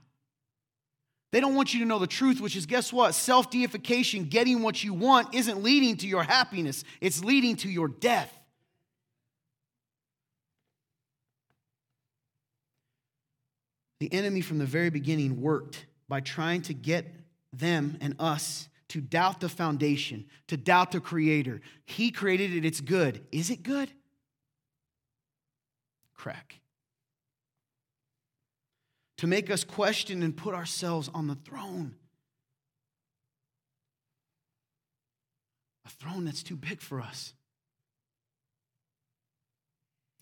They 1.32 1.40
don't 1.40 1.54
want 1.54 1.74
you 1.74 1.80
to 1.80 1.86
know 1.86 1.98
the 1.98 2.06
truth, 2.06 2.40
which 2.40 2.56
is 2.56 2.66
guess 2.66 2.92
what? 2.92 3.14
Self 3.14 3.50
deification, 3.50 4.24
getting 4.24 4.62
what 4.62 4.82
you 4.82 4.94
want, 4.94 5.34
isn't 5.34 5.62
leading 5.62 5.96
to 5.98 6.06
your 6.06 6.22
happiness, 6.22 6.84
it's 7.00 7.22
leading 7.22 7.56
to 7.56 7.68
your 7.68 7.88
death. 7.88 8.32
The 14.00 14.12
enemy 14.12 14.42
from 14.42 14.58
the 14.58 14.64
very 14.64 14.90
beginning 14.90 15.40
worked 15.40 15.84
by 16.08 16.20
trying 16.20 16.62
to 16.62 16.74
get 16.74 17.12
them 17.52 17.98
and 18.00 18.14
us 18.18 18.68
to 18.88 19.00
doubt 19.00 19.40
the 19.40 19.48
foundation, 19.48 20.24
to 20.46 20.56
doubt 20.56 20.92
the 20.92 21.00
creator. 21.00 21.60
He 21.84 22.10
created 22.10 22.54
it, 22.54 22.64
it's 22.64 22.80
good. 22.80 23.24
Is 23.30 23.50
it 23.50 23.62
good? 23.62 23.90
Crack 26.14 26.58
to 29.18 29.26
make 29.26 29.50
us 29.50 29.64
question 29.64 30.22
and 30.22 30.36
put 30.36 30.54
ourselves 30.54 31.10
on 31.12 31.26
the 31.26 31.34
throne. 31.34 31.94
A 35.84 35.90
throne 35.90 36.24
that's 36.24 36.42
too 36.42 36.56
big 36.56 36.80
for 36.80 37.00
us. 37.00 37.34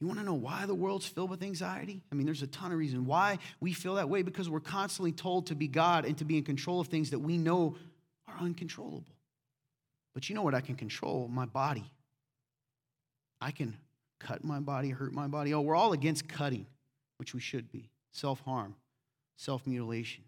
You 0.00 0.06
want 0.06 0.18
to 0.18 0.26
know 0.26 0.34
why 0.34 0.66
the 0.66 0.74
world's 0.74 1.06
filled 1.06 1.30
with 1.30 1.42
anxiety? 1.42 2.02
I 2.12 2.14
mean, 2.14 2.26
there's 2.26 2.42
a 2.42 2.46
ton 2.46 2.70
of 2.70 2.78
reasons 2.78 3.06
why 3.06 3.38
we 3.60 3.72
feel 3.72 3.94
that 3.94 4.08
way 4.08 4.22
because 4.22 4.50
we're 4.50 4.60
constantly 4.60 5.12
told 5.12 5.46
to 5.46 5.54
be 5.54 5.68
God 5.68 6.04
and 6.04 6.18
to 6.18 6.24
be 6.24 6.36
in 6.36 6.44
control 6.44 6.80
of 6.80 6.88
things 6.88 7.10
that 7.10 7.18
we 7.18 7.38
know 7.38 7.76
are 8.28 8.36
uncontrollable. 8.38 9.16
But 10.14 10.28
you 10.28 10.34
know 10.34 10.42
what 10.42 10.54
I 10.54 10.60
can 10.60 10.74
control? 10.74 11.28
My 11.28 11.46
body. 11.46 11.84
I 13.40 13.50
can 13.50 13.76
cut 14.18 14.44
my 14.44 14.60
body, 14.60 14.90
hurt 14.90 15.12
my 15.12 15.28
body. 15.28 15.54
Oh, 15.54 15.60
we're 15.60 15.76
all 15.76 15.92
against 15.92 16.28
cutting, 16.28 16.66
which 17.18 17.34
we 17.34 17.40
should 17.40 17.70
be. 17.70 17.88
Self 18.12 18.40
harm, 18.40 18.74
self 19.36 19.66
mutilation. 19.66 20.24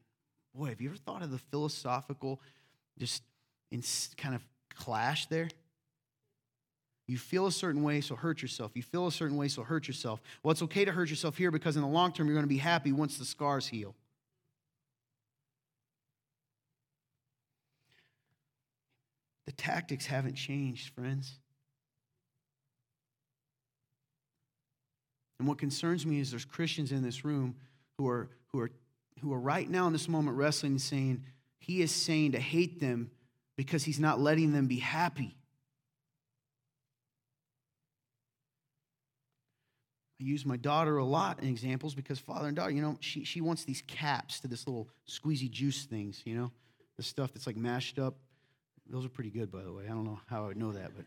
Boy, 0.55 0.67
have 0.67 0.81
you 0.81 0.89
ever 0.89 0.99
thought 0.99 1.23
of 1.23 1.31
the 1.31 1.39
philosophical, 1.39 2.41
just 2.99 3.23
in 3.71 3.83
kind 4.17 4.35
of 4.35 4.43
clash 4.75 5.27
there? 5.27 5.49
You 7.09 7.17
feel 7.17 7.47
a 7.47 7.53
certain 7.53 7.83
way, 7.83 8.03
so 8.03 8.15
hurt 8.15 8.43
yourself. 8.43 8.73
You 8.75 8.83
feel 8.83 9.07
a 9.07 9.13
certain 9.13 9.39
way, 9.39 9.49
so 9.49 9.63
hurt 9.63 9.89
yourself. 9.89 10.21
Well, 10.43 10.53
it's 10.53 10.61
okay 10.63 10.85
to 10.85 10.93
hurt 10.93 11.09
yourself 11.09 11.39
here 11.39 11.51
because 11.51 11.75
in 11.75 11.83
the 11.83 11.89
long 11.89 12.13
term, 12.13 12.27
you're 12.27 12.35
going 12.35 12.45
to 12.45 12.49
be 12.49 12.59
happy 12.59 12.93
once 12.93 13.17
the 13.17 13.25
scars 13.25 13.67
heal. 13.67 13.95
The 19.47 19.53
tactics 19.53 20.05
haven't 20.05 20.35
changed, 20.35 20.93
friends. 20.93 21.39
And 25.39 25.49
what 25.49 25.57
concerns 25.57 26.05
me 26.05 26.21
is 26.21 26.31
there's 26.31 26.45
Christians 26.45 26.93
in 26.93 27.03
this 27.03 27.25
room 27.25 27.55
who 27.97 28.07
are, 28.07 28.29
who 28.49 28.61
are, 28.61 28.71
who 29.23 29.33
are 29.33 29.41
right 29.41 29.69
now 29.69 29.87
in 29.87 29.95
this 29.95 30.09
moment 30.09 30.37
wrestling 30.37 30.73
and 30.73 30.81
saying, 30.81 31.25
He 31.59 31.81
is 31.81 31.91
saying 31.91 32.33
to 32.33 32.39
hate 32.39 32.81
them 32.81 33.11
because 33.57 33.85
He's 33.85 33.99
not 33.99 34.21
letting 34.21 34.53
them 34.53 34.67
be 34.67 34.81
happy. 34.81 35.39
I 40.21 40.25
use 40.25 40.45
my 40.45 40.57
daughter 40.57 40.99
a 40.99 41.05
lot 41.05 41.41
in 41.41 41.49
examples 41.49 41.95
because 41.95 42.19
father 42.19 42.49
and 42.49 42.57
daughter, 42.57 42.73
you 42.73 42.83
know, 42.83 42.97
she, 43.01 43.25
she 43.25 43.41
wants 43.41 43.65
these 43.65 43.83
caps 43.87 44.41
to 44.41 44.49
this 44.49 44.67
little 44.67 44.89
squeezy 45.09 45.51
juice 45.51 45.85
things, 45.85 46.23
you 46.25 46.35
know, 46.35 46.51
the 46.97 47.03
stuff 47.03 47.33
that's 47.33 47.47
like 47.47 47.57
mashed 47.57 47.99
up. 47.99 48.17
Those 48.91 49.05
are 49.05 49.11
pretty 49.11 49.31
good, 49.31 49.53
by 49.53 49.63
the 49.63 49.73
way. 49.73 49.85
I 49.85 49.91
don't 49.91 50.05
know 50.05 50.19
how 50.27 50.45
I 50.45 50.47
would 50.49 50.57
know 50.57 50.73
that, 50.73 50.93
but 50.97 51.05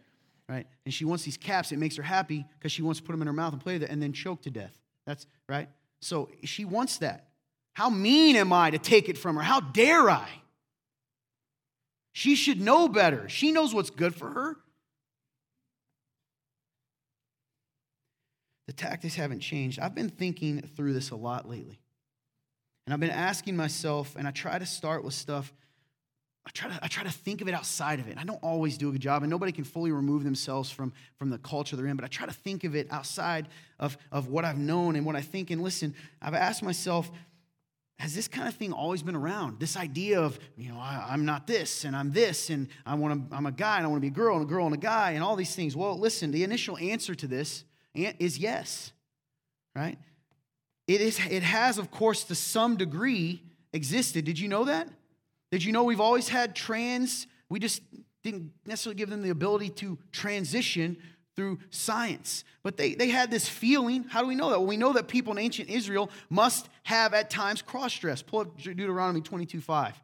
right. 0.47 0.66
And 0.86 0.93
she 0.93 1.03
wants 1.03 1.24
these 1.26 1.38
caps. 1.38 1.72
It 1.72 1.80
makes 1.80 1.97
her 1.97 2.03
happy 2.03 2.45
because 2.57 2.72
she 2.72 2.84
wants 2.84 2.99
to 2.99 3.05
put 3.05 3.12
them 3.12 3.22
in 3.22 3.28
her 3.28 3.34
mouth 3.34 3.53
and 3.53 3.62
play 3.62 3.74
with 3.74 3.84
it 3.84 3.89
and 3.89 4.01
then 4.01 4.14
choke 4.14 4.43
to 4.43 4.51
death. 4.51 4.80
That's 5.05 5.26
right. 5.49 5.68
So 5.99 6.30
she 6.43 6.64
wants 6.64 6.97
that. 6.99 7.28
How 7.74 7.89
mean 7.89 8.36
am 8.36 8.53
I 8.53 8.70
to 8.70 8.78
take 8.78 9.09
it 9.09 9.18
from 9.18 9.36
her? 9.36 9.41
How 9.41 9.59
dare 9.59 10.09
I? 10.09 10.28
She 12.14 12.36
should 12.36 12.62
know 12.62 12.88
better. 12.88 13.30
She 13.30 13.51
knows 13.51 13.74
what's 13.74 13.89
good 13.89 14.14
for 14.14 14.30
her. 14.30 14.57
The 18.72 18.78
tactics 18.78 19.15
haven't 19.15 19.41
changed. 19.41 19.82
I've 19.82 19.93
been 19.93 20.07
thinking 20.07 20.61
through 20.61 20.93
this 20.93 21.09
a 21.09 21.17
lot 21.17 21.45
lately. 21.45 21.82
And 22.86 22.93
I've 22.93 23.01
been 23.01 23.09
asking 23.09 23.57
myself, 23.57 24.15
and 24.15 24.26
I 24.26 24.32
try 24.32 24.57
to 24.57 24.65
start 24.65 25.03
with 25.03 25.13
stuff. 25.13 25.51
I 26.47 26.51
try, 26.51 26.69
to, 26.69 26.80
I 26.82 26.88
try 26.88 27.03
to 27.03 27.11
think 27.11 27.41
of 27.41 27.49
it 27.49 27.53
outside 27.53 27.99
of 27.99 28.07
it. 28.07 28.17
I 28.17 28.24
don't 28.24 28.41
always 28.41 28.78
do 28.78 28.88
a 28.88 28.93
good 28.93 29.01
job, 29.01 29.24
and 29.24 29.30
nobody 29.30 29.51
can 29.51 29.65
fully 29.65 29.91
remove 29.91 30.24
themselves 30.24 30.72
from, 30.72 30.93
from 31.19 31.30
the 31.30 31.38
culture 31.38 31.76
they're 31.76 31.86
in, 31.86 31.97
but 31.97 32.05
I 32.05 32.07
try 32.07 32.26
to 32.26 32.32
think 32.32 32.63
of 32.63 32.74
it 32.74 32.88
outside 32.91 33.49
of, 33.78 33.97
of 34.09 34.30
what 34.30 34.45
I've 34.45 34.57
known 34.57 34.95
and 34.95 35.05
what 35.05 35.17
I 35.17 35.22
think. 35.22 35.51
And 35.51 35.61
listen, 35.61 35.93
I've 36.22 36.34
asked 36.34 36.63
myself, 36.63 37.11
has 37.99 38.15
this 38.15 38.30
kind 38.30 38.47
of 38.47 38.55
thing 38.55 38.72
always 38.72 39.03
been 39.03 39.17
around? 39.17 39.59
This 39.59 39.76
idea 39.76 40.22
of, 40.22 40.39
you 40.55 40.72
know, 40.72 40.80
I, 40.80 41.13
am 41.13 41.26
not 41.26 41.45
this 41.45 41.84
and 41.84 41.93
I'm 41.93 42.13
this 42.13 42.49
and 42.49 42.69
I 42.86 42.95
want 42.95 43.30
to, 43.30 43.36
I'm 43.36 43.47
a 43.47 43.51
guy 43.51 43.80
and 43.80 43.86
I 43.86 43.89
want 43.89 43.97
to 43.97 44.01
be 44.01 44.07
a 44.07 44.11
girl 44.11 44.38
and 44.38 44.45
a 44.45 44.47
girl 44.47 44.65
and 44.65 44.74
a 44.74 44.78
guy 44.78 45.11
and 45.11 45.26
all 45.26 45.36
these 45.36 45.53
things. 45.53 45.76
Well, 45.76 45.99
listen, 45.99 46.32
the 46.32 46.45
initial 46.45 46.78
answer 46.78 47.13
to 47.13 47.28
this 47.28 47.65
is 47.93 48.37
yes, 48.37 48.91
right? 49.75 49.97
It, 50.87 51.01
is, 51.01 51.19
it 51.29 51.43
has, 51.43 51.77
of 51.77 51.91
course, 51.91 52.23
to 52.25 52.35
some 52.35 52.75
degree 52.75 53.41
existed. 53.73 54.25
Did 54.25 54.39
you 54.39 54.47
know 54.47 54.65
that? 54.65 54.87
Did 55.51 55.63
you 55.63 55.71
know 55.71 55.83
we've 55.83 56.01
always 56.01 56.29
had 56.29 56.55
trans? 56.55 57.27
We 57.49 57.59
just 57.59 57.81
didn't 58.23 58.51
necessarily 58.65 58.95
give 58.95 59.09
them 59.09 59.21
the 59.21 59.29
ability 59.29 59.69
to 59.69 59.97
transition 60.11 60.97
through 61.35 61.59
science. 61.69 62.43
But 62.63 62.77
they, 62.77 62.93
they 62.93 63.09
had 63.09 63.31
this 63.31 63.47
feeling. 63.47 64.03
How 64.03 64.21
do 64.21 64.27
we 64.27 64.35
know 64.35 64.49
that? 64.49 64.59
Well, 64.59 64.67
we 64.67 64.77
know 64.77 64.93
that 64.93 65.07
people 65.07 65.31
in 65.33 65.39
ancient 65.39 65.69
Israel 65.69 66.09
must 66.29 66.69
have 66.83 67.13
at 67.13 67.29
times 67.29 67.61
cross 67.61 67.97
dress. 67.97 68.21
Pull 68.21 68.41
up 68.41 68.57
Deuteronomy 68.57 69.21
22 69.21 69.61
5. 69.61 70.01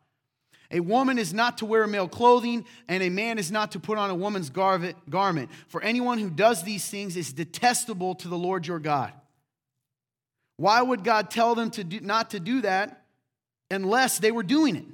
A 0.72 0.82
woman 0.82 1.18
is 1.18 1.34
not 1.34 1.60
to 1.60 1.66
wear 1.66 1.88
male 1.88 2.10
clothing, 2.10 2.66
and 2.90 3.02
a 3.02 3.10
man 3.10 3.40
is 3.40 3.52
not 3.52 3.72
to 3.72 3.80
put 3.80 3.98
on 3.98 4.10
a 4.10 4.16
woman's 4.16 4.50
garment. 4.50 5.50
For 5.68 5.82
anyone 5.82 6.18
who 6.18 6.30
does 6.30 6.64
these 6.64 6.88
things 6.90 7.16
is 7.16 7.32
detestable 7.32 8.16
to 8.16 8.28
the 8.28 8.38
Lord 8.38 8.68
your 8.68 8.80
God. 8.80 9.14
Why 10.58 10.82
would 10.82 11.04
God 11.04 11.30
tell 11.30 11.56
them 11.56 11.70
to 11.72 11.84
do, 11.84 12.02
not 12.02 12.32
to 12.32 12.40
do 12.40 12.62
that 12.62 13.06
unless 13.72 14.20
they 14.20 14.32
were 14.32 14.44
doing 14.44 14.76
it? 14.76 14.86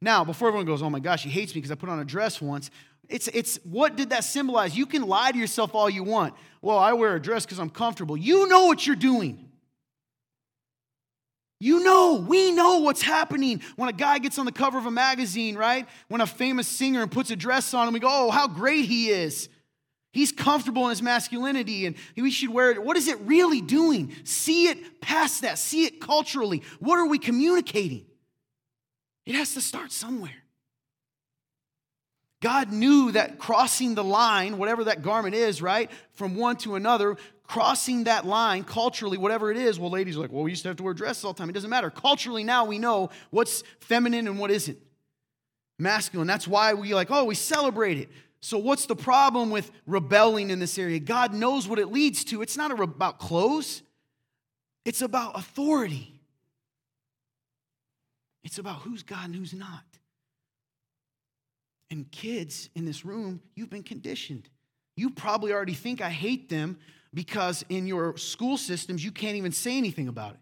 Now, 0.00 0.24
before 0.24 0.48
everyone 0.48 0.66
goes, 0.66 0.82
oh 0.82 0.90
my 0.90 1.00
gosh, 1.00 1.24
he 1.24 1.30
hates 1.30 1.54
me 1.54 1.60
because 1.60 1.72
I 1.72 1.74
put 1.74 1.88
on 1.88 1.98
a 1.98 2.04
dress 2.04 2.40
once, 2.40 2.70
it's, 3.08 3.28
it's 3.28 3.56
what 3.64 3.96
did 3.96 4.10
that 4.10 4.22
symbolize? 4.22 4.76
You 4.76 4.86
can 4.86 5.02
lie 5.02 5.32
to 5.32 5.38
yourself 5.38 5.74
all 5.74 5.90
you 5.90 6.04
want. 6.04 6.34
Well, 6.62 6.78
I 6.78 6.92
wear 6.92 7.16
a 7.16 7.20
dress 7.20 7.44
because 7.44 7.58
I'm 7.58 7.70
comfortable. 7.70 8.16
You 8.16 8.46
know 8.48 8.66
what 8.66 8.86
you're 8.86 8.96
doing. 8.96 9.49
You 11.62 11.84
know, 11.84 12.14
we 12.14 12.52
know 12.52 12.78
what's 12.78 13.02
happening 13.02 13.60
when 13.76 13.90
a 13.90 13.92
guy 13.92 14.18
gets 14.18 14.38
on 14.38 14.46
the 14.46 14.52
cover 14.52 14.78
of 14.78 14.86
a 14.86 14.90
magazine, 14.90 15.56
right? 15.56 15.86
When 16.08 16.22
a 16.22 16.26
famous 16.26 16.66
singer 16.66 17.02
and 17.02 17.12
puts 17.12 17.30
a 17.30 17.36
dress 17.36 17.74
on 17.74 17.86
and 17.86 17.92
we 17.92 18.00
go, 18.00 18.08
oh, 18.10 18.30
how 18.30 18.48
great 18.48 18.86
he 18.86 19.10
is. 19.10 19.50
He's 20.12 20.32
comfortable 20.32 20.84
in 20.84 20.90
his 20.90 21.02
masculinity 21.02 21.84
and 21.84 21.96
we 22.16 22.30
should 22.30 22.48
wear 22.48 22.70
it. 22.70 22.82
What 22.82 22.96
is 22.96 23.08
it 23.08 23.20
really 23.20 23.60
doing? 23.60 24.12
See 24.24 24.68
it 24.68 25.02
past 25.02 25.42
that, 25.42 25.58
see 25.58 25.84
it 25.84 26.00
culturally. 26.00 26.62
What 26.80 26.98
are 26.98 27.06
we 27.06 27.18
communicating? 27.18 28.06
It 29.26 29.34
has 29.34 29.52
to 29.54 29.60
start 29.60 29.92
somewhere. 29.92 30.39
God 32.40 32.72
knew 32.72 33.12
that 33.12 33.38
crossing 33.38 33.94
the 33.94 34.04
line, 34.04 34.56
whatever 34.56 34.84
that 34.84 35.02
garment 35.02 35.34
is, 35.34 35.60
right, 35.60 35.90
from 36.12 36.34
one 36.36 36.56
to 36.58 36.74
another, 36.74 37.16
crossing 37.44 38.04
that 38.04 38.24
line 38.24 38.64
culturally, 38.64 39.18
whatever 39.18 39.50
it 39.50 39.56
is. 39.56 39.78
Well, 39.78 39.90
ladies 39.90 40.16
are 40.16 40.20
like, 40.20 40.32
well, 40.32 40.44
we 40.44 40.50
used 40.50 40.62
to 40.62 40.68
have 40.68 40.76
to 40.78 40.82
wear 40.82 40.94
dresses 40.94 41.24
all 41.24 41.32
the 41.34 41.38
time. 41.38 41.50
It 41.50 41.52
doesn't 41.52 41.68
matter. 41.68 41.90
Culturally, 41.90 42.44
now 42.44 42.64
we 42.64 42.78
know 42.78 43.10
what's 43.30 43.62
feminine 43.80 44.26
and 44.26 44.38
what 44.38 44.50
isn't 44.50 44.78
masculine. 45.78 46.26
That's 46.26 46.48
why 46.48 46.74
we 46.74 46.94
like, 46.94 47.10
oh, 47.10 47.24
we 47.24 47.34
celebrate 47.34 47.98
it. 47.98 48.08
So, 48.40 48.56
what's 48.56 48.86
the 48.86 48.96
problem 48.96 49.50
with 49.50 49.70
rebelling 49.86 50.48
in 50.48 50.60
this 50.60 50.78
area? 50.78 50.98
God 50.98 51.34
knows 51.34 51.68
what 51.68 51.78
it 51.78 51.88
leads 51.88 52.24
to. 52.24 52.40
It's 52.40 52.56
not 52.56 52.70
about 52.70 53.18
clothes, 53.18 53.82
it's 54.84 55.02
about 55.02 55.38
authority. 55.38 56.16
It's 58.42 58.58
about 58.58 58.76
who's 58.76 59.02
God 59.02 59.26
and 59.26 59.34
who's 59.34 59.52
not. 59.52 59.84
And 61.90 62.10
kids 62.10 62.70
in 62.74 62.84
this 62.84 63.04
room, 63.04 63.40
you've 63.54 63.70
been 63.70 63.82
conditioned. 63.82 64.48
You 64.96 65.10
probably 65.10 65.52
already 65.52 65.74
think 65.74 66.00
I 66.00 66.10
hate 66.10 66.48
them 66.48 66.78
because 67.12 67.64
in 67.68 67.86
your 67.86 68.16
school 68.16 68.56
systems, 68.56 69.04
you 69.04 69.10
can't 69.10 69.36
even 69.36 69.52
say 69.52 69.76
anything 69.76 70.08
about 70.08 70.34
it. 70.34 70.40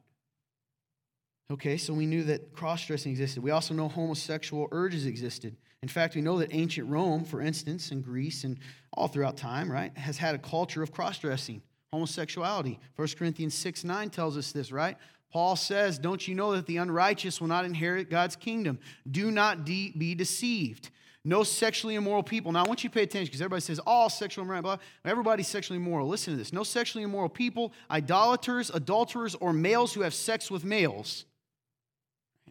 Okay, 1.50 1.78
so 1.78 1.94
we 1.94 2.04
knew 2.04 2.24
that 2.24 2.52
cross 2.52 2.84
dressing 2.84 3.10
existed. 3.12 3.42
We 3.42 3.52
also 3.52 3.72
know 3.72 3.88
homosexual 3.88 4.68
urges 4.70 5.06
existed. 5.06 5.56
In 5.82 5.88
fact, 5.88 6.14
we 6.14 6.20
know 6.20 6.38
that 6.40 6.52
ancient 6.52 6.90
Rome, 6.90 7.24
for 7.24 7.40
instance, 7.40 7.90
and 7.90 8.04
Greece 8.04 8.44
and 8.44 8.58
all 8.92 9.08
throughout 9.08 9.36
time, 9.36 9.70
right, 9.70 9.96
has 9.96 10.18
had 10.18 10.34
a 10.34 10.38
culture 10.38 10.82
of 10.82 10.92
cross 10.92 11.18
dressing, 11.18 11.62
homosexuality. 11.92 12.78
1 12.96 13.08
Corinthians 13.18 13.54
6 13.54 13.84
9 13.84 14.10
tells 14.10 14.36
us 14.36 14.52
this, 14.52 14.70
right? 14.72 14.96
Paul 15.30 15.56
says, 15.56 15.98
Don't 15.98 16.26
you 16.26 16.34
know 16.34 16.52
that 16.52 16.66
the 16.66 16.78
unrighteous 16.78 17.40
will 17.40 17.48
not 17.48 17.64
inherit 17.64 18.10
God's 18.10 18.36
kingdom? 18.36 18.78
Do 19.10 19.30
not 19.30 19.64
de- 19.64 19.92
be 19.96 20.14
deceived. 20.14 20.90
No 21.28 21.42
sexually 21.42 21.94
immoral 21.94 22.22
people. 22.22 22.52
Now, 22.52 22.64
I 22.64 22.66
want 22.66 22.82
you 22.82 22.88
to 22.88 22.94
pay 22.94 23.02
attention 23.02 23.26
because 23.26 23.42
everybody 23.42 23.60
says 23.60 23.78
all 23.80 24.08
sexual 24.08 24.46
immorality. 24.46 24.82
Everybody's 25.04 25.46
sexually 25.46 25.76
immoral. 25.76 26.08
Listen 26.08 26.32
to 26.32 26.38
this. 26.38 26.54
No 26.54 26.62
sexually 26.62 27.04
immoral 27.04 27.28
people, 27.28 27.74
idolaters, 27.90 28.70
adulterers, 28.70 29.34
or 29.34 29.52
males 29.52 29.92
who 29.92 30.00
have 30.00 30.14
sex 30.14 30.50
with 30.50 30.64
males. 30.64 31.26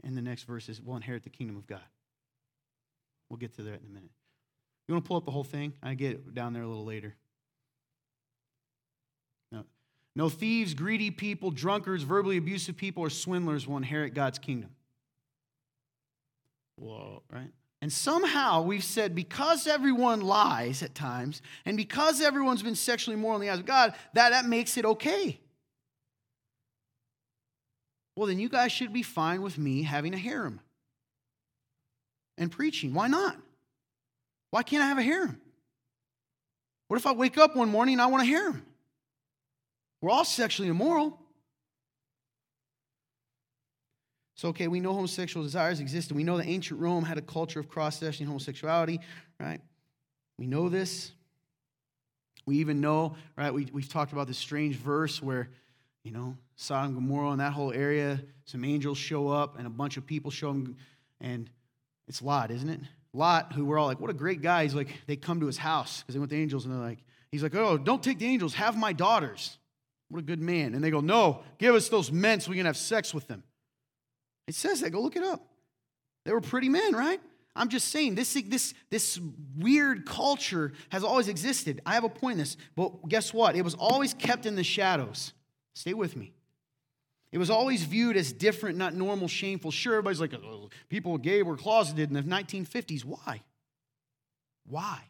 And 0.04 0.16
the 0.16 0.22
next 0.22 0.44
verse 0.44 0.70
is 0.70 0.80
will 0.80 0.96
inherit 0.96 1.24
the 1.24 1.32
kingdom 1.32 1.58
of 1.58 1.66
God. 1.66 1.82
We'll 3.30 3.38
get 3.38 3.56
to 3.56 3.64
that 3.64 3.82
in 3.82 3.88
a 3.90 3.94
minute. 3.94 4.12
You 4.88 4.94
want 4.94 5.06
to 5.06 5.08
pull 5.08 5.18
up 5.18 5.26
the 5.26 5.32
whole 5.32 5.44
thing? 5.44 5.74
I 5.82 5.96
get 5.96 6.12
it 6.12 6.36
down 6.36 6.54
there 6.54 6.62
a 6.62 6.68
little 6.68 6.86
later. 6.86 7.16
No, 9.52 9.64
no 10.16 10.30
thieves, 10.30 10.76
greedy 10.76 11.10
people, 11.10 11.50
drunkards, 11.50 12.04
verbally 12.04 12.38
abusive 12.38 12.78
people, 12.78 13.02
or 13.02 13.10
swindlers 13.10 13.66
will 13.66 13.78
inherit 13.78 14.14
God's 14.14 14.38
kingdom. 14.38 14.70
Whoa, 16.76 17.24
right? 17.34 17.50
And 17.82 17.94
somehow 17.94 18.64
we've 18.64 18.84
said 18.84 19.14
because 19.14 19.68
everyone 19.68 20.22
lies 20.22 20.82
at 20.82 20.96
times, 20.96 21.42
and 21.66 21.78
because 21.78 22.22
everyone's 22.22 22.64
been 22.64 22.76
sexually 22.76 23.16
immoral 23.16 23.40
in 23.40 23.42
the 23.42 23.52
eyes 23.52 23.60
of 23.60 23.66
God, 23.66 23.94
that, 24.14 24.32
that 24.32 24.46
makes 24.46 24.78
it 24.78 24.86
okay. 24.86 25.40
Well, 28.16 28.28
then 28.28 28.40
you 28.40 28.50
guys 28.50 28.72
should 28.72 28.94
be 28.94 29.04
fine 29.04 29.44
with 29.44 29.60
me 29.60 29.84
having 29.84 30.16
a 30.16 30.18
harem 30.18 30.60
and 32.38 32.52
preaching. 32.52 32.96
Why 32.96 33.08
not? 33.08 33.38
Why 34.50 34.64
can't 34.64 34.84
I 34.84 34.88
have 34.88 34.98
a 34.98 35.04
harem? 35.04 35.40
What 36.88 36.98
if 36.98 37.06
I 37.06 37.12
wake 37.12 37.38
up 37.38 37.56
one 37.56 37.70
morning 37.70 37.94
and 37.94 38.02
I 38.02 38.08
want 38.08 38.24
a 38.24 38.26
harem? 38.26 38.66
We're 40.02 40.10
all 40.10 40.26
sexually 40.26 40.70
immoral. 40.70 41.20
So, 44.38 44.50
okay, 44.50 44.68
we 44.68 44.80
know 44.80 44.94
homosexual 44.94 45.44
desires 45.44 45.80
existed. 45.80 46.16
We 46.16 46.24
know 46.24 46.38
that 46.38 46.46
ancient 46.46 46.80
Rome 46.80 47.04
had 47.04 47.18
a 47.18 47.24
culture 47.24 47.60
of 47.60 47.68
cross 47.68 48.00
dressing 48.00 48.28
homosexuality, 48.28 49.00
right? 49.40 49.60
We 50.38 50.46
know 50.46 50.70
this. 50.70 51.12
We 52.46 52.58
even 52.58 52.80
know, 52.80 53.16
right? 53.36 53.52
We, 53.52 53.68
we've 53.74 53.90
talked 53.90 54.14
about 54.14 54.28
this 54.28 54.38
strange 54.38 54.76
verse 54.76 55.24
where, 55.24 55.50
you 56.04 56.12
know, 56.12 56.38
Sodom 56.56 56.96
and 56.96 56.96
Gomorrah 56.96 57.32
and 57.32 57.40
that 57.40 57.54
whole 57.54 57.74
area, 57.74 58.22
some 58.46 58.64
angels 58.64 59.00
show 59.00 59.28
up 59.28 59.58
and 59.58 59.66
a 59.66 59.72
bunch 59.72 59.98
of 59.98 60.06
people 60.06 60.30
show 60.30 60.54
them, 60.54 60.78
and 61.20 61.50
it's 62.08 62.22
Lot, 62.22 62.52
isn't 62.52 62.70
it? 62.70 62.82
Lot, 63.14 63.54
who 63.54 63.66
we're 63.66 63.80
all 63.80 63.88
like, 63.88 64.00
what 64.00 64.12
a 64.12 64.14
great 64.14 64.44
guy. 64.44 64.64
He's 64.64 64.76
like, 64.76 64.90
they 65.08 65.16
come 65.16 65.40
to 65.40 65.48
his 65.48 65.58
house 65.58 66.02
because 66.02 66.14
they 66.14 66.20
went 66.20 66.30
to 66.30 66.38
angels 66.38 66.64
and 66.64 66.76
they're 66.76 66.80
like, 66.80 67.00
he's 67.32 67.42
like, 67.42 67.56
oh, 67.56 67.76
don't 67.76 68.04
take 68.04 68.20
the 68.20 68.28
angels, 68.28 68.54
have 68.54 68.78
my 68.78 68.94
daughters. 68.94 69.58
What 70.10 70.20
a 70.20 70.24
good 70.24 70.40
man. 70.40 70.76
And 70.76 70.84
they 70.84 70.92
go, 70.92 71.02
no, 71.02 71.42
give 71.58 71.74
us 71.74 71.90
those 71.90 72.12
men 72.12 72.40
so 72.40 72.52
we 72.52 72.58
can 72.58 72.68
have 72.68 72.78
sex 72.78 73.16
with 73.16 73.28
them. 73.28 73.44
It 74.48 74.56
says 74.56 74.82
that. 74.82 74.92
Go 74.92 75.02
look 75.02 75.16
it 75.16 75.24
up. 75.24 75.46
They 76.26 76.32
were 76.32 76.42
pretty 76.42 76.70
men, 76.70 76.94
right? 76.94 77.22
I'm 77.56 77.70
just 77.70 77.90
saying 77.90 78.16
this, 78.16 78.34
this, 78.34 78.74
this 78.90 79.20
weird 79.58 80.06
culture 80.06 80.74
has 80.90 81.04
always 81.04 81.28
existed. 81.28 81.82
I 81.86 81.96
have 81.96 82.04
a 82.04 82.10
point 82.10 82.34
in 82.34 82.40
this, 82.40 82.56
but 82.76 83.10
guess 83.10 83.34
what? 83.34 83.56
It 83.56 83.64
was 83.64 83.74
always 83.74 84.14
kept 84.14 84.46
in 84.46 84.56
the 84.56 84.64
shadows. 84.64 85.34
Stay 85.74 85.94
with 85.94 86.16
me. 86.16 86.34
It 87.32 87.40
was 87.40 87.50
always 87.50 87.84
viewed 87.84 88.16
as 88.16 88.32
different, 88.32 88.78
not 88.78 88.94
normal, 88.94 89.28
shameful. 89.28 89.72
Sure, 89.72 89.94
everybody's 89.94 90.22
like, 90.22 90.34
oh, 90.34 90.70
people 90.88 91.18
gay 91.18 91.44
were 91.44 91.58
closeted 91.58 92.10
in 92.10 92.14
the 92.14 92.24
1950s. 92.24 93.04
Why? 93.04 93.42
Why? 94.66 95.02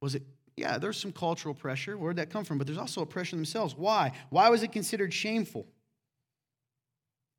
Was 0.00 0.14
it, 0.14 0.22
yeah, 0.56 0.78
there's 0.78 0.96
some 0.96 1.12
cultural 1.12 1.54
pressure. 1.54 1.98
Where'd 1.98 2.16
that 2.16 2.30
come 2.30 2.44
from? 2.44 2.58
But 2.58 2.66
there's 2.66 2.78
also 2.78 3.02
a 3.02 3.06
pressure 3.06 3.36
themselves. 3.36 3.74
Why? 3.76 4.12
Why 4.30 4.48
was 4.48 4.62
it 4.62 4.72
considered 4.72 5.12
shameful? 5.12 5.66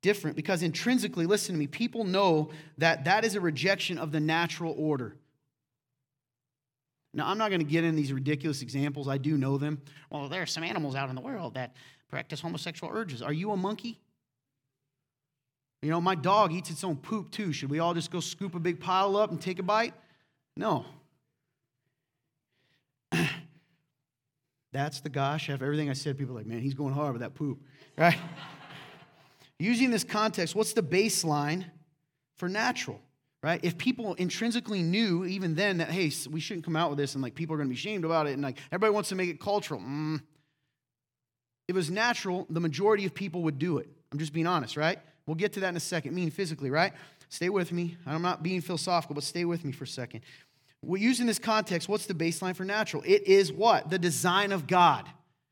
Different 0.02 0.36
because 0.36 0.62
intrinsically, 0.62 1.26
listen 1.26 1.54
to 1.54 1.58
me, 1.58 1.66
people 1.66 2.04
know 2.04 2.50
that 2.78 3.04
that 3.04 3.24
is 3.24 3.34
a 3.34 3.40
rejection 3.40 3.98
of 3.98 4.12
the 4.12 4.20
natural 4.20 4.74
order. 4.76 5.16
Now, 7.12 7.28
I'm 7.28 7.38
not 7.38 7.48
going 7.48 7.60
to 7.60 7.66
get 7.66 7.82
in 7.84 7.96
these 7.96 8.12
ridiculous 8.12 8.62
examples. 8.62 9.08
I 9.08 9.18
do 9.18 9.36
know 9.36 9.58
them. 9.58 9.82
Well, 10.10 10.28
there 10.28 10.42
are 10.42 10.46
some 10.46 10.62
animals 10.62 10.94
out 10.94 11.08
in 11.08 11.16
the 11.16 11.20
world 11.20 11.54
that 11.54 11.74
practice 12.08 12.40
homosexual 12.40 12.92
urges. 12.92 13.20
Are 13.20 13.32
you 13.32 13.50
a 13.50 13.56
monkey? 13.56 13.98
You 15.82 15.90
know, 15.90 16.00
my 16.00 16.14
dog 16.14 16.52
eats 16.52 16.70
its 16.70 16.84
own 16.84 16.96
poop 16.96 17.30
too. 17.30 17.52
Should 17.52 17.70
we 17.70 17.78
all 17.78 17.94
just 17.94 18.10
go 18.10 18.20
scoop 18.20 18.54
a 18.54 18.60
big 18.60 18.80
pile 18.80 19.16
up 19.16 19.30
and 19.30 19.40
take 19.40 19.58
a 19.58 19.62
bite? 19.62 19.94
No. 20.56 20.84
That's 24.72 25.00
the 25.00 25.08
gosh. 25.08 25.48
After 25.48 25.64
everything 25.64 25.90
I 25.90 25.94
said, 25.94 26.18
people 26.18 26.34
are 26.34 26.38
like, 26.38 26.46
man, 26.46 26.60
he's 26.60 26.74
going 26.74 26.94
hard 26.94 27.12
with 27.12 27.22
that 27.22 27.34
poop, 27.34 27.60
right? 27.96 28.18
Using 29.60 29.90
this 29.90 30.04
context, 30.04 30.54
what's 30.54 30.72
the 30.72 30.82
baseline 30.82 31.66
for 32.36 32.48
natural? 32.48 32.98
Right? 33.42 33.60
If 33.62 33.76
people 33.76 34.14
intrinsically 34.14 34.82
knew 34.82 35.24
even 35.26 35.54
then 35.54 35.78
that, 35.78 35.90
hey, 35.90 36.10
we 36.30 36.40
shouldn't 36.40 36.64
come 36.64 36.76
out 36.76 36.88
with 36.90 36.98
this 36.98 37.14
and 37.14 37.22
like 37.22 37.34
people 37.34 37.54
are 37.54 37.58
going 37.58 37.68
to 37.68 37.74
be 37.74 37.78
shamed 37.78 38.04
about 38.04 38.26
it 38.26 38.32
and 38.32 38.42
like 38.42 38.56
everybody 38.72 38.92
wants 38.92 39.10
to 39.10 39.14
make 39.14 39.28
it 39.28 39.38
cultural. 39.38 39.80
Mm. 39.80 40.22
It 41.68 41.74
was 41.74 41.90
natural, 41.90 42.46
the 42.50 42.60
majority 42.60 43.04
of 43.04 43.14
people 43.14 43.42
would 43.42 43.58
do 43.58 43.78
it. 43.78 43.88
I'm 44.12 44.18
just 44.18 44.32
being 44.32 44.46
honest, 44.46 44.76
right? 44.76 44.98
We'll 45.26 45.36
get 45.36 45.52
to 45.54 45.60
that 45.60 45.68
in 45.68 45.76
a 45.76 45.80
second, 45.80 46.14
meaning 46.14 46.30
physically, 46.30 46.70
right? 46.70 46.92
Stay 47.28 47.48
with 47.48 47.70
me. 47.70 47.96
I'm 48.06 48.22
not 48.22 48.42
being 48.42 48.60
philosophical, 48.60 49.14
but 49.14 49.24
stay 49.24 49.44
with 49.44 49.64
me 49.64 49.72
for 49.72 49.84
a 49.84 49.86
second. 49.86 50.22
We're 50.82 51.02
using 51.02 51.26
this 51.26 51.38
context, 51.38 51.88
what's 51.88 52.06
the 52.06 52.14
baseline 52.14 52.56
for 52.56 52.64
natural? 52.64 53.02
It 53.06 53.26
is 53.26 53.52
what? 53.52 53.90
The 53.90 53.98
design 53.98 54.52
of 54.52 54.66
God 54.66 55.06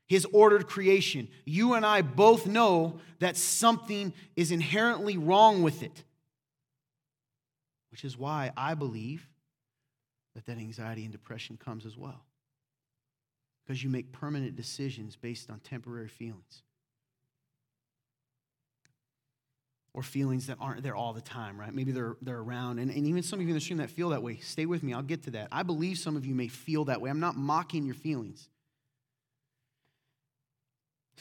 his 0.09 0.25
ordered 0.33 0.67
creation. 0.67 1.29
You 1.45 1.75
and 1.75 1.85
I 1.85 2.01
both 2.01 2.47
know 2.47 2.99
that 3.19 3.37
something 3.37 4.11
is 4.35 4.51
inherently 4.51 5.17
wrong 5.17 5.61
with 5.61 5.83
it. 5.83 6.03
Which 7.91 8.03
is 8.03 8.17
why 8.17 8.51
I 8.57 8.73
believe 8.73 9.29
that 10.33 10.45
that 10.47 10.57
anxiety 10.57 11.03
and 11.03 11.11
depression 11.11 11.57
comes 11.63 11.85
as 11.85 11.95
well. 11.95 12.25
Because 13.63 13.83
you 13.83 13.89
make 13.89 14.11
permanent 14.11 14.55
decisions 14.55 15.15
based 15.15 15.51
on 15.51 15.59
temporary 15.59 16.07
feelings. 16.07 16.63
Or 19.93 20.01
feelings 20.01 20.47
that 20.47 20.57
aren't 20.59 20.81
there 20.81 20.95
all 20.95 21.13
the 21.13 21.21
time, 21.21 21.59
right? 21.59 21.73
Maybe 21.73 21.91
they're, 21.91 22.15
they're 22.23 22.39
around. 22.39 22.79
And, 22.79 22.89
and 22.89 23.05
even 23.05 23.21
some 23.21 23.39
of 23.39 23.47
you 23.47 23.53
in 23.53 23.59
the 23.59 23.67
room 23.69 23.77
that 23.77 23.91
feel 23.91 24.09
that 24.09 24.23
way, 24.23 24.37
stay 24.37 24.65
with 24.65 24.81
me. 24.81 24.93
I'll 24.93 25.03
get 25.03 25.23
to 25.23 25.31
that. 25.31 25.49
I 25.51 25.61
believe 25.61 25.99
some 25.99 26.15
of 26.15 26.25
you 26.25 26.33
may 26.33 26.47
feel 26.47 26.85
that 26.85 26.99
way. 26.99 27.11
I'm 27.11 27.19
not 27.19 27.35
mocking 27.35 27.85
your 27.85 27.95
feelings. 27.95 28.49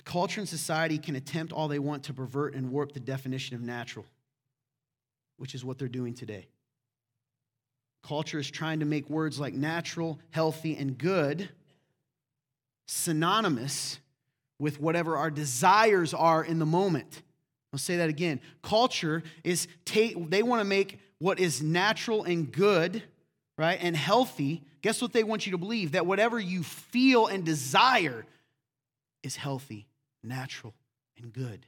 Culture 0.05 0.41
and 0.41 0.49
society 0.49 0.99
can 0.99 1.17
attempt 1.17 1.53
all 1.53 1.69
they 1.69 1.79
want 1.79 2.05
to 2.05 2.15
pervert 2.15 2.55
and 2.55 2.71
warp 2.71 2.93
the 2.93 3.01
definition 3.01 3.57
of 3.57 3.63
natural, 3.63 4.07
which 5.37 5.55
is 5.55 5.65
what 5.65 5.79
they're 5.79 5.89
doing 5.89 6.15
today. 6.15 6.47
Culture 8.03 8.39
is 8.39 8.51
trying 8.51 8.81
to 8.81 8.87
make 8.87 9.11
words 9.11 9.41
like 9.41 9.55
natural, 9.55 10.19
healthy, 10.31 10.77
and 10.77 10.97
good 10.97 11.49
synonymous 12.89 14.01
with 14.59 14.81
whatever 14.81 15.17
our 15.17 15.31
desires 15.31 16.15
are 16.15 16.43
in 16.43 16.59
the 16.59 16.67
moment. 16.67 17.23
I'll 17.73 17.79
say 17.79 17.99
that 17.99 18.09
again. 18.09 18.41
Culture 18.63 19.23
is, 19.45 19.69
take, 19.85 20.31
they 20.31 20.43
want 20.43 20.61
to 20.61 20.65
make 20.65 20.99
what 21.19 21.39
is 21.39 21.63
natural 21.63 22.25
and 22.25 22.51
good, 22.51 23.03
right, 23.59 23.79
and 23.81 23.95
healthy. 23.95 24.65
Guess 24.81 25.03
what 25.03 25.13
they 25.13 25.23
want 25.23 25.47
you 25.47 25.53
to 25.53 25.59
believe? 25.59 25.93
That 25.93 26.07
whatever 26.07 26.41
you 26.41 26.63
feel 26.63 27.27
and 27.27 27.45
desire 27.45 28.25
is 29.29 29.37
healthy, 29.37 29.87
natural, 30.25 30.75
and 31.19 31.33
good. 31.33 31.67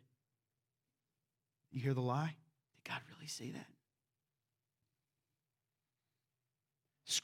You 1.71 1.81
hear 1.83 1.93
the 1.93 2.01
lie? 2.01 2.35
Did 2.75 2.91
God 2.91 3.01
really 3.15 3.29
say 3.29 3.51
that? 3.51 3.67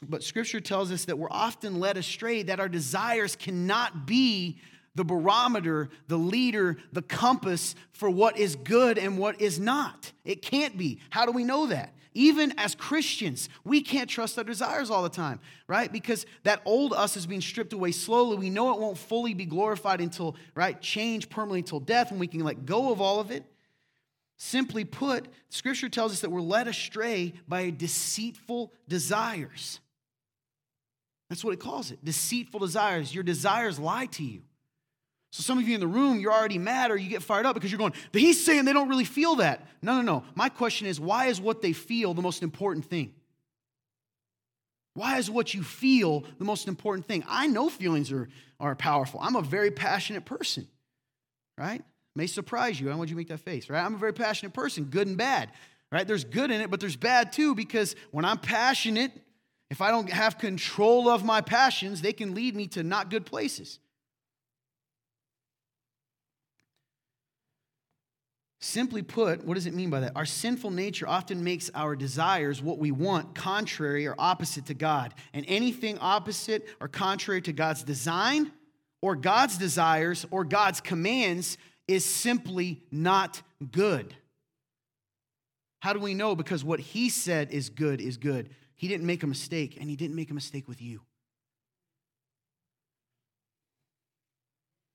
But 0.02 0.22
scripture 0.22 0.60
tells 0.60 0.92
us 0.92 1.06
that 1.06 1.18
we're 1.18 1.30
often 1.30 1.80
led 1.80 1.96
astray, 1.96 2.42
that 2.42 2.60
our 2.60 2.68
desires 2.68 3.34
cannot 3.34 4.06
be 4.06 4.60
the 4.94 5.04
barometer, 5.04 5.88
the 6.06 6.18
leader, 6.18 6.76
the 6.92 7.02
compass 7.02 7.74
for 7.92 8.10
what 8.10 8.38
is 8.38 8.56
good 8.56 8.98
and 8.98 9.16
what 9.16 9.40
is 9.40 9.58
not. 9.58 10.12
It 10.24 10.42
can't 10.42 10.76
be. 10.76 11.00
How 11.08 11.24
do 11.24 11.32
we 11.32 11.44
know 11.44 11.66
that? 11.66 11.94
Even 12.16 12.54
as 12.56 12.74
Christians, 12.74 13.50
we 13.62 13.82
can't 13.82 14.08
trust 14.08 14.38
our 14.38 14.44
desires 14.44 14.90
all 14.90 15.02
the 15.02 15.10
time, 15.10 15.38
right? 15.68 15.92
Because 15.92 16.24
that 16.44 16.62
old 16.64 16.94
us 16.94 17.14
is 17.14 17.26
being 17.26 17.42
stripped 17.42 17.74
away 17.74 17.92
slowly. 17.92 18.38
We 18.38 18.48
know 18.48 18.72
it 18.72 18.80
won't 18.80 18.96
fully 18.96 19.34
be 19.34 19.44
glorified 19.44 20.00
until, 20.00 20.34
right, 20.54 20.80
change 20.80 21.28
permanently 21.28 21.58
until 21.58 21.78
death, 21.78 22.10
and 22.12 22.18
we 22.18 22.26
can 22.26 22.40
let 22.40 22.64
go 22.64 22.90
of 22.90 23.02
all 23.02 23.20
of 23.20 23.30
it. 23.30 23.44
Simply 24.38 24.86
put, 24.86 25.28
Scripture 25.50 25.90
tells 25.90 26.10
us 26.10 26.22
that 26.22 26.30
we're 26.30 26.40
led 26.40 26.68
astray 26.68 27.34
by 27.46 27.68
deceitful 27.68 28.72
desires. 28.88 29.80
That's 31.28 31.44
what 31.44 31.52
it 31.52 31.60
calls 31.60 31.90
it 31.90 32.02
deceitful 32.02 32.60
desires. 32.60 33.14
Your 33.14 33.24
desires 33.24 33.78
lie 33.78 34.06
to 34.06 34.24
you. 34.24 34.40
So 35.36 35.42
some 35.42 35.58
of 35.58 35.68
you 35.68 35.74
in 35.74 35.80
the 35.80 35.86
room, 35.86 36.18
you're 36.18 36.32
already 36.32 36.56
mad 36.56 36.90
or 36.90 36.96
you 36.96 37.10
get 37.10 37.22
fired 37.22 37.44
up 37.44 37.52
because 37.52 37.70
you're 37.70 37.76
going, 37.76 37.92
he's 38.10 38.42
saying 38.42 38.64
they 38.64 38.72
don't 38.72 38.88
really 38.88 39.04
feel 39.04 39.36
that. 39.36 39.66
No, 39.82 39.96
no, 39.96 40.00
no. 40.00 40.24
My 40.34 40.48
question 40.48 40.86
is, 40.86 40.98
why 40.98 41.26
is 41.26 41.42
what 41.42 41.60
they 41.60 41.74
feel 41.74 42.14
the 42.14 42.22
most 42.22 42.42
important 42.42 42.86
thing? 42.86 43.12
Why 44.94 45.18
is 45.18 45.30
what 45.30 45.52
you 45.52 45.62
feel 45.62 46.24
the 46.38 46.46
most 46.46 46.68
important 46.68 47.06
thing? 47.06 47.22
I 47.28 47.48
know 47.48 47.68
feelings 47.68 48.10
are, 48.12 48.30
are 48.58 48.74
powerful. 48.74 49.20
I'm 49.22 49.36
a 49.36 49.42
very 49.42 49.70
passionate 49.70 50.24
person, 50.24 50.66
right? 51.58 51.82
May 52.14 52.28
surprise 52.28 52.80
you. 52.80 52.88
Why 52.88 52.94
would 52.94 53.10
you 53.10 53.16
make 53.16 53.28
that 53.28 53.40
face, 53.40 53.68
right? 53.68 53.84
I'm 53.84 53.94
a 53.94 53.98
very 53.98 54.14
passionate 54.14 54.54
person, 54.54 54.84
good 54.84 55.06
and 55.06 55.18
bad, 55.18 55.50
right? 55.92 56.08
There's 56.08 56.24
good 56.24 56.50
in 56.50 56.62
it, 56.62 56.70
but 56.70 56.80
there's 56.80 56.96
bad 56.96 57.30
too 57.30 57.54
because 57.54 57.94
when 58.10 58.24
I'm 58.24 58.38
passionate, 58.38 59.12
if 59.68 59.82
I 59.82 59.90
don't 59.90 60.10
have 60.10 60.38
control 60.38 61.10
of 61.10 61.26
my 61.26 61.42
passions, 61.42 62.00
they 62.00 62.14
can 62.14 62.34
lead 62.34 62.56
me 62.56 62.68
to 62.68 62.82
not 62.82 63.10
good 63.10 63.26
places. 63.26 63.80
Simply 68.66 69.00
put, 69.00 69.44
what 69.44 69.54
does 69.54 69.66
it 69.66 69.74
mean 69.74 69.90
by 69.90 70.00
that? 70.00 70.16
Our 70.16 70.26
sinful 70.26 70.72
nature 70.72 71.06
often 71.06 71.44
makes 71.44 71.70
our 71.72 71.94
desires, 71.94 72.60
what 72.60 72.78
we 72.78 72.90
want, 72.90 73.32
contrary 73.32 74.08
or 74.08 74.16
opposite 74.18 74.66
to 74.66 74.74
God. 74.74 75.14
And 75.32 75.44
anything 75.46 75.98
opposite 76.00 76.66
or 76.80 76.88
contrary 76.88 77.40
to 77.42 77.52
God's 77.52 77.84
design 77.84 78.50
or 79.00 79.14
God's 79.14 79.56
desires 79.56 80.26
or 80.32 80.44
God's 80.44 80.80
commands 80.80 81.58
is 81.86 82.04
simply 82.04 82.82
not 82.90 83.40
good. 83.70 84.16
How 85.78 85.92
do 85.92 86.00
we 86.00 86.14
know? 86.14 86.34
Because 86.34 86.64
what 86.64 86.80
He 86.80 87.08
said 87.08 87.52
is 87.52 87.68
good 87.68 88.00
is 88.00 88.16
good. 88.16 88.50
He 88.74 88.88
didn't 88.88 89.06
make 89.06 89.22
a 89.22 89.28
mistake, 89.28 89.76
and 89.80 89.88
He 89.88 89.94
didn't 89.94 90.16
make 90.16 90.32
a 90.32 90.34
mistake 90.34 90.66
with 90.66 90.82
you. 90.82 91.02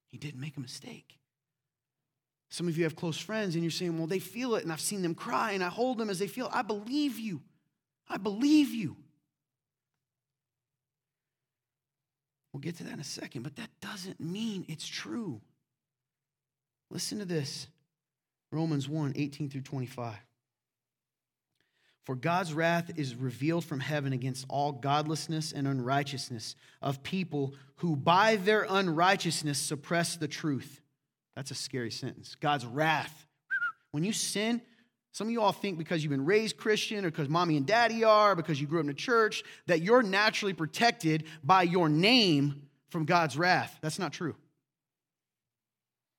He 0.10 0.18
didn't 0.18 0.42
make 0.42 0.58
a 0.58 0.60
mistake. 0.60 1.21
Some 2.52 2.68
of 2.68 2.78
you 2.78 2.84
have 2.84 2.98
close 2.98 3.18
friends 3.18 3.56
and 3.56 3.64
you're 3.64 3.72
saying, 3.72 3.98
well, 3.98 4.08
they 4.08 4.20
feel 4.20 4.56
it 4.56 4.64
and 4.64 4.74
I've 4.74 4.82
seen 4.82 5.02
them 5.02 5.16
cry 5.16 5.54
and 5.54 5.64
I 5.64 5.70
hold 5.70 5.98
them 5.98 6.10
as 6.10 6.20
they 6.20 6.28
feel. 6.28 6.50
I 6.52 6.62
believe 6.62 7.18
you. 7.18 7.42
I 8.10 8.18
believe 8.18 8.74
you. 8.74 8.98
We'll 12.52 12.60
get 12.60 12.76
to 12.78 12.84
that 12.84 12.94
in 12.94 13.00
a 13.00 13.06
second, 13.06 13.44
but 13.44 13.56
that 13.56 13.70
doesn't 13.82 14.20
mean 14.20 14.66
it's 14.68 14.86
true. 14.86 15.40
Listen 16.90 17.20
to 17.20 17.26
this 17.26 17.68
Romans 18.52 18.90
1 18.90 19.14
18 19.16 19.50
through 19.50 19.62
25. 19.62 20.14
For 22.04 22.16
God's 22.16 22.54
wrath 22.54 22.92
is 22.98 23.16
revealed 23.16 23.64
from 23.64 23.80
heaven 23.80 24.12
against 24.12 24.46
all 24.50 24.74
godlessness 24.74 25.54
and 25.54 25.70
unrighteousness 25.70 26.58
of 26.82 27.02
people 27.02 27.54
who 27.78 27.96
by 27.96 28.36
their 28.36 28.66
unrighteousness 28.68 29.58
suppress 29.58 30.18
the 30.18 30.28
truth. 30.28 30.81
That's 31.36 31.52
a 31.52 31.56
scary 31.56 31.92
sentence. 31.92 32.36
God's 32.40 32.66
wrath. 32.66 33.28
When 33.92 34.04
you 34.04 34.14
sin, 34.14 34.62
some 35.12 35.28
of 35.28 35.32
you 35.32 35.42
all 35.42 35.52
think 35.52 35.78
because 35.78 36.04
you've 36.04 36.12
been 36.12 36.26
raised 36.26 36.58
Christian 36.58 37.06
or 37.06 37.12
because 37.12 37.30
mommy 37.30 37.58
and 37.58 37.66
daddy 37.66 38.04
are, 38.04 38.36
because 38.36 38.60
you 38.62 38.68
grew 38.68 38.80
up 38.80 38.86
in 38.86 38.90
a 38.90 38.94
church, 38.94 39.44
that 39.68 39.82
you're 39.82 40.04
naturally 40.04 40.54
protected 40.54 41.26
by 41.44 41.64
your 41.64 41.90
name 41.90 42.64
from 42.90 43.06
God's 43.06 43.38
wrath. 43.38 43.78
That's 43.82 44.00
not 44.00 44.14
true. 44.14 44.36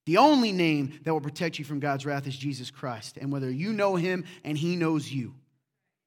The 0.05 0.17
only 0.17 0.53
name 0.53 0.99
that 1.05 1.13
will 1.13 1.21
protect 1.21 1.59
you 1.59 1.65
from 1.65 1.79
God's 1.79 2.05
wrath 2.05 2.27
is 2.27 2.37
Jesus 2.37 2.71
Christ, 2.71 3.17
and 3.19 3.31
whether 3.31 3.51
you 3.51 3.73
know 3.73 3.95
him 3.95 4.25
and 4.45 4.59
he 4.59 4.77
knows 4.77 5.11
you. 5.11 5.35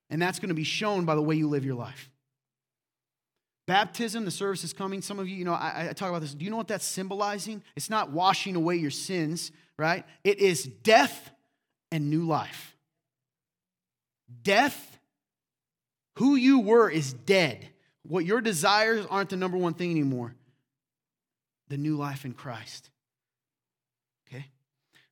And 0.09 0.21
that's 0.21 0.39
going 0.39 0.49
to 0.49 0.55
be 0.55 0.63
shown 0.63 1.05
by 1.05 1.15
the 1.15 1.21
way 1.21 1.35
you 1.35 1.47
live 1.47 1.65
your 1.65 1.75
life. 1.75 2.11
Baptism, 3.67 4.25
the 4.25 4.31
service 4.31 4.63
is 4.63 4.73
coming. 4.73 5.01
Some 5.01 5.17
of 5.17 5.27
you, 5.27 5.35
you 5.35 5.45
know, 5.45 5.53
I, 5.53 5.87
I, 5.89 5.93
talk 5.93 6.09
about 6.09 6.21
this. 6.21 6.35
Do 6.35 6.45
you 6.45 6.51
know 6.51 6.57
what 6.57 6.67
that's 6.67 6.85
symbolizing? 6.85 7.63
It's 7.75 7.89
not 7.89 8.11
washing 8.11 8.55
away 8.55 8.75
your 8.75 8.91
sins, 8.91 9.51
right? 9.77 10.05
It 10.23 10.39
is 10.39 10.65
death 10.65 11.31
and 11.91 12.11
new 12.11 12.25
life. 12.27 12.75
Death, 14.43 14.99
who 16.17 16.35
you 16.35 16.59
were, 16.59 16.89
is 16.89 17.13
dead. 17.13 17.67
What 18.03 18.23
your 18.23 18.39
desires 18.39 19.07
aren't 19.09 19.31
the 19.31 19.37
number 19.37 19.57
one 19.57 19.73
thing 19.73 19.89
anymore. 19.89 20.35
The 21.69 21.77
new 21.77 21.95
life 21.97 22.23
in 22.23 22.33
Christ. 22.33 22.91
Okay? 24.27 24.45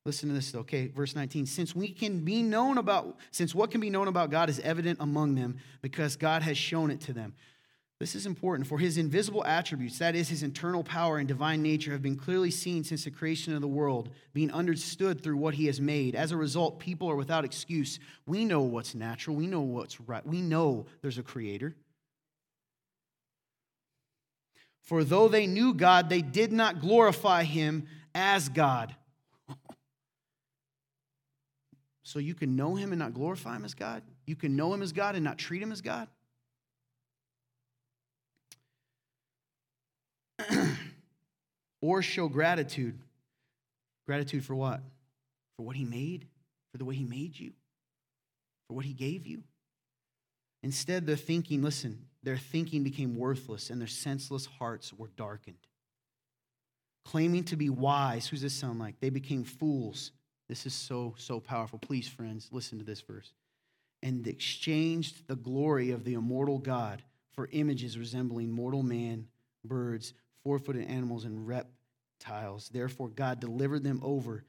Listen 0.04 0.28
to 0.28 0.34
this. 0.36 0.54
Okay, 0.54 0.86
verse 0.86 1.16
19. 1.16 1.46
Since 1.46 1.74
we 1.74 1.88
can 1.88 2.20
be 2.20 2.40
known 2.42 2.78
about, 2.78 3.16
since 3.32 3.52
what 3.52 3.72
can 3.72 3.80
be 3.80 3.90
known 3.90 4.06
about 4.06 4.30
God 4.30 4.48
is 4.48 4.60
evident 4.60 4.98
among 5.00 5.34
them 5.34 5.56
because 5.82 6.14
God 6.14 6.42
has 6.42 6.56
shown 6.56 6.92
it 6.92 7.00
to 7.02 7.12
them. 7.12 7.34
This 8.00 8.16
is 8.16 8.26
important. 8.26 8.66
For 8.66 8.78
his 8.78 8.98
invisible 8.98 9.44
attributes, 9.44 9.98
that 9.98 10.16
is, 10.16 10.28
his 10.28 10.42
internal 10.42 10.82
power 10.82 11.18
and 11.18 11.28
divine 11.28 11.62
nature, 11.62 11.92
have 11.92 12.02
been 12.02 12.16
clearly 12.16 12.50
seen 12.50 12.82
since 12.82 13.04
the 13.04 13.10
creation 13.10 13.54
of 13.54 13.60
the 13.60 13.68
world, 13.68 14.10
being 14.32 14.50
understood 14.50 15.22
through 15.22 15.36
what 15.36 15.54
he 15.54 15.66
has 15.66 15.80
made. 15.80 16.16
As 16.16 16.32
a 16.32 16.36
result, 16.36 16.80
people 16.80 17.08
are 17.08 17.16
without 17.16 17.44
excuse. 17.44 18.00
We 18.26 18.44
know 18.44 18.62
what's 18.62 18.94
natural, 18.94 19.36
we 19.36 19.46
know 19.46 19.60
what's 19.60 20.00
right, 20.00 20.26
we 20.26 20.42
know 20.42 20.86
there's 21.02 21.18
a 21.18 21.22
creator. 21.22 21.76
For 24.82 25.02
though 25.02 25.28
they 25.28 25.46
knew 25.46 25.72
God, 25.72 26.10
they 26.10 26.20
did 26.20 26.52
not 26.52 26.80
glorify 26.80 27.44
him 27.44 27.86
as 28.14 28.50
God 28.50 28.94
so 32.02 32.18
you 32.18 32.34
can 32.34 32.54
know 32.54 32.74
him 32.74 32.92
and 32.92 32.98
not 32.98 33.14
glorify 33.14 33.56
him 33.56 33.64
as 33.64 33.72
God? 33.72 34.02
You 34.26 34.36
can 34.36 34.56
know 34.56 34.74
him 34.74 34.82
as 34.82 34.92
God 34.92 35.14
and 35.14 35.24
not 35.24 35.38
treat 35.38 35.62
him 35.62 35.72
as 35.72 35.80
God? 35.80 36.08
or 41.80 42.02
show 42.02 42.28
gratitude. 42.28 42.98
Gratitude 44.06 44.44
for 44.44 44.54
what? 44.54 44.80
For 45.56 45.64
what 45.64 45.76
he 45.76 45.84
made? 45.84 46.26
For 46.72 46.78
the 46.78 46.84
way 46.84 46.94
he 46.94 47.04
made 47.04 47.38
you? 47.38 47.52
For 48.68 48.74
what 48.74 48.84
he 48.84 48.92
gave 48.92 49.26
you? 49.26 49.42
Instead, 50.62 51.06
their 51.06 51.16
thinking, 51.16 51.62
listen, 51.62 52.06
their 52.22 52.38
thinking 52.38 52.82
became 52.82 53.16
worthless 53.16 53.70
and 53.70 53.80
their 53.80 53.88
senseless 53.88 54.46
hearts 54.46 54.92
were 54.92 55.10
darkened. 55.16 55.56
Claiming 57.04 57.44
to 57.44 57.56
be 57.56 57.68
wise, 57.68 58.26
who's 58.26 58.40
this 58.40 58.54
sound 58.54 58.78
like? 58.78 58.98
They 59.00 59.10
became 59.10 59.44
fools 59.44 60.10
this 60.48 60.66
is 60.66 60.74
so, 60.74 61.14
so 61.16 61.40
powerful. 61.40 61.78
Please, 61.78 62.08
friends, 62.08 62.48
listen 62.52 62.78
to 62.78 62.84
this 62.84 63.00
verse. 63.00 63.32
And 64.02 64.26
exchanged 64.26 65.26
the 65.26 65.36
glory 65.36 65.90
of 65.90 66.04
the 66.04 66.14
immortal 66.14 66.58
God 66.58 67.02
for 67.32 67.48
images 67.52 67.98
resembling 67.98 68.50
mortal 68.50 68.82
man, 68.82 69.28
birds, 69.64 70.12
four 70.44 70.58
footed 70.58 70.86
animals, 70.88 71.24
and 71.24 71.48
reptiles. 71.48 72.68
Therefore, 72.68 73.08
God 73.08 73.40
delivered 73.40 73.82
them 73.82 74.00
over 74.02 74.44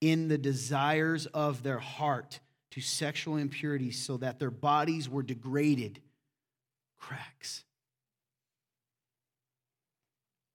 in 0.00 0.28
the 0.28 0.38
desires 0.38 1.26
of 1.26 1.62
their 1.62 1.78
heart 1.78 2.40
to 2.70 2.80
sexual 2.80 3.36
impurity 3.36 3.90
so 3.90 4.16
that 4.18 4.38
their 4.38 4.50
bodies 4.50 5.08
were 5.08 5.22
degraded. 5.22 6.00
Cracks 6.98 7.64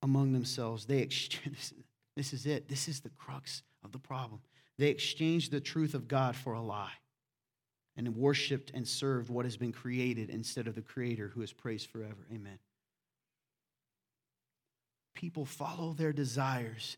among 0.02 0.34
themselves. 0.34 0.86
They 0.86 1.00
exchanged. 1.00 1.74
This 2.18 2.34
is 2.34 2.46
it. 2.46 2.68
This 2.68 2.90
is 2.90 3.00
the 3.00 3.10
crux 3.10 3.64
of 3.86 3.94
the 3.94 3.98
problem. 3.98 4.42
They 4.78 4.90
exchanged 4.90 5.50
the 5.50 5.62
truth 5.62 5.94
of 5.94 6.10
God 6.10 6.36
for 6.36 6.54
a 6.54 6.62
lie 6.62 6.92
and 7.96 8.18
worshiped 8.18 8.72
and 8.74 8.86
served 8.86 9.30
what 9.30 9.46
has 9.46 9.56
been 9.56 9.72
created 9.72 10.30
instead 10.30 10.68
of 10.68 10.76
the 10.76 10.82
Creator 10.82 11.30
who 11.30 11.42
is 11.42 11.54
praised 11.54 11.90
forever. 11.90 12.28
Amen. 12.30 12.60
People 15.14 15.46
follow 15.46 15.94
their 15.94 16.14
desires 16.14 16.98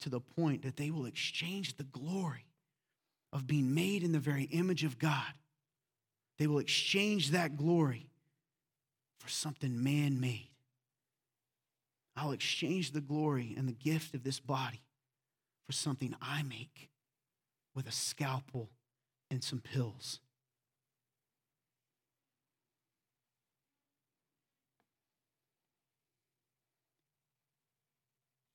to 0.00 0.08
the 0.08 0.20
point 0.20 0.62
that 0.62 0.76
they 0.76 0.90
will 0.90 1.06
exchange 1.06 1.76
the 1.76 1.84
glory 1.84 2.46
of 3.32 3.46
being 3.46 3.74
made 3.74 4.02
in 4.02 4.12
the 4.12 4.18
very 4.18 4.44
image 4.44 4.84
of 4.84 4.98
God. 4.98 5.32
They 6.38 6.46
will 6.46 6.58
exchange 6.58 7.30
that 7.30 7.56
glory 7.56 8.08
for 9.18 9.28
something 9.28 9.82
man 9.82 10.20
made. 10.20 10.48
I'll 12.16 12.32
exchange 12.32 12.92
the 12.92 13.00
glory 13.00 13.54
and 13.56 13.68
the 13.68 13.72
gift 13.72 14.14
of 14.14 14.24
this 14.24 14.40
body 14.40 14.82
for 15.66 15.72
something 15.72 16.14
I 16.20 16.42
make 16.42 16.90
with 17.74 17.86
a 17.86 17.92
scalpel 17.92 18.70
and 19.30 19.44
some 19.44 19.60
pills. 19.60 20.20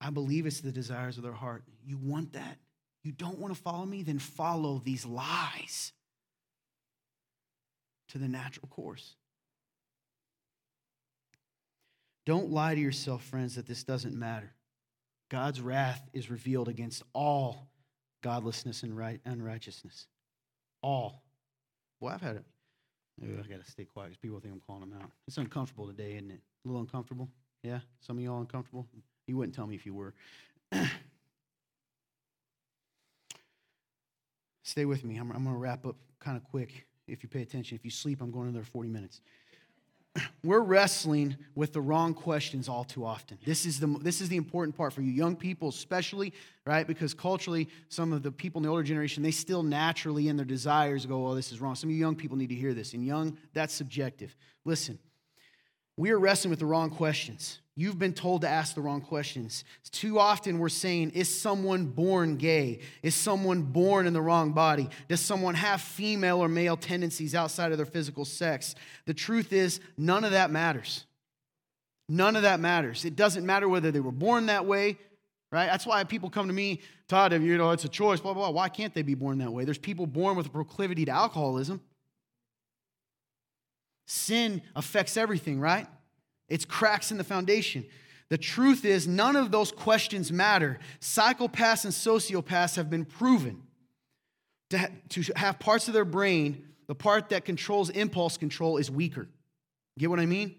I 0.04 0.10
believe 0.10 0.46
it's 0.46 0.60
the 0.60 0.72
desires 0.72 1.18
of 1.18 1.24
their 1.24 1.32
heart. 1.32 1.64
You 1.86 1.98
want 1.98 2.34
that? 2.34 2.58
You 3.04 3.12
don't 3.14 3.40
want 3.40 3.56
to 3.56 3.62
follow 3.62 3.86
me? 3.86 4.04
Then 4.04 4.20
follow 4.20 4.82
these 4.84 5.06
lies 5.06 5.94
to 8.10 8.18
the 8.18 8.28
natural 8.28 8.68
course. 8.68 9.16
Don't 12.26 12.52
lie 12.52 12.76
to 12.76 12.82
yourself, 12.82 13.24
friends, 13.24 13.56
that 13.56 13.66
this 13.66 13.84
doesn't 13.84 14.14
matter. 14.14 14.54
God's 15.30 15.62
wrath 15.62 16.02
is 16.14 16.30
revealed 16.30 16.68
against 16.68 17.04
all 17.14 17.68
godlessness 18.22 18.84
and 18.84 18.96
right, 18.96 19.20
unrighteousness. 19.26 20.08
All. 20.82 21.24
Well, 22.00 22.14
I've 22.14 22.22
had 22.22 22.38
it. 22.38 22.46
I 23.22 23.48
got 23.48 23.64
to 23.64 23.72
stay 23.72 23.86
quiet 23.86 24.10
because 24.10 24.18
people 24.18 24.40
think 24.40 24.54
I'm 24.54 24.62
calling 24.66 24.90
them 24.90 25.00
out. 25.02 25.12
It's 25.28 25.38
uncomfortable 25.38 25.88
today, 25.88 26.16
isn't 26.16 26.32
it? 26.32 26.42
A 26.66 26.68
little 26.68 26.82
uncomfortable? 26.82 27.30
Yeah? 27.62 27.80
Some 28.02 28.18
of 28.18 28.24
y'all 28.24 28.42
uncomfortable? 28.42 28.88
You 29.28 29.38
wouldn't 29.38 29.56
tell 29.56 29.68
me 29.68 29.76
if 29.76 29.86
you 29.86 29.94
were. 29.94 30.14
stay 34.64 34.86
with 34.86 35.04
me. 35.04 35.18
I'm, 35.18 35.32
I'm 35.32 35.44
going 35.44 35.56
to 35.56 35.60
wrap 35.60 35.86
up 35.86 35.96
kind 36.20 36.38
of 36.38 36.44
quick 36.44 36.86
if 37.08 37.24
you 37.24 37.30
pay 37.30 37.42
attention. 37.42 37.76
If 37.76 37.86
you 37.86 37.92
sleep, 37.92 38.22
I'm 38.22 38.32
going 38.32 38.50
another 38.50 38.66
40 38.66 38.90
minutes 38.90 39.22
we're 40.44 40.60
wrestling 40.60 41.36
with 41.56 41.74
the 41.74 41.82
wrong 41.82 42.14
questions 42.14 42.70
all 42.70 42.84
too 42.84 43.06
often. 43.06 43.38
This 43.46 43.66
is 43.66 43.80
the 43.80 43.88
this 44.02 44.22
is 44.22 44.30
the 44.30 44.38
important 44.38 44.76
part 44.76 44.94
for 44.94 45.02
you 45.02 45.12
young 45.12 45.36
people 45.36 45.70
especially, 45.70 46.34
right? 46.66 46.86
Because 46.86 47.14
culturally 47.14 47.70
some 47.90 48.14
of 48.14 48.24
the 48.24 48.32
people 48.32 48.60
in 48.60 48.64
the 48.64 48.70
older 48.70 48.84
generation 48.84 49.24
they 49.24 49.32
still 49.32 49.64
naturally 49.64 50.28
in 50.28 50.38
their 50.38 50.46
desires 50.46 51.06
go, 51.06 51.28
"Oh, 51.28 51.36
this 51.36 51.52
is 51.52 51.62
wrong." 51.62 51.76
Some 51.76 51.90
of 51.90 51.96
you 51.96 52.00
young 52.00 52.16
people 52.16 52.38
need 52.38 52.50
to 52.50 52.56
hear 52.56 52.74
this. 52.74 52.94
And 52.94 53.06
young, 53.06 53.38
that's 53.54 53.74
subjective. 53.74 54.36
Listen. 54.66 55.00
We 55.96 56.10
are 56.10 56.18
wrestling 56.18 56.50
with 56.50 56.58
the 56.58 56.66
wrong 56.66 56.90
questions. 56.90 57.60
You've 57.76 57.98
been 57.98 58.14
told 58.14 58.42
to 58.42 58.48
ask 58.48 58.76
the 58.76 58.82
wrong 58.82 59.02
questions. 59.02 59.64
Too 59.92 60.20
often 60.20 60.60
we're 60.60 60.70
saying, 60.70 61.12
Is 61.12 61.28
someone 61.28 61.86
born 61.86 62.38
gay? 62.38 62.80
Is 63.02 63.16
someone 63.16 63.64
born 63.64 64.06
in 64.06 64.14
the 64.14 64.22
wrong 64.22 64.52
body? 64.52 64.90
Does 65.08 65.22
someone 65.22 65.56
have 65.56 65.82
female 65.82 66.40
or 66.40 66.48
male 66.48 66.78
tendencies 66.78 67.34
outside 67.34 67.72
of 67.72 67.78
their 67.78 67.88
physical 67.88 68.26
sex? 68.26 68.76
The 69.06 69.14
truth 69.14 69.52
is, 69.52 69.80
none 69.98 70.24
of 70.24 70.32
that 70.32 70.52
matters. 70.52 71.06
None 72.08 72.36
of 72.36 72.44
that 72.44 72.60
matters. 72.60 73.06
It 73.06 73.16
doesn't 73.16 73.46
matter 73.46 73.68
whether 73.68 73.90
they 73.90 74.02
were 74.02 74.12
born 74.12 74.48
that 74.48 74.68
way, 74.68 74.98
right? 75.52 75.66
That's 75.66 75.86
why 75.86 76.04
people 76.04 76.30
come 76.30 76.48
to 76.48 76.54
me, 76.54 76.80
Todd, 77.08 77.34
you 77.34 77.58
know, 77.58 77.72
it's 77.72 77.86
a 77.86 77.90
choice, 77.90 78.20
blah, 78.20 78.34
blah, 78.34 78.52
blah. 78.52 78.62
Why 78.62 78.70
can't 78.70 78.94
they 78.94 79.02
be 79.02 79.16
born 79.16 79.40
that 79.40 79.52
way? 79.52 79.66
There's 79.66 79.80
people 79.80 80.06
born 80.06 80.36
with 80.36 80.46
a 80.46 80.50
proclivity 80.50 81.06
to 81.06 81.12
alcoholism. 81.12 81.82
Sin 84.06 84.62
affects 84.76 85.18
everything, 85.18 85.60
right? 85.60 85.88
It's 86.50 86.66
cracks 86.66 87.12
in 87.12 87.18
the 87.18 87.24
foundation. 87.24 87.86
The 88.30 88.38
truth 88.38 88.86
is, 88.86 89.08
none 89.08 89.36
of 89.36 89.52
those 89.52 89.72
questions 89.72 90.32
matter. 90.32 90.80
Psychopaths 91.00 91.86
and 91.86 91.94
sociopaths 91.94 92.76
have 92.76 92.90
been 92.90 93.06
proven 93.06 93.62
to, 94.72 94.78
ha- 94.80 94.90
to 95.10 95.24
have 95.36 95.60
parts 95.60 95.88
of 95.88 95.94
their 95.94 96.06
brain, 96.06 96.66
the 96.88 96.96
part 96.96 97.30
that 97.30 97.46
controls 97.46 97.90
impulse 97.90 98.38
control 98.38 98.78
is 98.78 98.90
weaker. 98.90 99.28
Get 99.98 100.10
what 100.10 100.20
I 100.20 100.26
mean? 100.26 100.56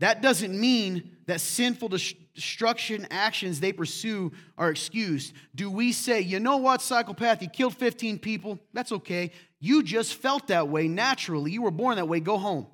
That 0.00 0.20
doesn't 0.20 0.58
mean 0.58 1.16
that 1.26 1.40
sinful 1.40 1.88
destruction 1.88 3.06
actions 3.10 3.60
they 3.60 3.72
pursue 3.72 4.32
are 4.58 4.70
excused. 4.70 5.32
Do 5.54 5.70
we 5.70 5.92
say, 5.92 6.20
you 6.20 6.38
know 6.38 6.58
what, 6.58 6.82
psychopath, 6.82 7.40
you 7.40 7.48
killed 7.48 7.76
15 7.76 8.18
people? 8.18 8.58
That's 8.74 8.92
okay. 8.92 9.32
You 9.58 9.82
just 9.82 10.14
felt 10.14 10.48
that 10.48 10.68
way 10.68 10.86
naturally. 10.86 11.50
You 11.50 11.62
were 11.62 11.70
born 11.70 11.96
that 11.96 12.08
way. 12.08 12.20
Go 12.20 12.36
home. 12.36 12.66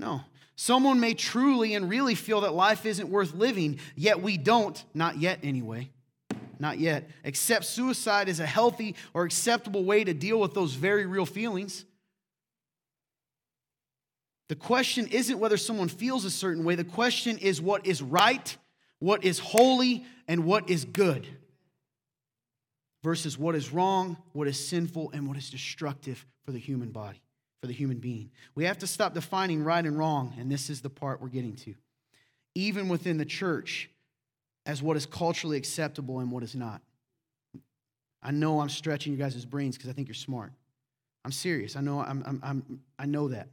No. 0.00 0.22
Someone 0.56 0.98
may 0.98 1.12
truly 1.14 1.74
and 1.74 1.88
really 1.88 2.14
feel 2.14 2.40
that 2.40 2.54
life 2.54 2.86
isn't 2.86 3.08
worth 3.08 3.34
living, 3.34 3.78
yet 3.94 4.20
we 4.22 4.38
don't, 4.38 4.82
not 4.94 5.18
yet 5.18 5.40
anyway, 5.42 5.90
not 6.58 6.78
yet, 6.78 7.08
accept 7.24 7.66
suicide 7.66 8.28
as 8.28 8.40
a 8.40 8.46
healthy 8.46 8.96
or 9.12 9.24
acceptable 9.24 9.84
way 9.84 10.02
to 10.02 10.14
deal 10.14 10.40
with 10.40 10.54
those 10.54 10.74
very 10.74 11.04
real 11.04 11.26
feelings. 11.26 11.84
The 14.48 14.56
question 14.56 15.06
isn't 15.06 15.38
whether 15.38 15.58
someone 15.58 15.88
feels 15.88 16.24
a 16.24 16.30
certain 16.30 16.64
way, 16.64 16.74
the 16.74 16.84
question 16.84 17.36
is 17.38 17.60
what 17.60 17.86
is 17.86 18.02
right, 18.02 18.56
what 18.98 19.22
is 19.22 19.38
holy, 19.38 20.04
and 20.26 20.44
what 20.44 20.70
is 20.70 20.86
good 20.86 21.26
versus 23.02 23.38
what 23.38 23.54
is 23.54 23.70
wrong, 23.70 24.16
what 24.32 24.48
is 24.48 24.66
sinful, 24.66 25.10
and 25.12 25.28
what 25.28 25.36
is 25.36 25.50
destructive 25.50 26.26
for 26.44 26.52
the 26.52 26.58
human 26.58 26.90
body, 26.90 27.22
for 27.60 27.66
the 27.66 27.72
human 27.72 27.98
being. 27.98 28.30
We 28.54 28.64
have 28.64 28.78
to 28.78 28.86
stop 28.86 29.14
defining 29.14 29.62
right 29.62 29.84
and 29.84 29.98
wrong, 29.98 30.34
and 30.38 30.50
this 30.50 30.70
is 30.70 30.80
the 30.80 30.90
part 30.90 31.20
we're 31.20 31.28
getting 31.28 31.56
to. 31.56 31.74
Even 32.54 32.88
within 32.88 33.18
the 33.18 33.24
church, 33.24 33.90
as 34.66 34.82
what 34.82 34.96
is 34.96 35.06
culturally 35.06 35.56
acceptable 35.56 36.20
and 36.20 36.30
what 36.30 36.42
is 36.42 36.54
not. 36.54 36.80
I 38.22 38.30
know 38.30 38.60
I'm 38.60 38.68
stretching 38.68 39.12
you 39.12 39.18
guys' 39.18 39.44
brains 39.44 39.76
because 39.76 39.90
I 39.90 39.92
think 39.92 40.08
you're 40.08 40.14
smart. 40.14 40.52
I'm 41.24 41.32
serious. 41.32 41.76
I 41.76 41.80
know, 41.80 42.00
I'm, 42.00 42.22
I'm, 42.26 42.40
I'm, 42.42 42.80
I 42.98 43.06
know 43.06 43.28
that. 43.28 43.48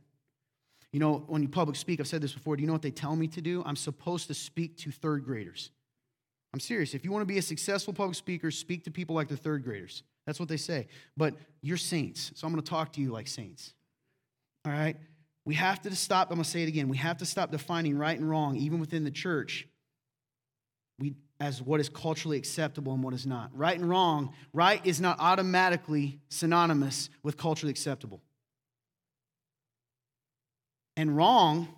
You 0.92 1.00
know, 1.00 1.24
when 1.28 1.42
you 1.42 1.50
public 1.50 1.76
speak, 1.76 2.00
I've 2.00 2.08
said 2.08 2.22
this 2.22 2.34
before, 2.34 2.56
do 2.56 2.62
you 2.62 2.68
know 2.68 2.74
what 2.74 2.82
they 2.82 2.92
tell 2.92 3.16
me 3.16 3.28
to 3.28 3.42
do? 3.42 3.62
I'm 3.66 3.76
supposed 3.76 4.28
to 4.28 4.34
speak 4.34 4.78
to 4.78 4.92
third 4.92 5.26
graders. 5.26 5.72
I'm 6.54 6.62
serious. 6.62 6.94
If 6.94 7.04
you 7.04 7.12
want 7.12 7.24
to 7.24 7.26
be 7.26 7.38
a 7.38 7.42
successful 7.42 7.94
public 7.94 8.16
speaker, 8.16 8.52
speak 8.52 8.86
to 8.86 8.92
people 8.92 9.16
like 9.16 9.28
the 9.28 9.38
third 9.38 9.64
graders. 9.64 10.04
That's 10.26 10.40
what 10.40 10.50
they 10.50 10.58
say. 10.58 10.88
But 11.16 11.36
you're 11.62 11.78
saints, 11.78 12.32
so 12.36 12.48
I'm 12.48 12.54
going 12.54 12.64
to 12.64 12.70
talk 12.70 12.94
to 12.94 13.02
you 13.02 13.12
like 13.12 13.28
saints. 13.28 13.74
All 14.68 14.74
right? 14.74 14.98
We 15.46 15.56
have 15.56 15.82
to 15.84 15.96
stop, 15.96 16.30
I'm 16.30 16.36
going 16.36 16.44
to 16.44 16.50
say 16.50 16.64
it 16.64 16.68
again. 16.68 16.90
We 16.90 16.98
have 16.98 17.18
to 17.20 17.26
stop 17.26 17.52
defining 17.52 17.98
right 17.98 18.18
and 18.20 18.30
wrong, 18.30 18.58
even 18.58 18.82
within 18.82 19.06
the 19.06 19.12
church, 19.12 19.66
we, 21.00 21.16
as 21.40 21.62
what 21.62 21.80
is 21.80 21.88
culturally 21.88 22.38
acceptable 22.38 22.94
and 22.94 23.02
what 23.02 23.14
is 23.14 23.26
not. 23.26 23.58
Right 23.58 23.78
and 23.80 23.90
wrong, 23.90 24.34
right 24.52 24.86
is 24.86 25.00
not 25.00 25.18
automatically 25.22 26.20
synonymous 26.28 27.10
with 27.24 27.38
culturally 27.38 27.72
acceptable. 27.72 28.22
And 30.98 31.16
wrong 31.16 31.70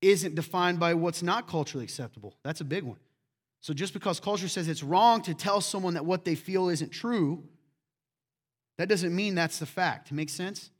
isn't 0.00 0.34
defined 0.34 0.80
by 0.80 0.94
what's 0.94 1.22
not 1.22 1.46
culturally 1.46 1.84
acceptable. 1.84 2.36
That's 2.42 2.62
a 2.62 2.64
big 2.64 2.84
one. 2.84 3.00
So 3.60 3.74
just 3.74 3.92
because 3.92 4.18
culture 4.18 4.48
says 4.48 4.66
it's 4.66 4.84
wrong 4.84 5.20
to 5.22 5.34
tell 5.34 5.60
someone 5.60 5.92
that 5.94 6.06
what 6.06 6.24
they 6.24 6.36
feel 6.36 6.70
isn't 6.70 6.90
true, 6.90 7.42
that 8.78 8.88
doesn't 8.88 9.14
mean 9.14 9.34
that's 9.34 9.58
the 9.58 9.66
fact. 9.66 10.10
Make 10.10 10.30
sense? 10.30 10.70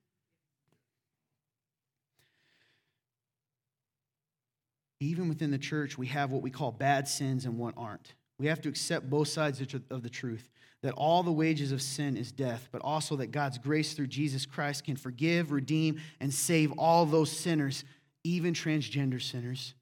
Even 5.01 5.29
within 5.29 5.51
the 5.51 5.59
church, 5.59 5.97
we 5.97 6.09
have 6.09 6.33
what 6.33 6.43
we 6.43 6.51
call 6.51 6.73
bad 6.73 7.07
sins 7.07 7.45
and 7.45 7.57
what 7.57 7.75
aren't. 7.77 8.15
We 8.39 8.47
have 8.47 8.61
to 8.63 8.69
accept 8.69 9.11
both 9.11 9.29
sides 9.29 9.61
of 9.91 10.03
the 10.03 10.11
truth 10.11 10.49
that 10.83 10.95
all 10.95 11.23
the 11.25 11.33
wages 11.33 11.73
of 11.73 11.83
sin 11.83 12.17
is 12.17 12.31
death, 12.31 12.69
but 12.71 12.81
also 12.83 13.17
that 13.17 13.33
God's 13.33 13.59
grace 13.59 13.95
through 13.95 14.07
Jesus 14.07 14.47
Christ 14.47 14.85
can 14.85 14.97
forgive, 14.97 15.51
redeem, 15.51 16.01
and 16.21 16.33
save 16.33 16.73
all 16.79 17.05
those 17.05 17.33
sinners, 17.33 17.85
even 18.23 18.55
transgender 18.55 19.21
sinners. 19.21 19.75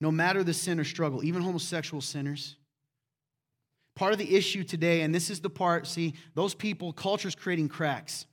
No 0.00 0.12
matter 0.12 0.44
the 0.44 0.54
sin 0.54 0.78
or 0.78 0.84
struggle, 0.84 1.24
even 1.24 1.42
homosexual 1.42 2.00
sinners. 2.00 2.56
Part 3.94 4.12
of 4.12 4.18
the 4.18 4.36
issue 4.36 4.62
today, 4.64 5.02
and 5.02 5.14
this 5.14 5.28
is 5.28 5.40
the 5.40 5.50
part, 5.50 5.86
see, 5.86 6.14
those 6.34 6.54
people, 6.54 6.92
culture's 6.92 7.34
creating 7.34 7.68
cracks. 7.68 8.26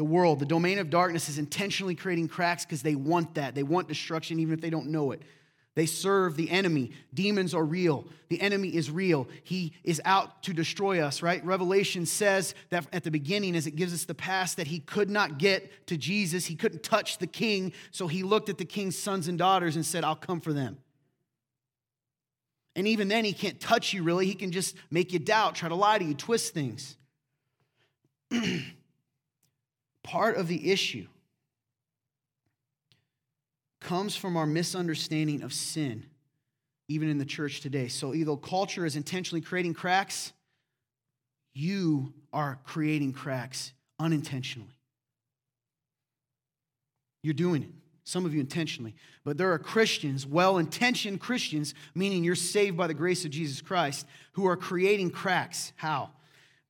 The 0.00 0.04
world, 0.04 0.38
the 0.38 0.46
domain 0.46 0.78
of 0.78 0.88
darkness 0.88 1.28
is 1.28 1.36
intentionally 1.36 1.94
creating 1.94 2.28
cracks 2.28 2.64
because 2.64 2.80
they 2.80 2.94
want 2.94 3.34
that. 3.34 3.54
They 3.54 3.62
want 3.62 3.86
destruction 3.86 4.40
even 4.40 4.54
if 4.54 4.62
they 4.62 4.70
don't 4.70 4.86
know 4.86 5.12
it. 5.12 5.20
They 5.74 5.84
serve 5.84 6.36
the 6.36 6.50
enemy. 6.50 6.92
Demons 7.12 7.52
are 7.52 7.62
real. 7.62 8.06
The 8.30 8.40
enemy 8.40 8.74
is 8.74 8.90
real. 8.90 9.28
He 9.44 9.74
is 9.84 10.00
out 10.06 10.42
to 10.44 10.54
destroy 10.54 11.02
us, 11.02 11.20
right? 11.20 11.44
Revelation 11.44 12.06
says 12.06 12.54
that 12.70 12.86
at 12.94 13.04
the 13.04 13.10
beginning, 13.10 13.54
as 13.54 13.66
it 13.66 13.76
gives 13.76 13.92
us 13.92 14.06
the 14.06 14.14
past, 14.14 14.56
that 14.56 14.68
he 14.68 14.78
could 14.78 15.10
not 15.10 15.36
get 15.36 15.86
to 15.88 15.98
Jesus. 15.98 16.46
He 16.46 16.56
couldn't 16.56 16.82
touch 16.82 17.18
the 17.18 17.26
king. 17.26 17.74
So 17.90 18.06
he 18.06 18.22
looked 18.22 18.48
at 18.48 18.56
the 18.56 18.64
king's 18.64 18.96
sons 18.96 19.28
and 19.28 19.36
daughters 19.36 19.76
and 19.76 19.84
said, 19.84 20.02
I'll 20.02 20.16
come 20.16 20.40
for 20.40 20.54
them. 20.54 20.78
And 22.74 22.88
even 22.88 23.08
then, 23.08 23.26
he 23.26 23.34
can't 23.34 23.60
touch 23.60 23.92
you 23.92 24.02
really. 24.02 24.24
He 24.24 24.34
can 24.34 24.50
just 24.50 24.76
make 24.90 25.12
you 25.12 25.18
doubt, 25.18 25.56
try 25.56 25.68
to 25.68 25.74
lie 25.74 25.98
to 25.98 26.04
you, 26.06 26.14
twist 26.14 26.54
things. 26.54 26.96
Part 30.02 30.36
of 30.36 30.48
the 30.48 30.70
issue 30.70 31.06
comes 33.80 34.16
from 34.16 34.36
our 34.36 34.46
misunderstanding 34.46 35.42
of 35.42 35.52
sin, 35.52 36.06
even 36.88 37.08
in 37.08 37.18
the 37.18 37.24
church 37.24 37.60
today. 37.60 37.88
So, 37.88 38.14
either 38.14 38.36
culture 38.36 38.84
is 38.84 38.96
intentionally 38.96 39.40
creating 39.40 39.74
cracks, 39.74 40.32
you 41.52 42.12
are 42.32 42.58
creating 42.64 43.12
cracks 43.12 43.72
unintentionally. 43.98 44.76
You're 47.22 47.34
doing 47.34 47.62
it. 47.64 47.70
Some 48.04 48.24
of 48.24 48.34
you 48.34 48.40
intentionally. 48.40 48.94
But 49.24 49.36
there 49.36 49.52
are 49.52 49.58
Christians, 49.58 50.26
well 50.26 50.58
intentioned 50.58 51.20
Christians, 51.20 51.74
meaning 51.94 52.24
you're 52.24 52.34
saved 52.34 52.76
by 52.76 52.86
the 52.86 52.94
grace 52.94 53.24
of 53.24 53.30
Jesus 53.30 53.60
Christ, 53.60 54.06
who 54.32 54.46
are 54.46 54.56
creating 54.56 55.10
cracks. 55.10 55.72
How? 55.76 56.10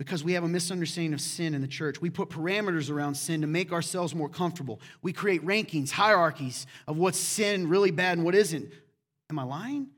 Because 0.01 0.25
we 0.25 0.33
have 0.33 0.45
a 0.45 0.49
misunderstanding 0.49 1.13
of 1.13 1.21
sin 1.21 1.53
in 1.53 1.61
the 1.61 1.69
church. 1.69 2.01
We 2.01 2.09
put 2.09 2.31
parameters 2.31 2.91
around 2.91 3.17
sin 3.17 3.43
to 3.43 3.47
make 3.47 3.71
ourselves 3.71 4.15
more 4.15 4.31
comfortable. 4.31 4.81
We 5.03 5.13
create 5.13 5.45
rankings, 5.45 5.91
hierarchies 5.91 6.67
of 6.89 6.97
what's 6.97 7.19
sin 7.19 7.69
really 7.69 7.91
bad 7.91 8.17
and 8.17 8.25
what 8.25 8.35
isn't. 8.35 8.73
Am 9.29 9.39
I 9.39 9.43
lying? 9.43 9.89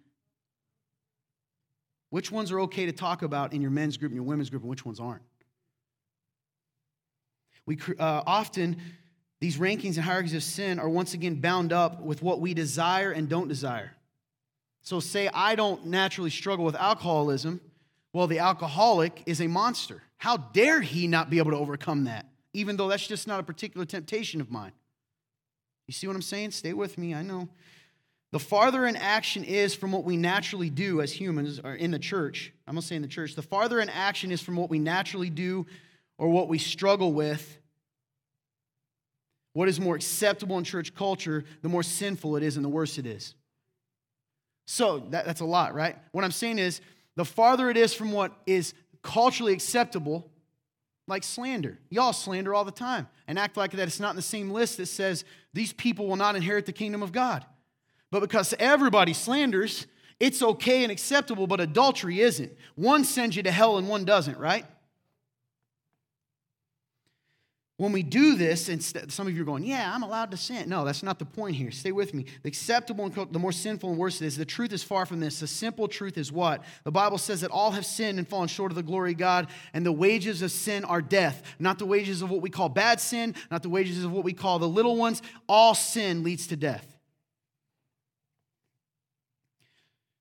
Which 2.11 2.33
ones 2.33 2.51
are 2.51 2.59
okay 2.63 2.87
to 2.87 2.91
talk 2.91 3.23
about 3.23 3.53
in 3.53 3.63
your 3.63 3.71
men's 3.71 3.97
group 3.97 4.11
and 4.11 4.17
your 4.17 4.25
women's 4.25 4.51
group, 4.51 4.63
and 4.63 4.71
which 4.71 4.85
ones 4.85 4.99
aren't? 4.99 5.23
We 7.65 7.79
uh, 7.97 8.25
often 8.27 8.79
these 9.41 9.57
rankings 9.59 9.95
and 9.95 10.05
hierarchies 10.05 10.35
of 10.35 10.43
sin 10.43 10.81
are 10.81 10.89
once 10.89 11.15
again 11.15 11.37
bound 11.37 11.73
up 11.73 12.03
with 12.03 12.25
what 12.25 12.41
we 12.41 12.55
desire 12.55 13.13
and 13.13 13.29
don't 13.29 13.47
desire. 13.47 13.93
So, 14.81 14.99
say 14.99 15.31
I 15.33 15.55
don't 15.55 15.87
naturally 15.87 16.31
struggle 16.31 16.65
with 16.65 16.75
alcoholism 16.75 17.61
well, 18.13 18.27
the 18.27 18.39
alcoholic 18.39 19.23
is 19.27 19.41
a 19.41 19.47
monster. 19.47 20.03
How 20.19 20.37
dare 20.37 20.81
he 20.81 21.07
not 21.07 21.31
be 21.31 21.39
able 21.39 21.53
to 21.53 21.57
overcome 21.57 22.05
that, 22.05 22.27
even 22.53 22.77
though 22.77 22.89
that's 22.89 23.07
just 23.07 23.27
not 23.27 23.41
a 23.41 23.43
particular 23.43 23.87
temptation 23.87 24.41
of 24.41 24.51
mine? 24.51 24.73
You 25.87 25.95
see 25.95 26.07
what 26.07 26.17
I'm 26.17 26.23
saying? 26.23 26.53
Stay 26.53 26.73
with 26.73 26.99
me, 26.99 27.15
I 27.15 27.23
know. 27.23 27.49
The 28.31 28.39
farther 28.39 28.87
an 28.87 28.97
action 28.97 29.45
is 29.45 29.75
from 29.75 29.93
what 29.93 30.05
we 30.05 30.17
naturally 30.17 30.71
do 30.71 31.03
as 31.03 31.13
humans 31.13 31.61
or 31.63 31.75
in 31.75 31.91
the 31.91 31.99
church, 31.99 32.53
I'm 32.67 32.77
to 32.77 32.83
say 32.83 32.97
in 32.97 33.03
the 33.03 33.09
church, 33.09 33.35
the 33.35 33.43
farther 33.43 33.79
an 33.79 33.91
action 33.91 34.33
is 34.33 34.41
from 34.41 34.57
what 34.57 34.71
we 34.71 34.79
naturally 34.79 35.29
do 35.29 35.67
or 36.17 36.29
what 36.29 36.49
we 36.49 36.57
struggle 36.57 37.13
with, 37.13 37.59
what 39.53 39.69
is 39.69 39.79
more 39.79 39.95
acceptable 39.95 40.57
in 40.57 40.65
church 40.65 40.95
culture, 40.95 41.45
the 41.61 41.69
more 41.69 41.83
sinful 41.83 42.37
it 42.37 42.43
is 42.43 42.57
and 42.57 42.65
the 42.65 42.71
worse 42.71 42.97
it 42.97 43.05
is. 43.05 43.35
So 44.67 45.01
that, 45.11 45.27
that's 45.27 45.41
a 45.41 45.45
lot, 45.45 45.75
right? 45.75 45.99
What 46.13 46.25
I'm 46.25 46.33
saying 46.33 46.59
is, 46.59 46.81
the 47.17 47.25
farther 47.25 47.71
it 47.71 47.77
is 47.77 47.93
from 47.93 48.13
what 48.13 48.33
is 48.47 48.75
culturally 49.03 49.53
acceptable, 49.53 50.31
like 51.07 51.25
slander. 51.25 51.79
Y'all 51.91 52.13
slander 52.13 52.55
all 52.55 52.65
the 52.65 52.71
time 52.71 53.09
and 53.27 53.39
act 53.39 53.57
like 53.57 53.73
that 53.73 53.89
it's 53.89 54.01
not 54.01 54.11
in 54.11 54.17
the 54.17 54.23
same 54.23 54.51
list 54.51 54.77
that 54.77 54.87
says 54.87 55.25
these 55.53 55.73
people 55.73 56.07
will 56.07 56.17
not 56.17 56.37
inherit 56.37 56.67
the 56.67 56.73
kingdom 56.73 57.03
of 57.03 57.13
God. 57.13 57.45
But 58.11 58.21
because 58.21 58.55
everybody 58.59 59.13
slanders, 59.13 59.87
it's 60.21 60.43
okay 60.43 60.83
and 60.85 60.93
acceptable, 60.93 61.47
but 61.47 61.61
adultery 61.61 62.21
isn't. 62.21 62.53
One 62.77 63.05
sends 63.05 63.37
you 63.37 63.43
to 63.43 63.51
hell 63.51 63.79
and 63.79 63.89
one 63.89 64.05
doesn't, 64.05 64.39
right? 64.39 64.65
When 67.83 67.91
we 67.91 68.05
do 68.05 68.37
this, 68.37 68.69
and 68.69 68.81
some 68.81 69.27
of 69.27 69.35
you 69.35 69.43
are 69.43 69.45
going, 69.45 69.65
Yeah, 69.65 69.93
I'm 69.93 70.05
allowed 70.05 70.31
to 70.31 70.37
sin. 70.37 70.69
No, 70.69 70.85
that's 70.85 71.03
not 71.03 71.19
the 71.19 71.25
point 71.25 71.57
here. 71.57 71.73
Stay 71.73 71.91
with 71.91 72.15
me. 72.15 72.27
The 72.45 72.49
acceptable 72.49 73.05
and 73.05 73.13
the 73.33 73.41
more 73.41 73.51
sinful 73.51 73.91
and 73.91 73.99
worse 73.99 74.23
it 74.23 74.27
is, 74.27 74.37
the 74.37 74.45
truth 74.45 74.73
is 74.73 74.85
far 74.85 75.05
from 75.05 75.19
this. 75.19 75.41
The 75.41 75.49
simple 75.49 75.89
truth 75.89 76.17
is 76.17 76.31
what? 76.31 76.63
The 76.85 76.93
Bible 76.93 77.19
says 77.19 77.41
that 77.41 77.51
all 77.51 77.73
have 77.73 77.85
sinned 77.85 78.21
and 78.21 78.29
fallen 78.29 78.47
short 78.47 78.71
of 78.71 78.77
the 78.77 78.85
glory 78.85 79.11
of 79.11 79.19
God, 79.19 79.49
and 79.75 79.85
the 79.85 79.91
wages 79.91 80.43
of 80.43 80.53
sin 80.53 80.85
are 80.85 81.03
death. 81.03 81.43
Not 81.59 81.81
the 81.81 81.85
wages 81.85 82.23
of 82.23 82.31
what 82.31 82.41
we 82.41 82.51
call 82.51 82.69
bad 82.69 83.01
sin, 83.01 83.35
not 83.51 83.65
the 83.65 83.69
wages 83.69 84.05
of 84.05 84.13
what 84.13 84.23
we 84.23 84.33
call 84.33 84.61
the 84.61 84.69
little 84.69 84.97
ones. 84.97 85.21
All 85.49 85.75
sin 85.75 86.23
leads 86.23 86.47
to 86.47 86.57
death. 86.57 86.87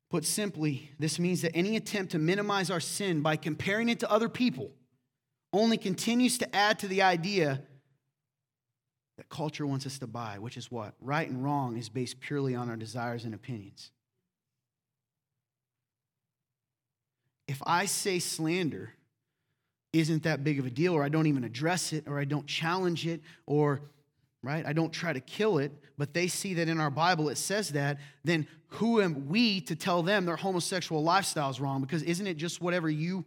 Put 0.09 0.25
simply, 0.25 0.89
this 0.97 1.19
means 1.19 1.43
that 1.43 1.55
any 1.55 1.75
attempt 1.75 2.13
to 2.13 2.17
minimize 2.17 2.71
our 2.71 2.79
sin 2.79 3.21
by 3.21 3.35
comparing 3.35 3.87
it 3.87 3.99
to 3.99 4.09
other 4.09 4.29
people 4.29 4.71
only 5.53 5.77
continues 5.77 6.37
to 6.39 6.55
add 6.55 6.79
to 6.79 6.87
the 6.87 7.01
idea 7.01 7.61
that 9.17 9.29
culture 9.29 9.67
wants 9.67 9.85
us 9.85 9.99
to 9.99 10.07
buy, 10.07 10.39
which 10.39 10.57
is 10.57 10.71
what? 10.71 10.93
Right 11.01 11.29
and 11.29 11.43
wrong 11.43 11.77
is 11.77 11.89
based 11.89 12.19
purely 12.19 12.55
on 12.55 12.69
our 12.69 12.77
desires 12.77 13.25
and 13.25 13.33
opinions. 13.33 13.91
If 17.47 17.61
I 17.65 17.85
say 17.85 18.19
slander 18.19 18.93
isn't 19.93 20.23
that 20.23 20.43
big 20.43 20.57
of 20.57 20.65
a 20.65 20.69
deal, 20.69 20.93
or 20.93 21.03
I 21.03 21.09
don't 21.09 21.27
even 21.27 21.43
address 21.43 21.91
it, 21.91 22.05
or 22.07 22.17
I 22.17 22.23
don't 22.23 22.47
challenge 22.47 23.05
it, 23.05 23.21
or 23.45 23.81
right? 24.43 24.65
I 24.65 24.73
don't 24.73 24.91
try 24.91 25.13
to 25.13 25.19
kill 25.19 25.57
it, 25.59 25.71
but 25.97 26.13
they 26.13 26.27
see 26.27 26.55
that 26.55 26.67
in 26.67 26.79
our 26.79 26.89
Bible 26.89 27.29
it 27.29 27.37
says 27.37 27.69
that, 27.69 27.97
then 28.23 28.47
who 28.67 29.01
am 29.01 29.27
we 29.27 29.61
to 29.61 29.75
tell 29.75 30.01
them 30.01 30.25
their 30.25 30.37
homosexual 30.37 31.03
lifestyle 31.03 31.49
is 31.49 31.59
wrong? 31.59 31.81
Because 31.81 32.03
isn't 32.03 32.25
it 32.25 32.37
just 32.37 32.61
whatever 32.61 32.89
you 32.89 33.25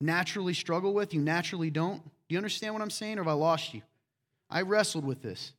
naturally 0.00 0.54
struggle 0.54 0.94
with, 0.94 1.12
you 1.14 1.20
naturally 1.20 1.70
don't? 1.70 2.02
Do 2.02 2.34
you 2.34 2.38
understand 2.38 2.74
what 2.74 2.82
I'm 2.82 2.90
saying, 2.90 3.18
or 3.18 3.22
have 3.22 3.28
I 3.28 3.32
lost 3.32 3.74
you? 3.74 3.82
I 4.48 4.62
wrestled 4.62 5.04
with 5.04 5.22
this, 5.22 5.52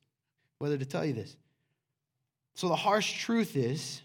whether 0.57 0.77
to 0.77 0.85
tell 0.85 1.05
you 1.05 1.13
this. 1.13 1.35
So 2.55 2.67
the 2.67 2.75
harsh 2.75 3.21
truth 3.23 3.55
is, 3.55 4.01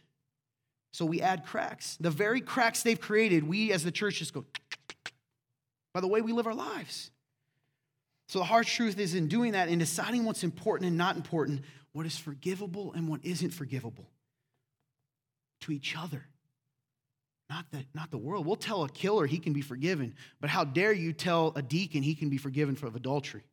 so 0.92 1.04
we 1.04 1.20
add 1.20 1.44
cracks. 1.44 1.96
The 2.00 2.10
very 2.10 2.40
cracks 2.40 2.82
they've 2.82 3.00
created, 3.00 3.46
we 3.46 3.72
as 3.72 3.84
the 3.84 3.90
church 3.90 4.18
just 4.18 4.32
go 4.32 4.44
by 5.92 6.00
the 6.00 6.08
way 6.08 6.20
we 6.20 6.32
live 6.32 6.46
our 6.46 6.54
lives. 6.54 7.10
So 8.28 8.38
the 8.38 8.44
harsh 8.44 8.74
truth 8.74 8.98
is 8.98 9.14
in 9.14 9.28
doing 9.28 9.52
that, 9.52 9.68
in 9.68 9.78
deciding 9.78 10.24
what's 10.24 10.44
important 10.44 10.88
and 10.88 10.98
not 10.98 11.16
important, 11.16 11.62
what 11.92 12.04
is 12.04 12.18
forgivable 12.18 12.92
and 12.92 13.08
what 13.08 13.20
isn't 13.24 13.50
forgivable 13.50 14.10
to 15.60 15.72
each 15.72 15.96
other. 15.96 16.26
Not 17.48 17.66
the, 17.70 17.84
not 17.94 18.10
the 18.10 18.18
world. 18.18 18.44
We'll 18.44 18.56
tell 18.56 18.82
a 18.82 18.88
killer 18.88 19.26
he 19.26 19.38
can 19.38 19.52
be 19.52 19.60
forgiven, 19.60 20.14
but 20.40 20.50
how 20.50 20.64
dare 20.64 20.92
you 20.92 21.12
tell 21.12 21.52
a 21.54 21.62
deacon 21.62 22.02
he 22.02 22.14
can 22.14 22.28
be 22.28 22.38
forgiven 22.38 22.74
for 22.74 22.88
adultery? 22.88 23.44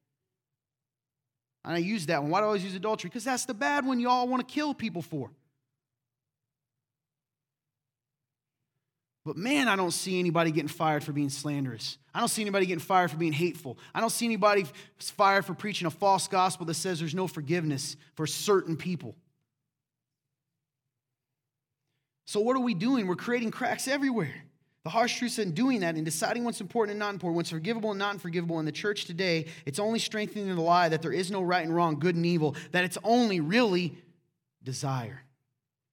And 1.64 1.76
I 1.76 1.78
use 1.78 2.08
that 2.08 2.22
one. 2.22 2.32
Why 2.32 2.39
do 2.39 2.44
I 2.44 2.48
always 2.48 2.64
use 2.64 2.76
adultery? 2.76 3.10
Because 3.10 3.24
that's 3.24 3.46
the 3.46 3.54
bad 3.54 3.86
one 3.86 4.00
you 4.00 4.10
all 4.10 4.28
want 4.28 4.46
to 4.46 4.52
kill 4.52 4.74
people 4.74 5.02
for. 5.02 5.32
But 9.26 9.38
man, 9.38 9.70
I 9.70 9.78
don't 9.78 9.91
see 9.91 10.20
anybody 10.20 10.52
getting 10.52 10.68
fired 10.68 11.04
for 11.04 11.14
being 11.14 11.30
slanderous. 11.30 11.98
I 12.14 12.20
don't 12.20 12.28
see 12.28 12.41
anybody 12.41 12.66
getting 12.66 12.82
fired 12.82 13.10
for 13.10 13.16
being 13.16 13.32
hateful. 13.32 13.78
I 13.96 14.02
don't 14.02 14.10
see 14.10 14.26
anybody 14.26 14.66
fired 15.00 15.46
for 15.46 15.54
preaching 15.54 15.88
a 15.88 15.91
false 15.91 16.28
gospel 16.28 16.66
that 16.66 16.74
says 16.74 17.00
there's 17.00 17.16
no 17.16 17.28
forgiveness 17.28 17.96
for 18.16 18.28
certain 18.28 18.76
people. 18.76 19.16
So, 22.26 22.39
what 22.39 22.55
are 22.55 22.61
we 22.61 22.74
doing? 22.74 23.07
We're 23.07 23.15
creating 23.15 23.51
cracks 23.51 23.88
everywhere. 23.88 24.34
The 24.84 24.89
harsh 24.89 25.17
truth 25.17 25.39
in 25.39 25.53
doing 25.53 25.80
that 25.80 25.95
and 25.95 26.03
deciding 26.03 26.43
what's 26.43 26.59
important 26.59 26.91
and 26.91 26.99
not 26.99 27.13
important, 27.13 27.38
what's 27.38 27.49
forgivable 27.51 27.91
and 27.91 27.99
not 27.99 28.19
forgivable 28.19 28.59
in 28.59 28.65
the 28.65 28.71
church 28.71 29.05
today, 29.05 29.45
it's 29.65 29.80
only 29.80 29.99
strengthening 29.99 30.53
the 30.53 30.61
lie 30.61 30.89
that 30.89 31.01
there 31.01 31.13
is 31.13 31.32
no 31.32 31.41
right 31.41 31.65
and 31.65 31.74
wrong, 31.74 31.99
good 31.99 32.15
and 32.15 32.26
evil, 32.26 32.55
that 32.71 32.84
it's 32.84 32.97
only 33.03 33.39
really 33.39 33.95
desire, 34.61 35.24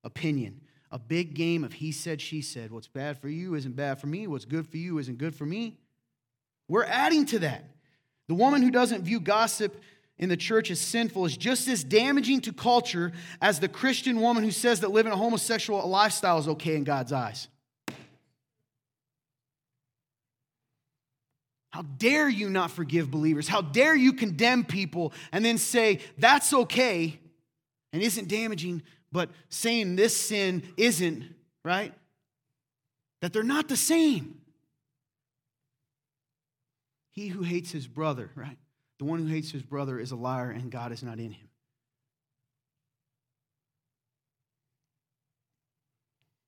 opinion, 0.02 0.60
a 0.90 0.98
big 0.98 1.34
game 1.34 1.62
of 1.62 1.74
he 1.74 1.92
said, 1.92 2.20
she 2.20 2.42
said. 2.42 2.72
What's 2.72 2.88
bad 2.88 3.16
for 3.18 3.28
you 3.28 3.54
isn't 3.54 3.76
bad 3.76 4.00
for 4.00 4.08
me. 4.08 4.26
What's 4.26 4.44
good 4.44 4.66
for 4.66 4.76
you 4.76 4.98
isn't 4.98 5.18
good 5.18 5.36
for 5.36 5.46
me. 5.46 5.78
We're 6.66 6.84
adding 6.84 7.26
to 7.26 7.40
that. 7.40 7.64
The 8.26 8.34
woman 8.34 8.62
who 8.62 8.72
doesn't 8.72 9.02
view 9.02 9.20
gossip 9.20 9.80
in 10.20 10.28
the 10.28 10.36
church 10.36 10.70
is 10.70 10.78
sinful 10.78 11.24
is 11.24 11.36
just 11.36 11.66
as 11.66 11.82
damaging 11.82 12.42
to 12.42 12.52
culture 12.52 13.10
as 13.40 13.58
the 13.58 13.68
Christian 13.68 14.20
woman 14.20 14.44
who 14.44 14.50
says 14.50 14.80
that 14.80 14.90
living 14.90 15.12
a 15.12 15.16
homosexual 15.16 15.84
lifestyle 15.88 16.38
is 16.38 16.46
okay 16.46 16.76
in 16.76 16.84
God's 16.84 17.10
eyes. 17.10 17.48
How 21.70 21.82
dare 21.82 22.28
you 22.28 22.50
not 22.50 22.70
forgive 22.70 23.10
believers? 23.10 23.48
How 23.48 23.62
dare 23.62 23.94
you 23.94 24.12
condemn 24.12 24.64
people 24.64 25.14
and 25.32 25.42
then 25.42 25.56
say 25.56 26.00
that's 26.18 26.52
okay 26.52 27.18
and 27.92 28.02
isn't 28.02 28.28
damaging 28.28 28.82
but 29.10 29.30
saying 29.48 29.96
this 29.96 30.14
sin 30.14 30.62
isn't, 30.76 31.24
right? 31.64 31.94
That 33.22 33.32
they're 33.32 33.42
not 33.42 33.68
the 33.68 33.76
same. 33.76 34.38
He 37.12 37.28
who 37.28 37.42
hates 37.42 37.72
his 37.72 37.86
brother, 37.86 38.30
right? 38.34 38.58
The 39.00 39.06
one 39.06 39.18
who 39.18 39.26
hates 39.26 39.50
his 39.50 39.62
brother 39.62 39.98
is 39.98 40.10
a 40.10 40.16
liar 40.16 40.50
and 40.50 40.70
God 40.70 40.92
is 40.92 41.02
not 41.02 41.18
in 41.18 41.32
him. 41.32 41.48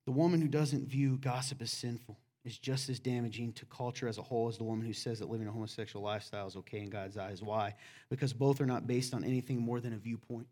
The 0.05 0.13
woman 0.13 0.43
who 0.43 0.49
doesn't 0.49 0.87
view 0.87 1.17
gossip 1.17 1.63
as 1.63 1.73
sinful 1.73 2.19
is 2.45 2.59
just 2.59 2.91
as 2.91 3.01
damaging 3.01 3.55
to 3.55 3.65
culture 3.65 4.07
as 4.07 4.19
a 4.19 4.23
whole 4.23 4.49
as 4.49 4.59
the 4.59 4.65
woman 4.65 4.85
who 4.85 4.93
says 4.93 5.21
that 5.21 5.31
living 5.31 5.49
a 5.49 5.51
homosexual 5.51 6.05
lifestyle 6.05 6.47
is 6.47 6.57
okay 6.57 6.81
in 6.81 6.91
God's 6.91 7.17
eyes. 7.17 7.43
Why? 7.43 7.75
Because 8.11 8.35
both 8.35 8.61
are 8.61 8.67
not 8.67 8.87
based 8.87 9.15
on 9.15 9.25
anything 9.25 9.59
more 9.59 9.81
than 9.81 9.95
a 9.95 9.97
viewpoint 9.99 10.47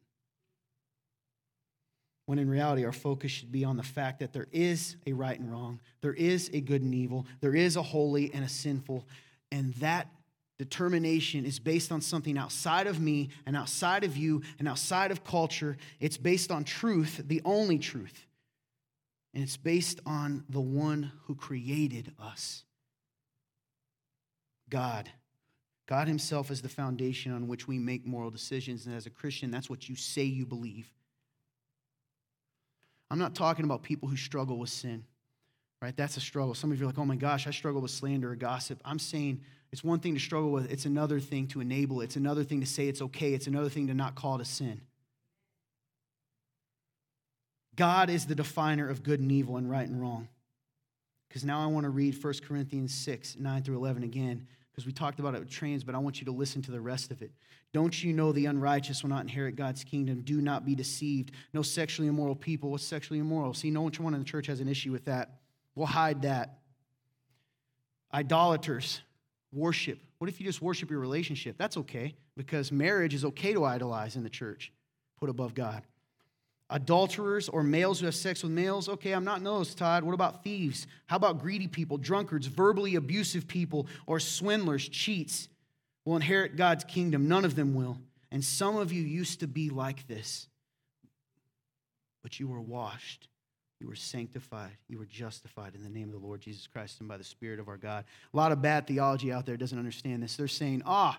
when 2.24 2.38
in 2.38 2.48
reality 2.48 2.84
our 2.84 2.92
focus 2.92 3.30
should 3.32 3.50
be 3.50 3.64
on 3.64 3.76
the 3.76 3.82
fact 3.82 4.20
that 4.20 4.32
there 4.32 4.46
is 4.52 4.96
a 5.04 5.12
right 5.12 5.38
and 5.38 5.50
wrong, 5.52 5.80
there 6.00 6.14
is 6.14 6.48
a 6.54 6.60
good 6.60 6.80
and 6.80 6.94
evil, 6.94 7.26
there 7.40 7.56
is 7.56 7.76
a 7.76 7.82
holy 7.82 8.32
and 8.32 8.44
a 8.44 8.48
sinful, 8.48 9.04
and 9.50 9.74
that 9.74 10.06
determination 10.60 11.46
is 11.46 11.58
based 11.58 11.90
on 11.90 12.02
something 12.02 12.36
outside 12.36 12.86
of 12.86 13.00
me 13.00 13.30
and 13.46 13.56
outside 13.56 14.04
of 14.04 14.14
you 14.14 14.42
and 14.58 14.68
outside 14.68 15.10
of 15.10 15.24
culture. 15.24 15.78
It's 16.00 16.18
based 16.18 16.50
on 16.50 16.64
truth, 16.64 17.22
the 17.26 17.40
only 17.46 17.78
truth. 17.78 18.26
And 19.32 19.42
it's 19.42 19.56
based 19.56 20.00
on 20.04 20.44
the 20.50 20.60
one 20.60 21.12
who 21.24 21.34
created 21.34 22.12
us 22.20 22.64
God. 24.68 25.10
God 25.86 26.06
Himself 26.06 26.50
is 26.50 26.60
the 26.60 26.68
foundation 26.68 27.32
on 27.32 27.48
which 27.48 27.66
we 27.66 27.78
make 27.78 28.06
moral 28.06 28.30
decisions. 28.30 28.86
And 28.86 28.94
as 28.94 29.06
a 29.06 29.10
Christian, 29.10 29.50
that's 29.50 29.70
what 29.70 29.88
you 29.88 29.96
say 29.96 30.24
you 30.24 30.44
believe. 30.44 30.92
I'm 33.10 33.18
not 33.18 33.34
talking 33.34 33.64
about 33.64 33.82
people 33.82 34.08
who 34.10 34.16
struggle 34.16 34.58
with 34.58 34.68
sin, 34.68 35.04
right? 35.80 35.96
That's 35.96 36.18
a 36.18 36.20
struggle. 36.20 36.54
Some 36.54 36.70
of 36.70 36.78
you 36.78 36.84
are 36.84 36.88
like, 36.88 36.98
oh 36.98 37.06
my 37.06 37.16
gosh, 37.16 37.46
I 37.46 37.50
struggle 37.50 37.80
with 37.80 37.90
slander 37.90 38.30
or 38.30 38.36
gossip. 38.36 38.80
I'm 38.84 38.98
saying 38.98 39.40
it's 39.72 39.84
one 39.84 40.00
thing 40.00 40.14
to 40.14 40.20
struggle 40.20 40.50
with, 40.50 40.70
it's 40.70 40.84
another 40.84 41.20
thing 41.20 41.46
to 41.48 41.60
enable. 41.60 42.00
It's 42.00 42.16
another 42.16 42.42
thing 42.42 42.60
to 42.60 42.66
say 42.66 42.88
it's 42.88 43.02
okay. 43.02 43.34
It's 43.34 43.46
another 43.46 43.68
thing 43.68 43.86
to 43.86 43.94
not 43.94 44.14
call 44.14 44.36
it 44.36 44.40
a 44.40 44.44
sin. 44.44 44.80
God 47.76 48.10
is 48.10 48.26
the 48.26 48.34
definer 48.34 48.88
of 48.88 49.02
good 49.02 49.20
and 49.20 49.30
evil 49.30 49.56
and 49.56 49.70
right 49.70 49.86
and 49.86 50.00
wrong. 50.00 50.28
Because 51.28 51.44
now 51.44 51.62
I 51.62 51.66
want 51.66 51.84
to 51.84 51.90
read 51.90 52.22
1 52.22 52.34
Corinthians 52.46 52.92
6, 52.92 53.36
9 53.38 53.62
through 53.62 53.76
11 53.76 54.02
again, 54.02 54.48
because 54.72 54.84
we 54.84 54.92
talked 54.92 55.20
about 55.20 55.36
it 55.36 55.38
with 55.38 55.48
trains, 55.48 55.84
but 55.84 55.94
I 55.94 55.98
want 55.98 56.20
you 56.20 56.24
to 56.24 56.32
listen 56.32 56.60
to 56.62 56.72
the 56.72 56.80
rest 56.80 57.12
of 57.12 57.22
it. 57.22 57.30
Don't 57.72 58.02
you 58.02 58.12
know 58.12 58.32
the 58.32 58.46
unrighteous 58.46 59.02
will 59.02 59.10
not 59.10 59.22
inherit 59.22 59.54
God's 59.54 59.84
kingdom? 59.84 60.22
Do 60.22 60.40
not 60.40 60.66
be 60.66 60.74
deceived. 60.74 61.30
No 61.54 61.62
sexually 61.62 62.08
immoral 62.08 62.34
people. 62.34 62.72
What's 62.72 62.84
sexually 62.84 63.20
immoral? 63.20 63.54
See, 63.54 63.70
no 63.70 63.82
one 63.82 64.14
in 64.14 64.18
the 64.18 64.24
church 64.24 64.48
has 64.48 64.58
an 64.58 64.68
issue 64.68 64.90
with 64.90 65.04
that. 65.04 65.38
We'll 65.76 65.86
hide 65.86 66.22
that. 66.22 66.58
Idolaters, 68.12 69.00
worship. 69.52 69.98
What 70.18 70.28
if 70.28 70.40
you 70.40 70.46
just 70.46 70.62
worship 70.62 70.90
your 70.90 71.00
relationship? 71.00 71.56
That's 71.58 71.76
okay, 71.76 72.14
because 72.36 72.70
marriage 72.70 73.14
is 73.14 73.24
okay 73.24 73.52
to 73.52 73.64
idolize 73.64 74.16
in 74.16 74.22
the 74.22 74.30
church, 74.30 74.72
put 75.18 75.28
above 75.28 75.54
God. 75.54 75.82
Adulterers 76.68 77.48
or 77.48 77.64
males 77.64 77.98
who 77.98 78.06
have 78.06 78.14
sex 78.14 78.42
with 78.42 78.52
males, 78.52 78.88
okay, 78.88 79.12
I'm 79.12 79.24
not 79.24 79.38
in 79.38 79.44
those, 79.44 79.74
Todd. 79.74 80.04
What 80.04 80.14
about 80.14 80.44
thieves? 80.44 80.86
How 81.06 81.16
about 81.16 81.40
greedy 81.40 81.66
people, 81.66 81.98
drunkards, 81.98 82.46
verbally 82.46 82.94
abusive 82.94 83.48
people, 83.48 83.88
or 84.06 84.20
swindlers, 84.20 84.88
cheats? 84.88 85.48
will 86.04 86.16
inherit 86.16 86.56
God's 86.56 86.84
kingdom. 86.84 87.28
None 87.28 87.44
of 87.44 87.54
them 87.54 87.74
will. 87.74 87.98
And 88.30 88.44
some 88.44 88.76
of 88.76 88.92
you 88.92 89.02
used 89.02 89.40
to 89.40 89.46
be 89.46 89.70
like 89.70 90.06
this, 90.06 90.48
but 92.22 92.38
you 92.38 92.48
were 92.48 92.60
washed. 92.60 93.28
You 93.80 93.88
were 93.88 93.94
sanctified. 93.94 94.76
You 94.88 94.98
were 94.98 95.06
justified 95.06 95.74
in 95.74 95.82
the 95.82 95.88
name 95.88 96.12
of 96.12 96.20
the 96.20 96.26
Lord 96.26 96.42
Jesus 96.42 96.66
Christ 96.66 97.00
and 97.00 97.08
by 97.08 97.16
the 97.16 97.24
Spirit 97.24 97.58
of 97.58 97.68
our 97.68 97.78
God. 97.78 98.04
A 98.32 98.36
lot 98.36 98.52
of 98.52 98.60
bad 98.60 98.86
theology 98.86 99.32
out 99.32 99.46
there 99.46 99.56
doesn't 99.56 99.78
understand 99.78 100.22
this. 100.22 100.36
They're 100.36 100.48
saying, 100.48 100.82
ah, 100.84 101.18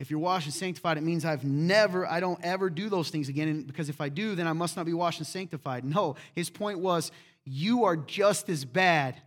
if 0.00 0.10
you're 0.10 0.18
washed 0.18 0.46
and 0.46 0.54
sanctified, 0.54 0.96
it 0.96 1.02
means 1.02 1.24
I've 1.24 1.44
never, 1.44 2.06
I 2.06 2.20
don't 2.20 2.42
ever 2.42 2.70
do 2.70 2.88
those 2.88 3.10
things 3.10 3.28
again. 3.28 3.48
And 3.48 3.66
because 3.66 3.90
if 3.90 4.00
I 4.00 4.08
do, 4.08 4.34
then 4.34 4.46
I 4.46 4.54
must 4.54 4.76
not 4.76 4.86
be 4.86 4.94
washed 4.94 5.18
and 5.18 5.26
sanctified. 5.26 5.84
No, 5.84 6.16
his 6.34 6.48
point 6.48 6.78
was, 6.78 7.12
you 7.44 7.84
are 7.84 7.96
just 7.96 8.48
as 8.48 8.64
bad, 8.64 9.20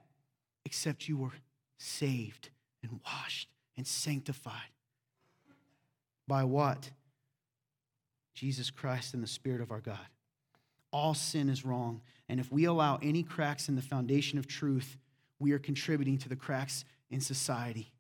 except 0.66 1.08
you 1.08 1.18
were 1.18 1.34
saved 1.78 2.50
and 2.82 3.00
washed 3.06 3.50
and 3.78 3.86
sanctified. 3.86 4.54
By 6.28 6.46
what? 6.46 6.90
Jesus 8.34 8.72
Christ 8.72 9.14
and 9.14 9.22
the 9.22 9.28
Spirit 9.28 9.62
of 9.62 9.72
our 9.72 9.82
God. 9.82 10.00
All 10.92 11.14
sin 11.14 11.50
is 11.50 11.66
wrong. 11.66 12.02
And 12.30 12.40
if 12.40 12.52
we 12.52 12.66
allow 12.66 13.00
any 13.02 13.24
cracks 13.24 13.70
in 13.70 13.76
the 13.76 13.82
foundation 13.82 14.38
of 14.38 14.48
truth, 14.48 14.98
we 15.40 15.52
are 15.52 15.60
contributing 15.60 16.18
to 16.20 16.30
the 16.30 16.36
cracks 16.36 16.86
in 17.10 17.20
society. 17.20 17.92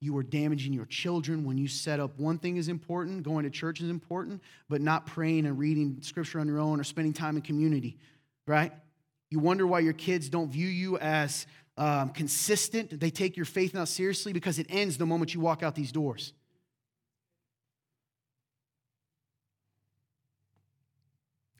You 0.00 0.16
are 0.16 0.22
damaging 0.22 0.72
your 0.72 0.86
children 0.86 1.44
when 1.44 1.58
you 1.58 1.66
set 1.66 1.98
up 1.98 2.18
one 2.18 2.38
thing 2.38 2.56
is 2.56 2.68
important, 2.68 3.24
going 3.24 3.44
to 3.44 3.50
church 3.50 3.80
is 3.80 3.90
important, 3.90 4.42
but 4.68 4.80
not 4.80 5.06
praying 5.06 5.44
and 5.46 5.58
reading 5.58 5.98
scripture 6.02 6.38
on 6.38 6.46
your 6.46 6.60
own 6.60 6.78
or 6.78 6.84
spending 6.84 7.12
time 7.12 7.34
in 7.36 7.42
community, 7.42 7.96
right? 8.46 8.72
You 9.30 9.40
wonder 9.40 9.66
why 9.66 9.80
your 9.80 9.92
kids 9.92 10.28
don't 10.28 10.50
view 10.50 10.68
you 10.68 10.98
as 10.98 11.46
um, 11.76 12.10
consistent. 12.10 13.00
They 13.00 13.10
take 13.10 13.36
your 13.36 13.46
faith 13.46 13.74
not 13.74 13.88
seriously 13.88 14.32
because 14.32 14.58
it 14.58 14.66
ends 14.68 14.98
the 14.98 15.06
moment 15.06 15.34
you 15.34 15.40
walk 15.40 15.62
out 15.62 15.74
these 15.74 15.92
doors. 15.92 16.32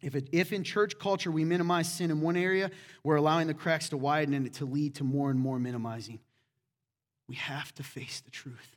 If, 0.00 0.14
it, 0.14 0.28
if 0.32 0.52
in 0.52 0.62
church 0.62 0.98
culture 0.98 1.30
we 1.30 1.44
minimize 1.44 1.92
sin 1.92 2.10
in 2.10 2.20
one 2.20 2.36
area, 2.36 2.70
we're 3.02 3.16
allowing 3.16 3.48
the 3.48 3.54
cracks 3.54 3.88
to 3.88 3.96
widen 3.96 4.34
and 4.34 4.52
to 4.54 4.64
lead 4.64 4.94
to 4.96 5.04
more 5.04 5.30
and 5.30 5.40
more 5.40 5.58
minimizing. 5.58 6.20
We 7.28 7.34
have 7.34 7.74
to 7.74 7.82
face 7.82 8.20
the 8.20 8.30
truth. 8.30 8.76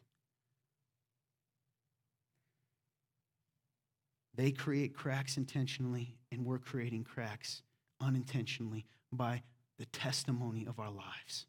They 4.36 4.52
create 4.52 4.96
cracks 4.96 5.38
intentionally, 5.38 6.16
and 6.32 6.46
we're 6.46 6.58
creating 6.58 7.04
cracks 7.04 7.62
unintentionally 8.00 8.86
by 9.12 9.44
the 9.78 9.86
testimony 9.86 10.66
of 10.66 10.80
our 10.80 10.90
lives. 10.90 11.46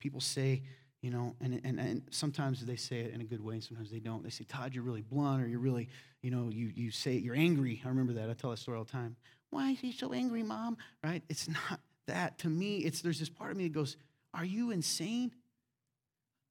People 0.00 0.20
say, 0.20 0.62
you 1.02 1.10
know, 1.10 1.34
and, 1.40 1.60
and, 1.64 1.80
and 1.80 2.02
sometimes 2.10 2.64
they 2.64 2.76
say 2.76 3.00
it 3.00 3.14
in 3.14 3.20
a 3.20 3.24
good 3.24 3.42
way, 3.42 3.54
and 3.54 3.64
sometimes 3.64 3.90
they 3.90 4.00
don't. 4.00 4.22
They 4.22 4.30
say, 4.30 4.44
Todd, 4.44 4.74
you're 4.74 4.84
really 4.84 5.00
blunt, 5.00 5.42
or 5.42 5.48
you're 5.48 5.60
really, 5.60 5.88
you 6.22 6.30
know, 6.30 6.50
you, 6.50 6.70
you 6.74 6.90
say 6.90 7.16
it, 7.16 7.22
you're 7.22 7.34
angry. 7.34 7.80
I 7.84 7.88
remember 7.88 8.12
that. 8.14 8.28
I 8.28 8.34
tell 8.34 8.50
that 8.50 8.58
story 8.58 8.76
all 8.76 8.84
the 8.84 8.92
time. 8.92 9.16
Why 9.50 9.70
is 9.70 9.80
he 9.80 9.92
so 9.92 10.12
angry, 10.12 10.42
mom? 10.42 10.76
Right? 11.02 11.22
It's 11.28 11.48
not 11.48 11.80
that. 12.06 12.38
To 12.40 12.48
me, 12.48 12.78
it's 12.78 13.00
there's 13.00 13.18
this 13.18 13.30
part 13.30 13.50
of 13.50 13.56
me 13.56 13.64
that 13.64 13.72
goes, 13.72 13.96
Are 14.34 14.44
you 14.44 14.70
insane? 14.70 15.32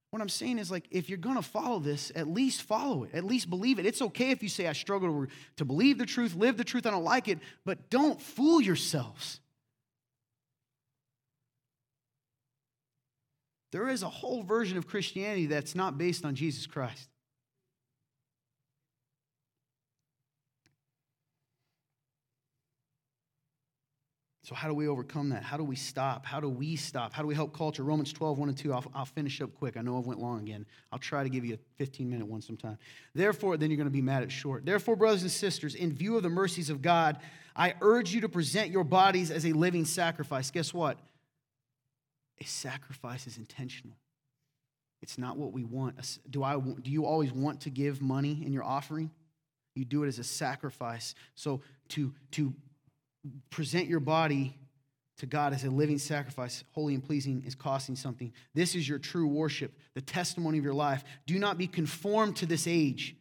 What 0.10 0.24
I'm 0.24 0.30
saying 0.30 0.58
is, 0.58 0.72
like, 0.72 0.88
if 0.89 1.08
you're 1.08 1.20
to 1.20 1.41
follow 1.43 1.78
this, 1.78 2.12
at 2.16 2.28
least 2.28 2.64
follow 2.64 3.04
it. 3.04 3.12
At 3.14 3.24
least 3.24 3.47
believe 3.47 3.78
it. 3.78 3.86
It's 3.86 4.02
okay 4.02 4.32
if 4.32 4.41
you 4.41 4.50
say, 4.50 4.68
I 4.68 4.74
struggle 4.74 5.28
to 5.58 5.66
believe 5.66 6.00
the 6.00 6.06
truth, 6.08 6.34
live 6.34 6.58
the 6.58 6.64
truth, 6.64 6.88
I 6.88 6.89
don't 6.91 7.04
like 7.04 7.28
it, 7.28 7.38
but 7.64 7.91
don't 7.91 8.20
fool 8.20 8.60
yourselves. 8.60 9.39
There 13.72 13.88
is 13.89 14.03
a 14.03 14.09
whole 14.09 14.43
version 14.43 14.78
of 14.78 14.88
Christianity 14.88 15.45
that's 15.47 15.76
not 15.76 15.97
based 15.97 16.26
on 16.26 16.36
Jesus 16.36 16.65
Christ. 16.65 17.09
So, 24.49 24.55
how 24.55 24.67
do 24.67 24.74
we 24.74 24.88
overcome 24.88 25.30
that? 25.30 25.43
How 25.43 25.57
do 25.57 25.63
we 25.63 25.76
stop? 25.76 26.26
How 26.26 26.39
do 26.39 26.49
we 26.49 26.76
stop? 26.76 27.13
How 27.13 27.22
do 27.22 27.28
we 27.28 27.36
help 27.36 27.55
culture? 27.55 27.84
Romans 27.84 28.11
12, 28.11 28.39
1 28.39 28.49
and 28.49 28.57
2. 28.57 28.74
I'll, 28.74 28.84
I'll 28.95 29.05
finish 29.05 29.39
up 29.41 29.53
quick. 29.53 29.78
I 29.78 29.82
know 29.82 29.99
I've 29.99 30.07
went 30.07 30.20
long 30.20 30.39
again. 30.39 30.65
I'll 30.91 30.97
try 30.97 31.22
to 31.22 31.30
give 31.30 31.45
you 31.45 31.53
a 31.53 31.57
15 31.78 32.09
minute 32.09 32.26
one 32.26 32.41
sometime. 32.41 32.80
Therefore, 33.13 33.57
then 33.57 33.70
you're 33.70 33.78
going 33.78 33.86
to 33.86 33.91
be 33.91 34.01
mad 34.01 34.24
at 34.24 34.32
short. 34.32 34.65
Therefore, 34.65 34.95
brothers 34.95 35.22
and 35.22 35.30
sisters, 35.30 35.76
in 35.76 35.93
view 35.93 36.17
of 36.17 36.24
the 36.24 36.30
mercies 36.30 36.72
of 36.72 36.82
God, 36.82 37.20
I 37.55 37.76
urge 37.82 38.11
you 38.11 38.22
to 38.22 38.30
present 38.30 38.72
your 38.72 38.84
bodies 38.84 39.30
as 39.30 39.45
a 39.45 39.53
living 39.53 39.86
sacrifice. 39.86 40.49
Guess 40.49 40.74
what? 40.74 40.97
A 42.42 42.46
sacrifice 42.46 43.28
is 43.28 43.38
intentional. 43.38 43.98
It's 45.02 45.18
not 45.18 45.38
what 45.38 45.54
we 45.54 45.64
want. 45.64 45.96
Do, 46.30 46.44
I, 46.44 46.58
do 46.58 46.92
you 46.92 47.06
always 47.06 47.32
want 47.32 47.62
to 47.62 47.70
give 47.70 48.02
money 48.02 48.44
in 48.46 48.52
your 48.52 48.64
offering? 48.64 49.12
You 49.76 49.86
do 49.86 50.04
it 50.04 50.08
as 50.08 50.20
a 50.20 50.24
sacrifice. 50.24 51.16
So 51.36 51.62
to, 51.90 52.14
to 52.32 52.54
present 53.50 53.88
your 53.88 54.02
body 54.02 54.58
to 55.18 55.26
God 55.26 55.54
as 55.54 55.64
a 55.64 55.70
living 55.70 55.98
sacrifice, 55.98 56.64
holy 56.72 56.94
and 56.94 57.04
pleasing, 57.04 57.44
is 57.46 57.56
costing 57.56 57.96
something. 57.96 58.34
This 58.54 58.76
is 58.76 58.88
your 58.88 59.00
true 59.00 59.28
worship, 59.28 59.74
the 59.94 60.02
testimony 60.02 60.58
of 60.58 60.64
your 60.64 60.74
life. 60.74 61.04
Do 61.26 61.38
not 61.40 61.58
be 61.58 61.68
conformed 61.68 62.38
to 62.38 62.46
this 62.46 62.68
age, 62.68 63.16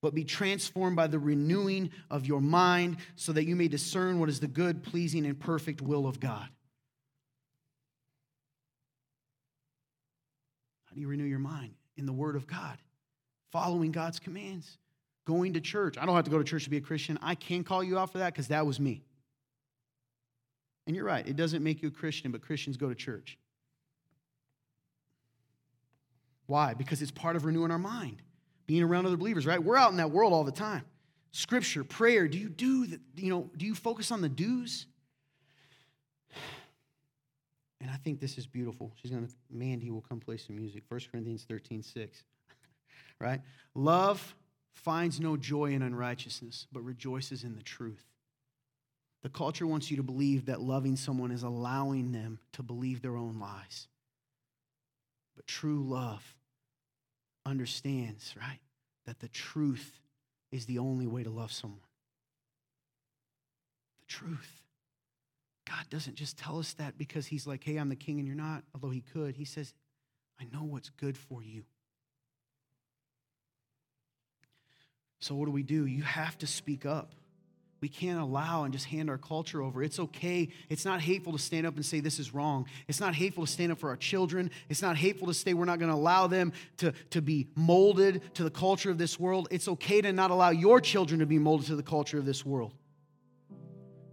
but 0.00 0.14
be 0.14 0.24
transformed 0.24 0.96
by 0.96 1.06
the 1.06 1.18
renewing 1.18 1.90
of 2.10 2.26
your 2.26 2.40
mind 2.40 2.98
so 3.16 3.32
that 3.32 3.44
you 3.44 3.56
may 3.56 3.68
discern 3.68 4.20
what 4.20 4.28
is 4.28 4.40
the 4.40 4.46
good, 4.46 4.82
pleasing, 4.82 5.26
and 5.26 5.38
perfect 5.38 5.80
will 5.80 6.06
of 6.06 6.20
God. 6.20 6.48
You 10.98 11.08
renew 11.08 11.24
your 11.24 11.38
mind? 11.38 11.74
In 11.96 12.06
the 12.06 12.12
Word 12.12 12.36
of 12.36 12.46
God, 12.46 12.78
following 13.50 13.92
God's 13.92 14.18
commands, 14.18 14.78
going 15.24 15.54
to 15.54 15.60
church. 15.60 15.96
I 15.98 16.06
don't 16.06 16.14
have 16.14 16.24
to 16.24 16.30
go 16.30 16.38
to 16.38 16.44
church 16.44 16.64
to 16.64 16.70
be 16.70 16.76
a 16.76 16.80
Christian. 16.80 17.18
I 17.20 17.34
can 17.34 17.64
call 17.64 17.82
you 17.82 17.98
out 17.98 18.12
for 18.12 18.18
that 18.18 18.32
because 18.32 18.48
that 18.48 18.66
was 18.66 18.78
me. 18.78 19.04
And 20.86 20.96
you're 20.96 21.04
right, 21.04 21.26
it 21.26 21.36
doesn't 21.36 21.62
make 21.62 21.82
you 21.82 21.88
a 21.88 21.90
Christian, 21.92 22.32
but 22.32 22.40
Christians 22.40 22.76
go 22.76 22.88
to 22.88 22.94
church. 22.94 23.36
Why? 26.46 26.72
Because 26.72 27.02
it's 27.02 27.10
part 27.10 27.36
of 27.36 27.44
renewing 27.44 27.70
our 27.70 27.78
mind, 27.78 28.22
being 28.66 28.82
around 28.82 29.04
other 29.04 29.18
believers, 29.18 29.44
right? 29.44 29.62
We're 29.62 29.76
out 29.76 29.90
in 29.90 29.98
that 29.98 30.10
world 30.10 30.32
all 30.32 30.44
the 30.44 30.52
time. 30.52 30.84
Scripture, 31.30 31.84
prayer, 31.84 32.26
do 32.26 32.38
you 32.38 32.48
do 32.48 32.86
the, 32.86 33.00
you 33.16 33.28
know, 33.28 33.50
do 33.56 33.66
you 33.66 33.74
focus 33.74 34.10
on 34.10 34.22
the 34.22 34.30
do's? 34.30 34.86
And 37.80 37.90
I 37.90 37.96
think 37.96 38.20
this 38.20 38.38
is 38.38 38.46
beautiful. 38.46 38.92
She's 39.00 39.10
gonna, 39.10 39.28
Mandy 39.50 39.90
will 39.90 40.00
come 40.00 40.20
play 40.20 40.36
some 40.36 40.56
music. 40.56 40.82
1 40.88 41.00
Corinthians 41.10 41.44
13, 41.48 41.82
6. 41.82 42.24
right? 43.20 43.40
Love 43.74 44.34
finds 44.72 45.20
no 45.20 45.36
joy 45.36 45.72
in 45.72 45.82
unrighteousness, 45.82 46.66
but 46.72 46.82
rejoices 46.82 47.44
in 47.44 47.54
the 47.54 47.62
truth. 47.62 48.04
The 49.22 49.28
culture 49.28 49.66
wants 49.66 49.90
you 49.90 49.96
to 49.96 50.02
believe 50.02 50.46
that 50.46 50.60
loving 50.60 50.96
someone 50.96 51.30
is 51.30 51.42
allowing 51.42 52.12
them 52.12 52.38
to 52.52 52.62
believe 52.62 53.02
their 53.02 53.16
own 53.16 53.38
lies. 53.40 53.88
But 55.36 55.46
true 55.46 55.82
love 55.82 56.22
understands, 57.44 58.34
right, 58.40 58.60
that 59.06 59.20
the 59.20 59.28
truth 59.28 60.00
is 60.52 60.66
the 60.66 60.78
only 60.78 61.06
way 61.06 61.22
to 61.22 61.30
love 61.30 61.52
someone. 61.52 61.80
The 64.00 64.06
truth. 64.06 64.62
God 65.68 65.84
doesn't 65.90 66.14
just 66.14 66.38
tell 66.38 66.58
us 66.58 66.72
that 66.74 66.96
because 66.96 67.26
He's 67.26 67.46
like, 67.46 67.62
hey, 67.62 67.76
I'm 67.76 67.88
the 67.88 67.96
king 67.96 68.18
and 68.18 68.26
you're 68.26 68.36
not, 68.36 68.64
although 68.74 68.90
He 68.90 69.00
could. 69.00 69.36
He 69.36 69.44
says, 69.44 69.74
I 70.40 70.44
know 70.52 70.64
what's 70.64 70.90
good 70.90 71.16
for 71.16 71.42
you. 71.42 71.64
So, 75.20 75.34
what 75.34 75.46
do 75.46 75.50
we 75.50 75.64
do? 75.64 75.86
You 75.86 76.02
have 76.02 76.38
to 76.38 76.46
speak 76.46 76.86
up 76.86 77.12
we 77.80 77.88
can't 77.88 78.18
allow 78.18 78.64
and 78.64 78.72
just 78.72 78.86
hand 78.86 79.08
our 79.08 79.18
culture 79.18 79.62
over. 79.62 79.82
It's 79.82 80.00
okay. 80.00 80.48
It's 80.68 80.84
not 80.84 81.00
hateful 81.00 81.32
to 81.32 81.38
stand 81.38 81.66
up 81.66 81.76
and 81.76 81.84
say 81.84 82.00
this 82.00 82.18
is 82.18 82.34
wrong. 82.34 82.66
It's 82.88 83.00
not 83.00 83.14
hateful 83.14 83.46
to 83.46 83.52
stand 83.52 83.70
up 83.70 83.78
for 83.78 83.90
our 83.90 83.96
children. 83.96 84.50
It's 84.68 84.82
not 84.82 84.96
hateful 84.96 85.28
to 85.28 85.34
say 85.34 85.54
we're 85.54 85.64
not 85.64 85.78
going 85.78 85.90
to 85.90 85.96
allow 85.96 86.26
them 86.26 86.52
to, 86.78 86.92
to 87.10 87.22
be 87.22 87.48
molded 87.54 88.34
to 88.34 88.42
the 88.42 88.50
culture 88.50 88.90
of 88.90 88.98
this 88.98 89.18
world. 89.20 89.48
It's 89.50 89.68
okay 89.68 90.00
to 90.00 90.12
not 90.12 90.30
allow 90.30 90.50
your 90.50 90.80
children 90.80 91.20
to 91.20 91.26
be 91.26 91.38
molded 91.38 91.68
to 91.68 91.76
the 91.76 91.82
culture 91.82 92.18
of 92.18 92.24
this 92.24 92.44
world. 92.44 92.72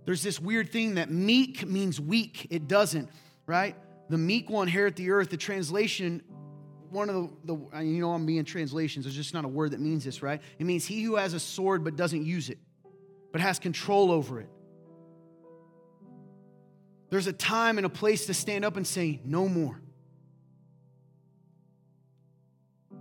There's 0.06 0.24
this 0.24 0.39
weird 0.39 0.72
thing 0.72 0.95
that 0.95 1.10
meek 1.10 1.68
means 1.68 1.99
weak. 1.99 2.47
It 2.49 2.68
doesn't, 2.68 3.10
right? 3.47 3.76
The 4.10 4.18
meek 4.18 4.49
will 4.49 4.62
inherit 4.62 4.95
the 4.95 5.12
earth. 5.12 5.30
The 5.30 5.38
translation 5.38 6.22
one 6.91 7.10
of 7.10 7.30
the, 7.45 7.56
the, 7.56 7.84
you 7.84 7.99
know 7.99 8.14
i'm 8.14 8.26
being 8.26 8.45
translations 8.45 9.03
there's 9.03 9.15
just 9.15 9.34
not 9.34 9.44
a 9.44 9.48
word 9.49 9.72
that 9.72 9.82
means 9.82 10.06
this 10.06 10.22
right 10.22 10.40
it 10.60 10.65
means 10.65 10.86
he 10.86 11.02
who 11.02 11.18
has 11.18 11.34
a 11.34 11.40
sword 11.40 11.84
but 11.84 11.98
doesn't 11.98 12.23
use 12.23 12.49
it 12.49 12.57
but 13.36 13.41
has 13.41 13.60
control 13.60 14.14
over 14.14 14.40
it. 14.40 14.48
There's 17.10 17.27
a 17.27 17.34
time 17.34 17.77
and 17.77 17.86
a 17.86 17.90
place 17.90 18.27
to 18.27 18.34
stand 18.34 18.64
up 18.64 18.77
and 18.77 18.88
say, 18.88 19.19
no 19.26 19.49
more. 19.49 19.82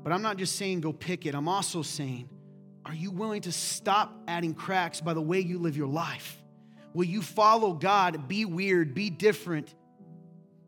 But 0.03 0.13
I'm 0.13 0.23
not 0.23 0.37
just 0.37 0.57
saying 0.57 0.81
go 0.81 0.93
pick 0.93 1.25
it. 1.25 1.37
I'm 1.37 1.47
also 1.47 1.83
saying, 1.83 2.29
are 2.85 2.97
you 2.97 3.13
willing 3.13 3.43
to 3.43 3.53
stop 3.53 4.25
adding 4.27 4.55
cracks 4.55 5.01
by 5.01 5.15
the 5.15 5.23
way 5.23 5.39
you 5.39 5.61
live 5.61 5.77
your 5.77 5.87
life? 5.87 6.43
Will 6.95 7.05
you 7.05 7.21
follow 7.21 7.75
God, 7.75 8.29
be 8.29 8.45
weird, 8.45 8.95
be 8.95 9.11
different, 9.11 9.75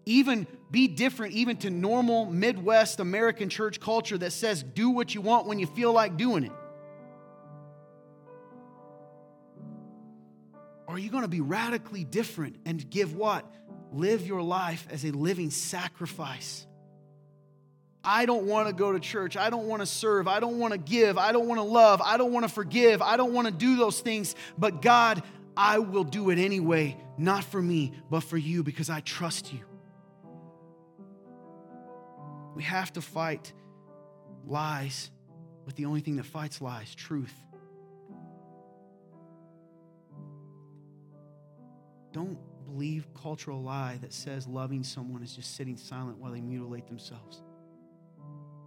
even 0.05 0.47
be 0.71 0.89
different, 0.89 1.35
even 1.35 1.57
to 1.59 1.71
normal 1.71 2.27
Midwest 2.27 3.01
American 3.01 3.49
church 3.49 3.81
culture 3.81 4.19
that 4.19 4.33
says 4.33 4.63
do 4.63 4.91
what 4.91 5.15
you 5.15 5.21
want 5.23 5.47
when 5.47 5.59
you 5.59 5.67
feel 5.67 5.93
like 5.93 6.17
doing 6.17 6.45
it? 6.45 6.53
are 10.97 10.99
you 10.99 11.11
going 11.11 11.25
to 11.25 11.29
be 11.29 11.43
radically 11.43 12.05
different 12.05 12.57
and 12.65 12.89
give 12.89 13.15
what? 13.15 13.45
Live 13.93 14.27
your 14.27 14.41
life 14.41 14.87
as 14.91 15.05
a 15.05 15.11
living 15.11 15.51
sacrifice. 15.51 16.67
I 18.03 18.25
don't 18.25 18.47
want 18.47 18.69
to 18.69 18.73
go 18.73 18.93
to 18.93 18.99
church. 18.99 19.37
I 19.37 19.51
don't 19.51 19.67
want 19.67 19.83
to 19.83 19.87
serve. 19.87 20.27
I 20.27 20.41
don't 20.41 20.59
want 20.59 20.73
to 20.73 20.79
give. 20.79 21.19
I 21.19 21.33
don't 21.33 21.49
want 21.49 21.59
to 21.59 21.65
love. 21.65 22.01
I 22.01 22.17
don't 22.17 22.33
want 22.33 22.47
to 22.47 22.49
forgive. 22.49 23.03
I 23.03 23.19
don't 23.19 23.35
want 23.35 23.47
to 23.47 23.53
do 23.53 23.77
those 23.77 24.01
things. 24.01 24.35
But 24.57 24.81
God, 24.81 25.23
I 25.57 25.79
will 25.79 26.05
do 26.05 26.31
it 26.31 26.39
anyway, 26.39 26.97
not 27.17 27.43
for 27.43 27.63
me, 27.63 27.95
but 28.11 28.21
for 28.21 28.37
you 28.37 28.63
because 28.63 28.91
I 28.91 29.01
trust 29.01 29.53
you. 29.53 29.61
We 32.55 32.63
have 32.63 32.93
to 32.95 33.01
fight 33.01 33.53
lies 34.47 35.11
with 35.65 35.77
the 35.77 35.87
only 35.87 36.01
thing 36.01 36.17
that 36.17 36.27
fights 36.27 36.61
lies 36.61 36.95
truth. 36.95 37.35
Don't 42.13 42.39
believe 42.65 43.07
cultural 43.15 43.63
lie 43.63 43.99
that 44.01 44.13
says 44.13 44.47
loving 44.47 44.83
someone 44.83 45.23
is 45.23 45.35
just 45.37 45.57
sitting 45.57 45.77
silent 45.77 46.19
while 46.19 46.33
they 46.33 46.41
mutilate 46.41 46.87
themselves. 46.87 47.43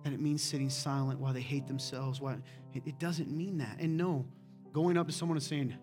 That 0.03 0.13
it 0.13 0.21
means 0.21 0.43
sitting 0.43 0.69
silent 0.69 1.19
while 1.19 1.33
they 1.33 1.41
hate 1.41 1.67
themselves. 1.67 2.21
Why 2.21 2.37
it 2.73 2.99
doesn't 2.99 3.29
mean 3.29 3.57
that. 3.57 3.77
And 3.79 3.97
no, 3.97 4.25
going 4.71 4.97
up 4.97 5.07
to 5.07 5.13
someone 5.13 5.37
and 5.37 5.43
saying, 5.43 5.75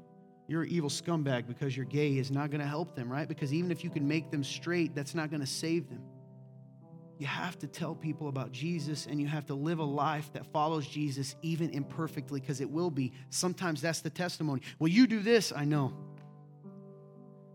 you're 0.48 0.62
an 0.62 0.68
evil 0.68 0.88
scumbag 0.90 1.46
because 1.46 1.76
you're 1.76 1.86
gay 1.86 2.18
is 2.18 2.30
not 2.30 2.50
going 2.50 2.60
to 2.60 2.66
help 2.66 2.94
them, 2.94 3.10
right? 3.10 3.26
Because 3.26 3.52
even 3.52 3.70
if 3.72 3.82
you 3.82 3.90
can 3.90 4.06
make 4.06 4.30
them 4.30 4.44
straight, 4.44 4.94
that's 4.94 5.14
not 5.14 5.28
going 5.30 5.40
to 5.40 5.46
save 5.46 5.88
them. 5.88 6.02
you 7.18 7.26
have 7.26 7.58
to 7.58 7.66
tell 7.66 7.94
people 7.94 8.28
about 8.28 8.52
Jesus 8.52 9.06
and 9.06 9.20
you 9.20 9.26
have 9.26 9.46
to 9.46 9.54
live 9.54 9.78
a 9.78 9.84
life 9.84 10.30
that 10.34 10.46
follows 10.52 10.86
Jesus 10.86 11.34
even 11.42 11.70
imperfectly 11.70 12.40
because 12.40 12.60
it 12.60 12.70
will 12.70 12.90
be. 12.90 13.12
Sometimes 13.30 13.80
that's 13.80 14.00
the 14.00 14.10
testimony. 14.10 14.60
Well, 14.78 14.88
you 14.88 15.06
do 15.06 15.20
this, 15.20 15.52
I 15.54 15.64
know, 15.64 15.94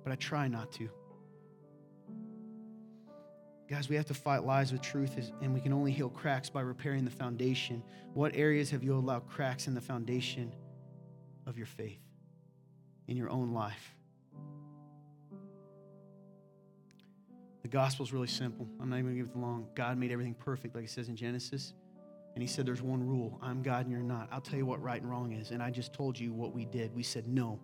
but 0.03 0.11
I 0.11 0.15
try 0.15 0.47
not 0.47 0.71
to. 0.73 0.89
Guys, 3.69 3.87
we 3.87 3.95
have 3.95 4.07
to 4.07 4.13
fight 4.13 4.43
lies 4.43 4.73
with 4.73 4.81
truth, 4.81 5.11
and 5.41 5.53
we 5.53 5.61
can 5.61 5.71
only 5.71 5.91
heal 5.91 6.09
cracks 6.09 6.49
by 6.49 6.59
repairing 6.59 7.05
the 7.05 7.11
foundation. 7.11 7.81
What 8.13 8.35
areas 8.35 8.69
have 8.71 8.83
you 8.83 8.95
allowed 8.95 9.29
cracks 9.29 9.67
in 9.67 9.73
the 9.73 9.79
foundation 9.79 10.51
of 11.45 11.55
your 11.55 11.67
faith, 11.67 12.01
in 13.11 13.17
your 13.17 13.29
own 13.29 13.51
life? 13.51 13.93
The 17.61 17.67
gospel 17.67 18.05
is 18.05 18.13
really 18.13 18.27
simple. 18.27 18.65
I'm 18.79 18.89
not 18.89 18.95
even 18.95 19.07
going 19.07 19.17
to 19.17 19.23
give 19.25 19.35
it 19.35 19.37
long. 19.37 19.67
God 19.75 19.97
made 19.97 20.11
everything 20.11 20.33
perfect, 20.33 20.73
like 20.73 20.85
it 20.85 20.89
says 20.89 21.09
in 21.09 21.17
Genesis. 21.17 21.73
And 22.33 22.41
he 22.41 22.47
said, 22.47 22.65
There's 22.65 22.81
one 22.81 23.05
rule 23.05 23.37
I'm 23.41 23.61
God 23.61 23.85
and 23.85 23.91
you're 23.91 24.01
not. 24.01 24.29
I'll 24.31 24.41
tell 24.41 24.57
you 24.57 24.65
what 24.65 24.81
right 24.81 25.01
and 25.01 25.11
wrong 25.11 25.33
is. 25.33 25.51
And 25.51 25.61
I 25.61 25.69
just 25.69 25.93
told 25.93 26.17
you 26.17 26.31
what 26.31 26.53
we 26.53 26.63
did. 26.63 26.95
We 26.95 27.03
said, 27.03 27.27
No, 27.27 27.59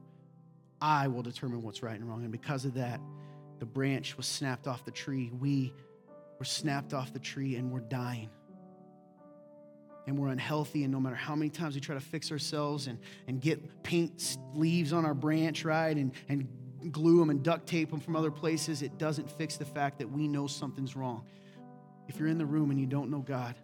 I 0.82 1.08
will 1.08 1.24
determine 1.24 1.62
what's 1.62 1.82
right 1.82 1.98
and 1.98 2.08
wrong. 2.08 2.24
And 2.24 2.32
because 2.32 2.66
of 2.66 2.74
that, 2.74 3.00
the 3.60 3.66
branch 3.66 4.18
was 4.18 4.28
snapped 4.28 4.68
off 4.68 4.84
the 4.84 4.92
tree. 4.92 5.32
We 5.40 5.74
were 6.38 6.46
snapped 6.46 6.94
off 6.94 7.14
the 7.14 7.20
tree 7.20 7.56
and 7.56 7.72
we're 7.72 7.80
dying. 7.80 8.30
And 10.08 10.18
we're 10.18 10.30
unhealthy. 10.30 10.84
And 10.84 10.92
no 10.92 11.00
matter 11.00 11.16
how 11.16 11.36
many 11.36 11.50
times 11.50 11.76
we 11.76 11.82
try 11.82 11.94
to 11.94 12.02
fix 12.02 12.32
ourselves 12.32 12.88
and, 12.88 12.98
and 13.28 13.40
get 13.40 13.84
paint 13.84 14.38
leaves 14.54 14.94
on 14.94 15.06
our 15.06 15.14
branch, 15.14 15.64
right? 15.66 15.96
And, 15.96 16.14
and 16.30 16.48
glue 16.92 17.20
them 17.20 17.30
and 17.30 17.44
duct 17.44 17.68
tape 17.68 17.92
them 17.92 18.00
from 18.00 18.16
other 18.16 18.32
places, 18.32 18.82
it 18.82 18.98
doesn't 18.98 19.30
fix 19.30 19.58
the 19.58 19.66
fact 19.66 20.00
that 20.00 20.10
we 20.10 20.28
know 20.28 20.48
something's 20.48 20.96
wrong. 20.96 21.26
If 22.08 22.18
you're 22.18 22.30
in 22.30 22.38
the 22.38 22.46
room 22.46 22.72
and 22.72 22.80
you 22.80 22.88
don't 22.88 23.12
know 23.12 23.20
God, 23.20 23.56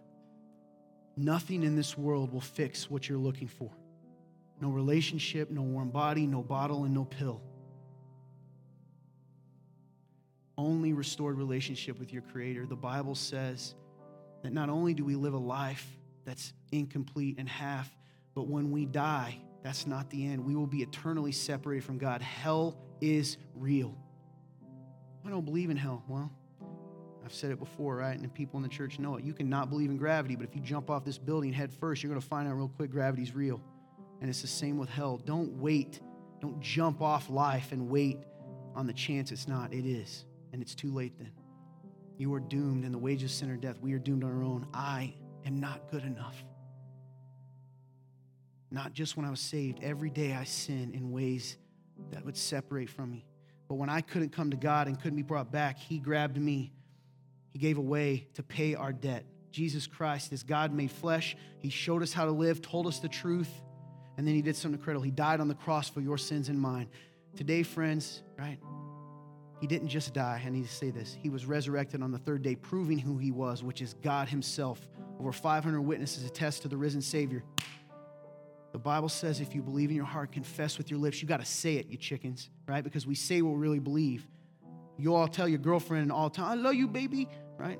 nothing 1.16 1.64
in 1.64 1.74
this 1.74 1.98
world 1.98 2.32
will 2.32 2.40
fix 2.40 2.88
what 2.88 3.08
you're 3.08 3.18
looking 3.18 3.48
for. 3.48 3.70
No 4.60 4.68
relationship, 4.68 5.50
no 5.50 5.62
warm 5.62 5.90
body, 5.90 6.26
no 6.26 6.42
bottle, 6.42 6.84
and 6.84 6.94
no 6.94 7.04
pill. 7.04 7.42
only 10.56 10.92
restored 10.92 11.36
relationship 11.36 11.98
with 11.98 12.12
your 12.12 12.22
Creator. 12.22 12.66
The 12.66 12.76
Bible 12.76 13.14
says 13.14 13.74
that 14.42 14.52
not 14.52 14.68
only 14.68 14.94
do 14.94 15.04
we 15.04 15.14
live 15.14 15.34
a 15.34 15.38
life 15.38 15.86
that's 16.24 16.52
incomplete 16.72 17.36
and 17.38 17.48
half, 17.48 17.90
but 18.34 18.48
when 18.48 18.70
we 18.70 18.86
die, 18.86 19.38
that's 19.62 19.86
not 19.86 20.10
the 20.10 20.26
end. 20.26 20.44
We 20.44 20.54
will 20.54 20.66
be 20.66 20.82
eternally 20.82 21.32
separated 21.32 21.84
from 21.84 21.98
God. 21.98 22.20
Hell 22.20 22.76
is 23.00 23.36
real. 23.54 23.96
I 25.24 25.30
don't 25.30 25.44
believe 25.44 25.70
in 25.70 25.76
hell. 25.76 26.04
Well, 26.06 26.30
I've 27.24 27.32
said 27.32 27.50
it 27.50 27.58
before, 27.58 27.96
right? 27.96 28.18
And 28.18 28.32
people 28.32 28.58
in 28.58 28.62
the 28.62 28.68
church 28.68 28.98
know 28.98 29.16
it. 29.16 29.24
You 29.24 29.32
can 29.32 29.48
not 29.48 29.70
believe 29.70 29.88
in 29.88 29.96
gravity, 29.96 30.36
but 30.36 30.46
if 30.46 30.54
you 30.54 30.60
jump 30.60 30.90
off 30.90 31.04
this 31.04 31.16
building 31.16 31.52
head 31.52 31.72
first, 31.72 32.02
you're 32.02 32.10
going 32.10 32.20
to 32.20 32.26
find 32.26 32.46
out 32.46 32.54
real 32.54 32.68
quick 32.68 32.90
gravity's 32.90 33.34
real. 33.34 33.62
And 34.20 34.28
it's 34.28 34.42
the 34.42 34.46
same 34.46 34.76
with 34.76 34.90
hell. 34.90 35.16
Don't 35.24 35.50
wait. 35.58 36.00
Don't 36.40 36.60
jump 36.60 37.00
off 37.00 37.30
life 37.30 37.72
and 37.72 37.88
wait 37.88 38.18
on 38.74 38.86
the 38.86 38.92
chance 38.92 39.32
it's 39.32 39.48
not. 39.48 39.72
It 39.72 39.86
is 39.86 40.24
and 40.54 40.62
it's 40.62 40.74
too 40.74 40.92
late 40.92 41.18
then. 41.18 41.32
You 42.16 42.32
are 42.34 42.40
doomed, 42.40 42.84
and 42.84 42.94
the 42.94 42.98
wages 42.98 43.32
of 43.32 43.36
sin 43.36 43.50
are 43.50 43.56
death. 43.56 43.80
We 43.80 43.92
are 43.92 43.98
doomed 43.98 44.22
on 44.22 44.30
our 44.30 44.44
own. 44.44 44.68
I 44.72 45.14
am 45.44 45.60
not 45.60 45.90
good 45.90 46.04
enough. 46.04 46.42
Not 48.70 48.92
just 48.92 49.16
when 49.16 49.24
I 49.24 49.30
was 49.30 49.40
saved. 49.40 49.80
Every 49.82 50.10
day 50.10 50.32
I 50.34 50.44
sin 50.44 50.92
in 50.94 51.12
ways 51.12 51.56
that 52.10 52.24
would 52.24 52.36
separate 52.36 52.90
from 52.90 53.10
me. 53.10 53.24
But 53.68 53.76
when 53.76 53.88
I 53.88 54.00
couldn't 54.00 54.30
come 54.30 54.50
to 54.50 54.56
God 54.56 54.88
and 54.88 55.00
couldn't 55.00 55.16
be 55.16 55.22
brought 55.22 55.50
back, 55.50 55.78
He 55.78 55.98
grabbed 55.98 56.36
me. 56.36 56.72
He 57.50 57.58
gave 57.58 57.78
a 57.78 57.82
way 57.82 58.26
to 58.34 58.42
pay 58.42 58.74
our 58.74 58.92
debt. 58.92 59.24
Jesus 59.52 59.86
Christ 59.86 60.32
is 60.32 60.42
God 60.42 60.72
made 60.72 60.90
flesh. 60.90 61.36
He 61.60 61.70
showed 61.70 62.02
us 62.02 62.12
how 62.12 62.24
to 62.24 62.32
live, 62.32 62.60
told 62.60 62.88
us 62.88 62.98
the 62.98 63.08
truth, 63.08 63.50
and 64.16 64.26
then 64.26 64.34
He 64.34 64.42
did 64.42 64.56
something 64.56 64.78
incredible. 64.78 65.04
He 65.04 65.12
died 65.12 65.40
on 65.40 65.48
the 65.48 65.54
cross 65.54 65.88
for 65.88 66.00
your 66.00 66.18
sins 66.18 66.48
and 66.48 66.60
mine. 66.60 66.88
Today, 67.36 67.62
friends, 67.62 68.22
right? 68.36 68.58
He 69.60 69.66
didn't 69.66 69.88
just 69.88 70.12
die. 70.12 70.42
I 70.44 70.50
need 70.50 70.66
to 70.66 70.72
say 70.72 70.90
this. 70.90 71.16
He 71.18 71.30
was 71.30 71.46
resurrected 71.46 72.02
on 72.02 72.10
the 72.10 72.18
third 72.18 72.42
day, 72.42 72.54
proving 72.54 72.98
who 72.98 73.16
he 73.18 73.30
was, 73.30 73.62
which 73.62 73.80
is 73.80 73.94
God 74.02 74.28
himself. 74.28 74.86
Over 75.18 75.32
500 75.32 75.80
witnesses 75.80 76.24
attest 76.24 76.62
to 76.62 76.68
the 76.68 76.76
risen 76.76 77.00
Savior. 77.00 77.42
The 78.72 78.78
Bible 78.78 79.08
says 79.08 79.40
if 79.40 79.54
you 79.54 79.62
believe 79.62 79.90
in 79.90 79.96
your 79.96 80.04
heart, 80.04 80.32
confess 80.32 80.78
with 80.78 80.90
your 80.90 80.98
lips, 80.98 81.22
you 81.22 81.28
got 81.28 81.40
to 81.40 81.46
say 81.46 81.76
it, 81.76 81.86
you 81.86 81.96
chickens, 81.96 82.50
right? 82.66 82.82
Because 82.82 83.06
we 83.06 83.14
say 83.14 83.40
what 83.40 83.54
we 83.54 83.60
really 83.60 83.78
believe. 83.78 84.26
You 84.98 85.14
all 85.14 85.28
tell 85.28 85.48
your 85.48 85.58
girlfriend 85.58 86.10
all 86.10 86.28
the 86.28 86.36
time, 86.36 86.46
I 86.46 86.54
love 86.54 86.74
you, 86.74 86.88
baby, 86.88 87.28
right? 87.56 87.78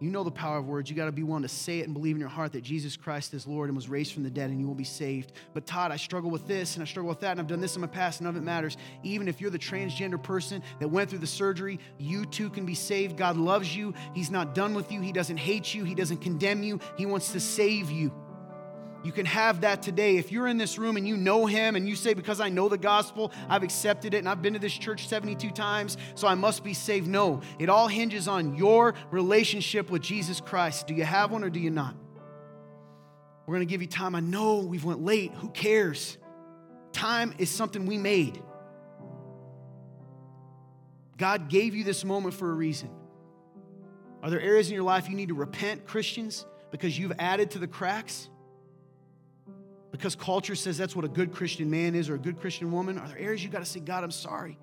You 0.00 0.10
know 0.10 0.24
the 0.24 0.30
power 0.30 0.56
of 0.56 0.66
words. 0.66 0.88
You 0.88 0.96
got 0.96 1.04
to 1.04 1.12
be 1.12 1.22
willing 1.22 1.42
to 1.42 1.48
say 1.48 1.80
it 1.80 1.84
and 1.84 1.92
believe 1.92 2.16
in 2.16 2.20
your 2.20 2.30
heart 2.30 2.52
that 2.52 2.62
Jesus 2.62 2.96
Christ 2.96 3.34
is 3.34 3.46
Lord 3.46 3.68
and 3.68 3.76
was 3.76 3.86
raised 3.88 4.14
from 4.14 4.22
the 4.22 4.30
dead 4.30 4.48
and 4.48 4.58
you 4.58 4.66
will 4.66 4.74
be 4.74 4.82
saved. 4.82 5.32
But 5.52 5.66
Todd, 5.66 5.92
I 5.92 5.96
struggle 5.96 6.30
with 6.30 6.48
this 6.48 6.74
and 6.74 6.82
I 6.82 6.86
struggle 6.86 7.10
with 7.10 7.20
that 7.20 7.32
and 7.32 7.40
I've 7.40 7.46
done 7.46 7.60
this 7.60 7.74
in 7.74 7.82
my 7.82 7.86
past 7.86 8.22
none 8.22 8.34
of 8.34 8.36
it 8.36 8.44
matters. 8.44 8.78
Even 9.02 9.28
if 9.28 9.42
you're 9.42 9.50
the 9.50 9.58
transgender 9.58 10.20
person 10.20 10.62
that 10.78 10.88
went 10.88 11.10
through 11.10 11.18
the 11.18 11.26
surgery, 11.26 11.78
you 11.98 12.24
too 12.24 12.48
can 12.48 12.64
be 12.64 12.74
saved. 12.74 13.18
God 13.18 13.36
loves 13.36 13.76
you. 13.76 13.92
He's 14.14 14.30
not 14.30 14.54
done 14.54 14.72
with 14.72 14.90
you. 14.90 15.02
He 15.02 15.12
doesn't 15.12 15.36
hate 15.36 15.74
you. 15.74 15.84
He 15.84 15.94
doesn't 15.94 16.22
condemn 16.22 16.62
you. 16.62 16.80
He 16.96 17.04
wants 17.04 17.32
to 17.32 17.40
save 17.40 17.90
you. 17.90 18.10
You 19.02 19.12
can 19.12 19.24
have 19.26 19.62
that 19.62 19.82
today. 19.82 20.18
If 20.18 20.30
you're 20.30 20.46
in 20.46 20.58
this 20.58 20.78
room 20.78 20.96
and 20.96 21.08
you 21.08 21.16
know 21.16 21.46
him 21.46 21.74
and 21.74 21.88
you 21.88 21.96
say, 21.96 22.12
Because 22.12 22.40
I 22.40 22.50
know 22.50 22.68
the 22.68 22.78
gospel, 22.78 23.32
I've 23.48 23.62
accepted 23.62 24.14
it 24.14 24.18
and 24.18 24.28
I've 24.28 24.42
been 24.42 24.52
to 24.52 24.58
this 24.58 24.72
church 24.72 25.08
72 25.08 25.50
times, 25.50 25.96
so 26.14 26.28
I 26.28 26.34
must 26.34 26.62
be 26.62 26.74
saved. 26.74 27.08
No, 27.08 27.40
it 27.58 27.68
all 27.68 27.88
hinges 27.88 28.28
on 28.28 28.56
your 28.56 28.94
relationship 29.10 29.90
with 29.90 30.02
Jesus 30.02 30.40
Christ. 30.40 30.86
Do 30.86 30.94
you 30.94 31.04
have 31.04 31.30
one 31.30 31.44
or 31.44 31.50
do 31.50 31.60
you 31.60 31.70
not? 31.70 31.94
We're 33.46 33.56
going 33.56 33.66
to 33.66 33.70
give 33.70 33.80
you 33.80 33.88
time. 33.88 34.14
I 34.14 34.20
know 34.20 34.58
we've 34.58 34.84
went 34.84 35.02
late. 35.02 35.32
Who 35.34 35.48
cares? 35.48 36.18
Time 36.92 37.34
is 37.38 37.50
something 37.50 37.86
we 37.86 37.98
made. 37.98 38.40
God 41.16 41.48
gave 41.48 41.74
you 41.74 41.84
this 41.84 42.04
moment 42.04 42.34
for 42.34 42.50
a 42.50 42.54
reason. 42.54 42.90
Are 44.22 44.30
there 44.30 44.40
areas 44.40 44.68
in 44.68 44.74
your 44.74 44.84
life 44.84 45.08
you 45.08 45.16
need 45.16 45.28
to 45.28 45.34
repent, 45.34 45.86
Christians, 45.86 46.44
because 46.70 46.98
you've 46.98 47.12
added 47.18 47.52
to 47.52 47.58
the 47.58 47.66
cracks? 47.66 48.28
Because 49.90 50.14
culture 50.14 50.54
says 50.54 50.78
that's 50.78 50.94
what 50.94 51.04
a 51.04 51.08
good 51.08 51.32
Christian 51.32 51.70
man 51.70 51.94
is 51.94 52.08
or 52.08 52.14
a 52.14 52.18
good 52.18 52.40
Christian 52.40 52.70
woman? 52.70 52.98
Are 52.98 53.08
there 53.08 53.18
areas 53.18 53.42
you 53.42 53.50
got 53.50 53.58
to 53.60 53.64
say, 53.64 53.80
God, 53.80 54.04
I'm 54.04 54.10
sorry? 54.10 54.58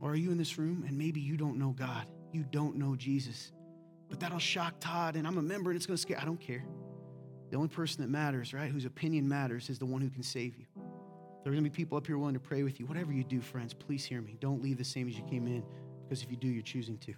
Or 0.00 0.10
are 0.10 0.16
you 0.16 0.30
in 0.30 0.38
this 0.38 0.58
room 0.58 0.84
and 0.86 0.96
maybe 0.98 1.20
you 1.20 1.36
don't 1.36 1.58
know 1.58 1.70
God? 1.70 2.06
You 2.32 2.44
don't 2.50 2.76
know 2.76 2.96
Jesus. 2.96 3.52
But 4.08 4.20
that'll 4.20 4.38
shock 4.38 4.74
Todd, 4.80 5.16
and 5.16 5.26
I'm 5.26 5.38
a 5.38 5.42
member 5.42 5.70
and 5.70 5.76
it's 5.76 5.86
going 5.86 5.96
to 5.96 6.02
scare. 6.02 6.18
I 6.20 6.24
don't 6.24 6.40
care. 6.40 6.64
The 7.50 7.56
only 7.56 7.68
person 7.68 8.02
that 8.02 8.08
matters, 8.08 8.52
right, 8.52 8.70
whose 8.70 8.84
opinion 8.84 9.28
matters, 9.28 9.68
is 9.68 9.78
the 9.78 9.86
one 9.86 10.00
who 10.00 10.10
can 10.10 10.22
save 10.22 10.56
you. 10.56 10.64
There 11.42 11.52
are 11.52 11.54
going 11.54 11.64
to 11.64 11.70
be 11.70 11.74
people 11.74 11.98
up 11.98 12.06
here 12.06 12.16
willing 12.16 12.34
to 12.34 12.40
pray 12.40 12.62
with 12.62 12.80
you. 12.80 12.86
Whatever 12.86 13.12
you 13.12 13.24
do, 13.24 13.40
friends, 13.40 13.74
please 13.74 14.04
hear 14.04 14.22
me. 14.22 14.36
Don't 14.40 14.62
leave 14.62 14.78
the 14.78 14.84
same 14.84 15.08
as 15.08 15.16
you 15.16 15.24
came 15.24 15.46
in, 15.46 15.62
because 16.04 16.22
if 16.22 16.30
you 16.30 16.36
do, 16.36 16.48
you're 16.48 16.62
choosing 16.62 16.98
to. 16.98 17.14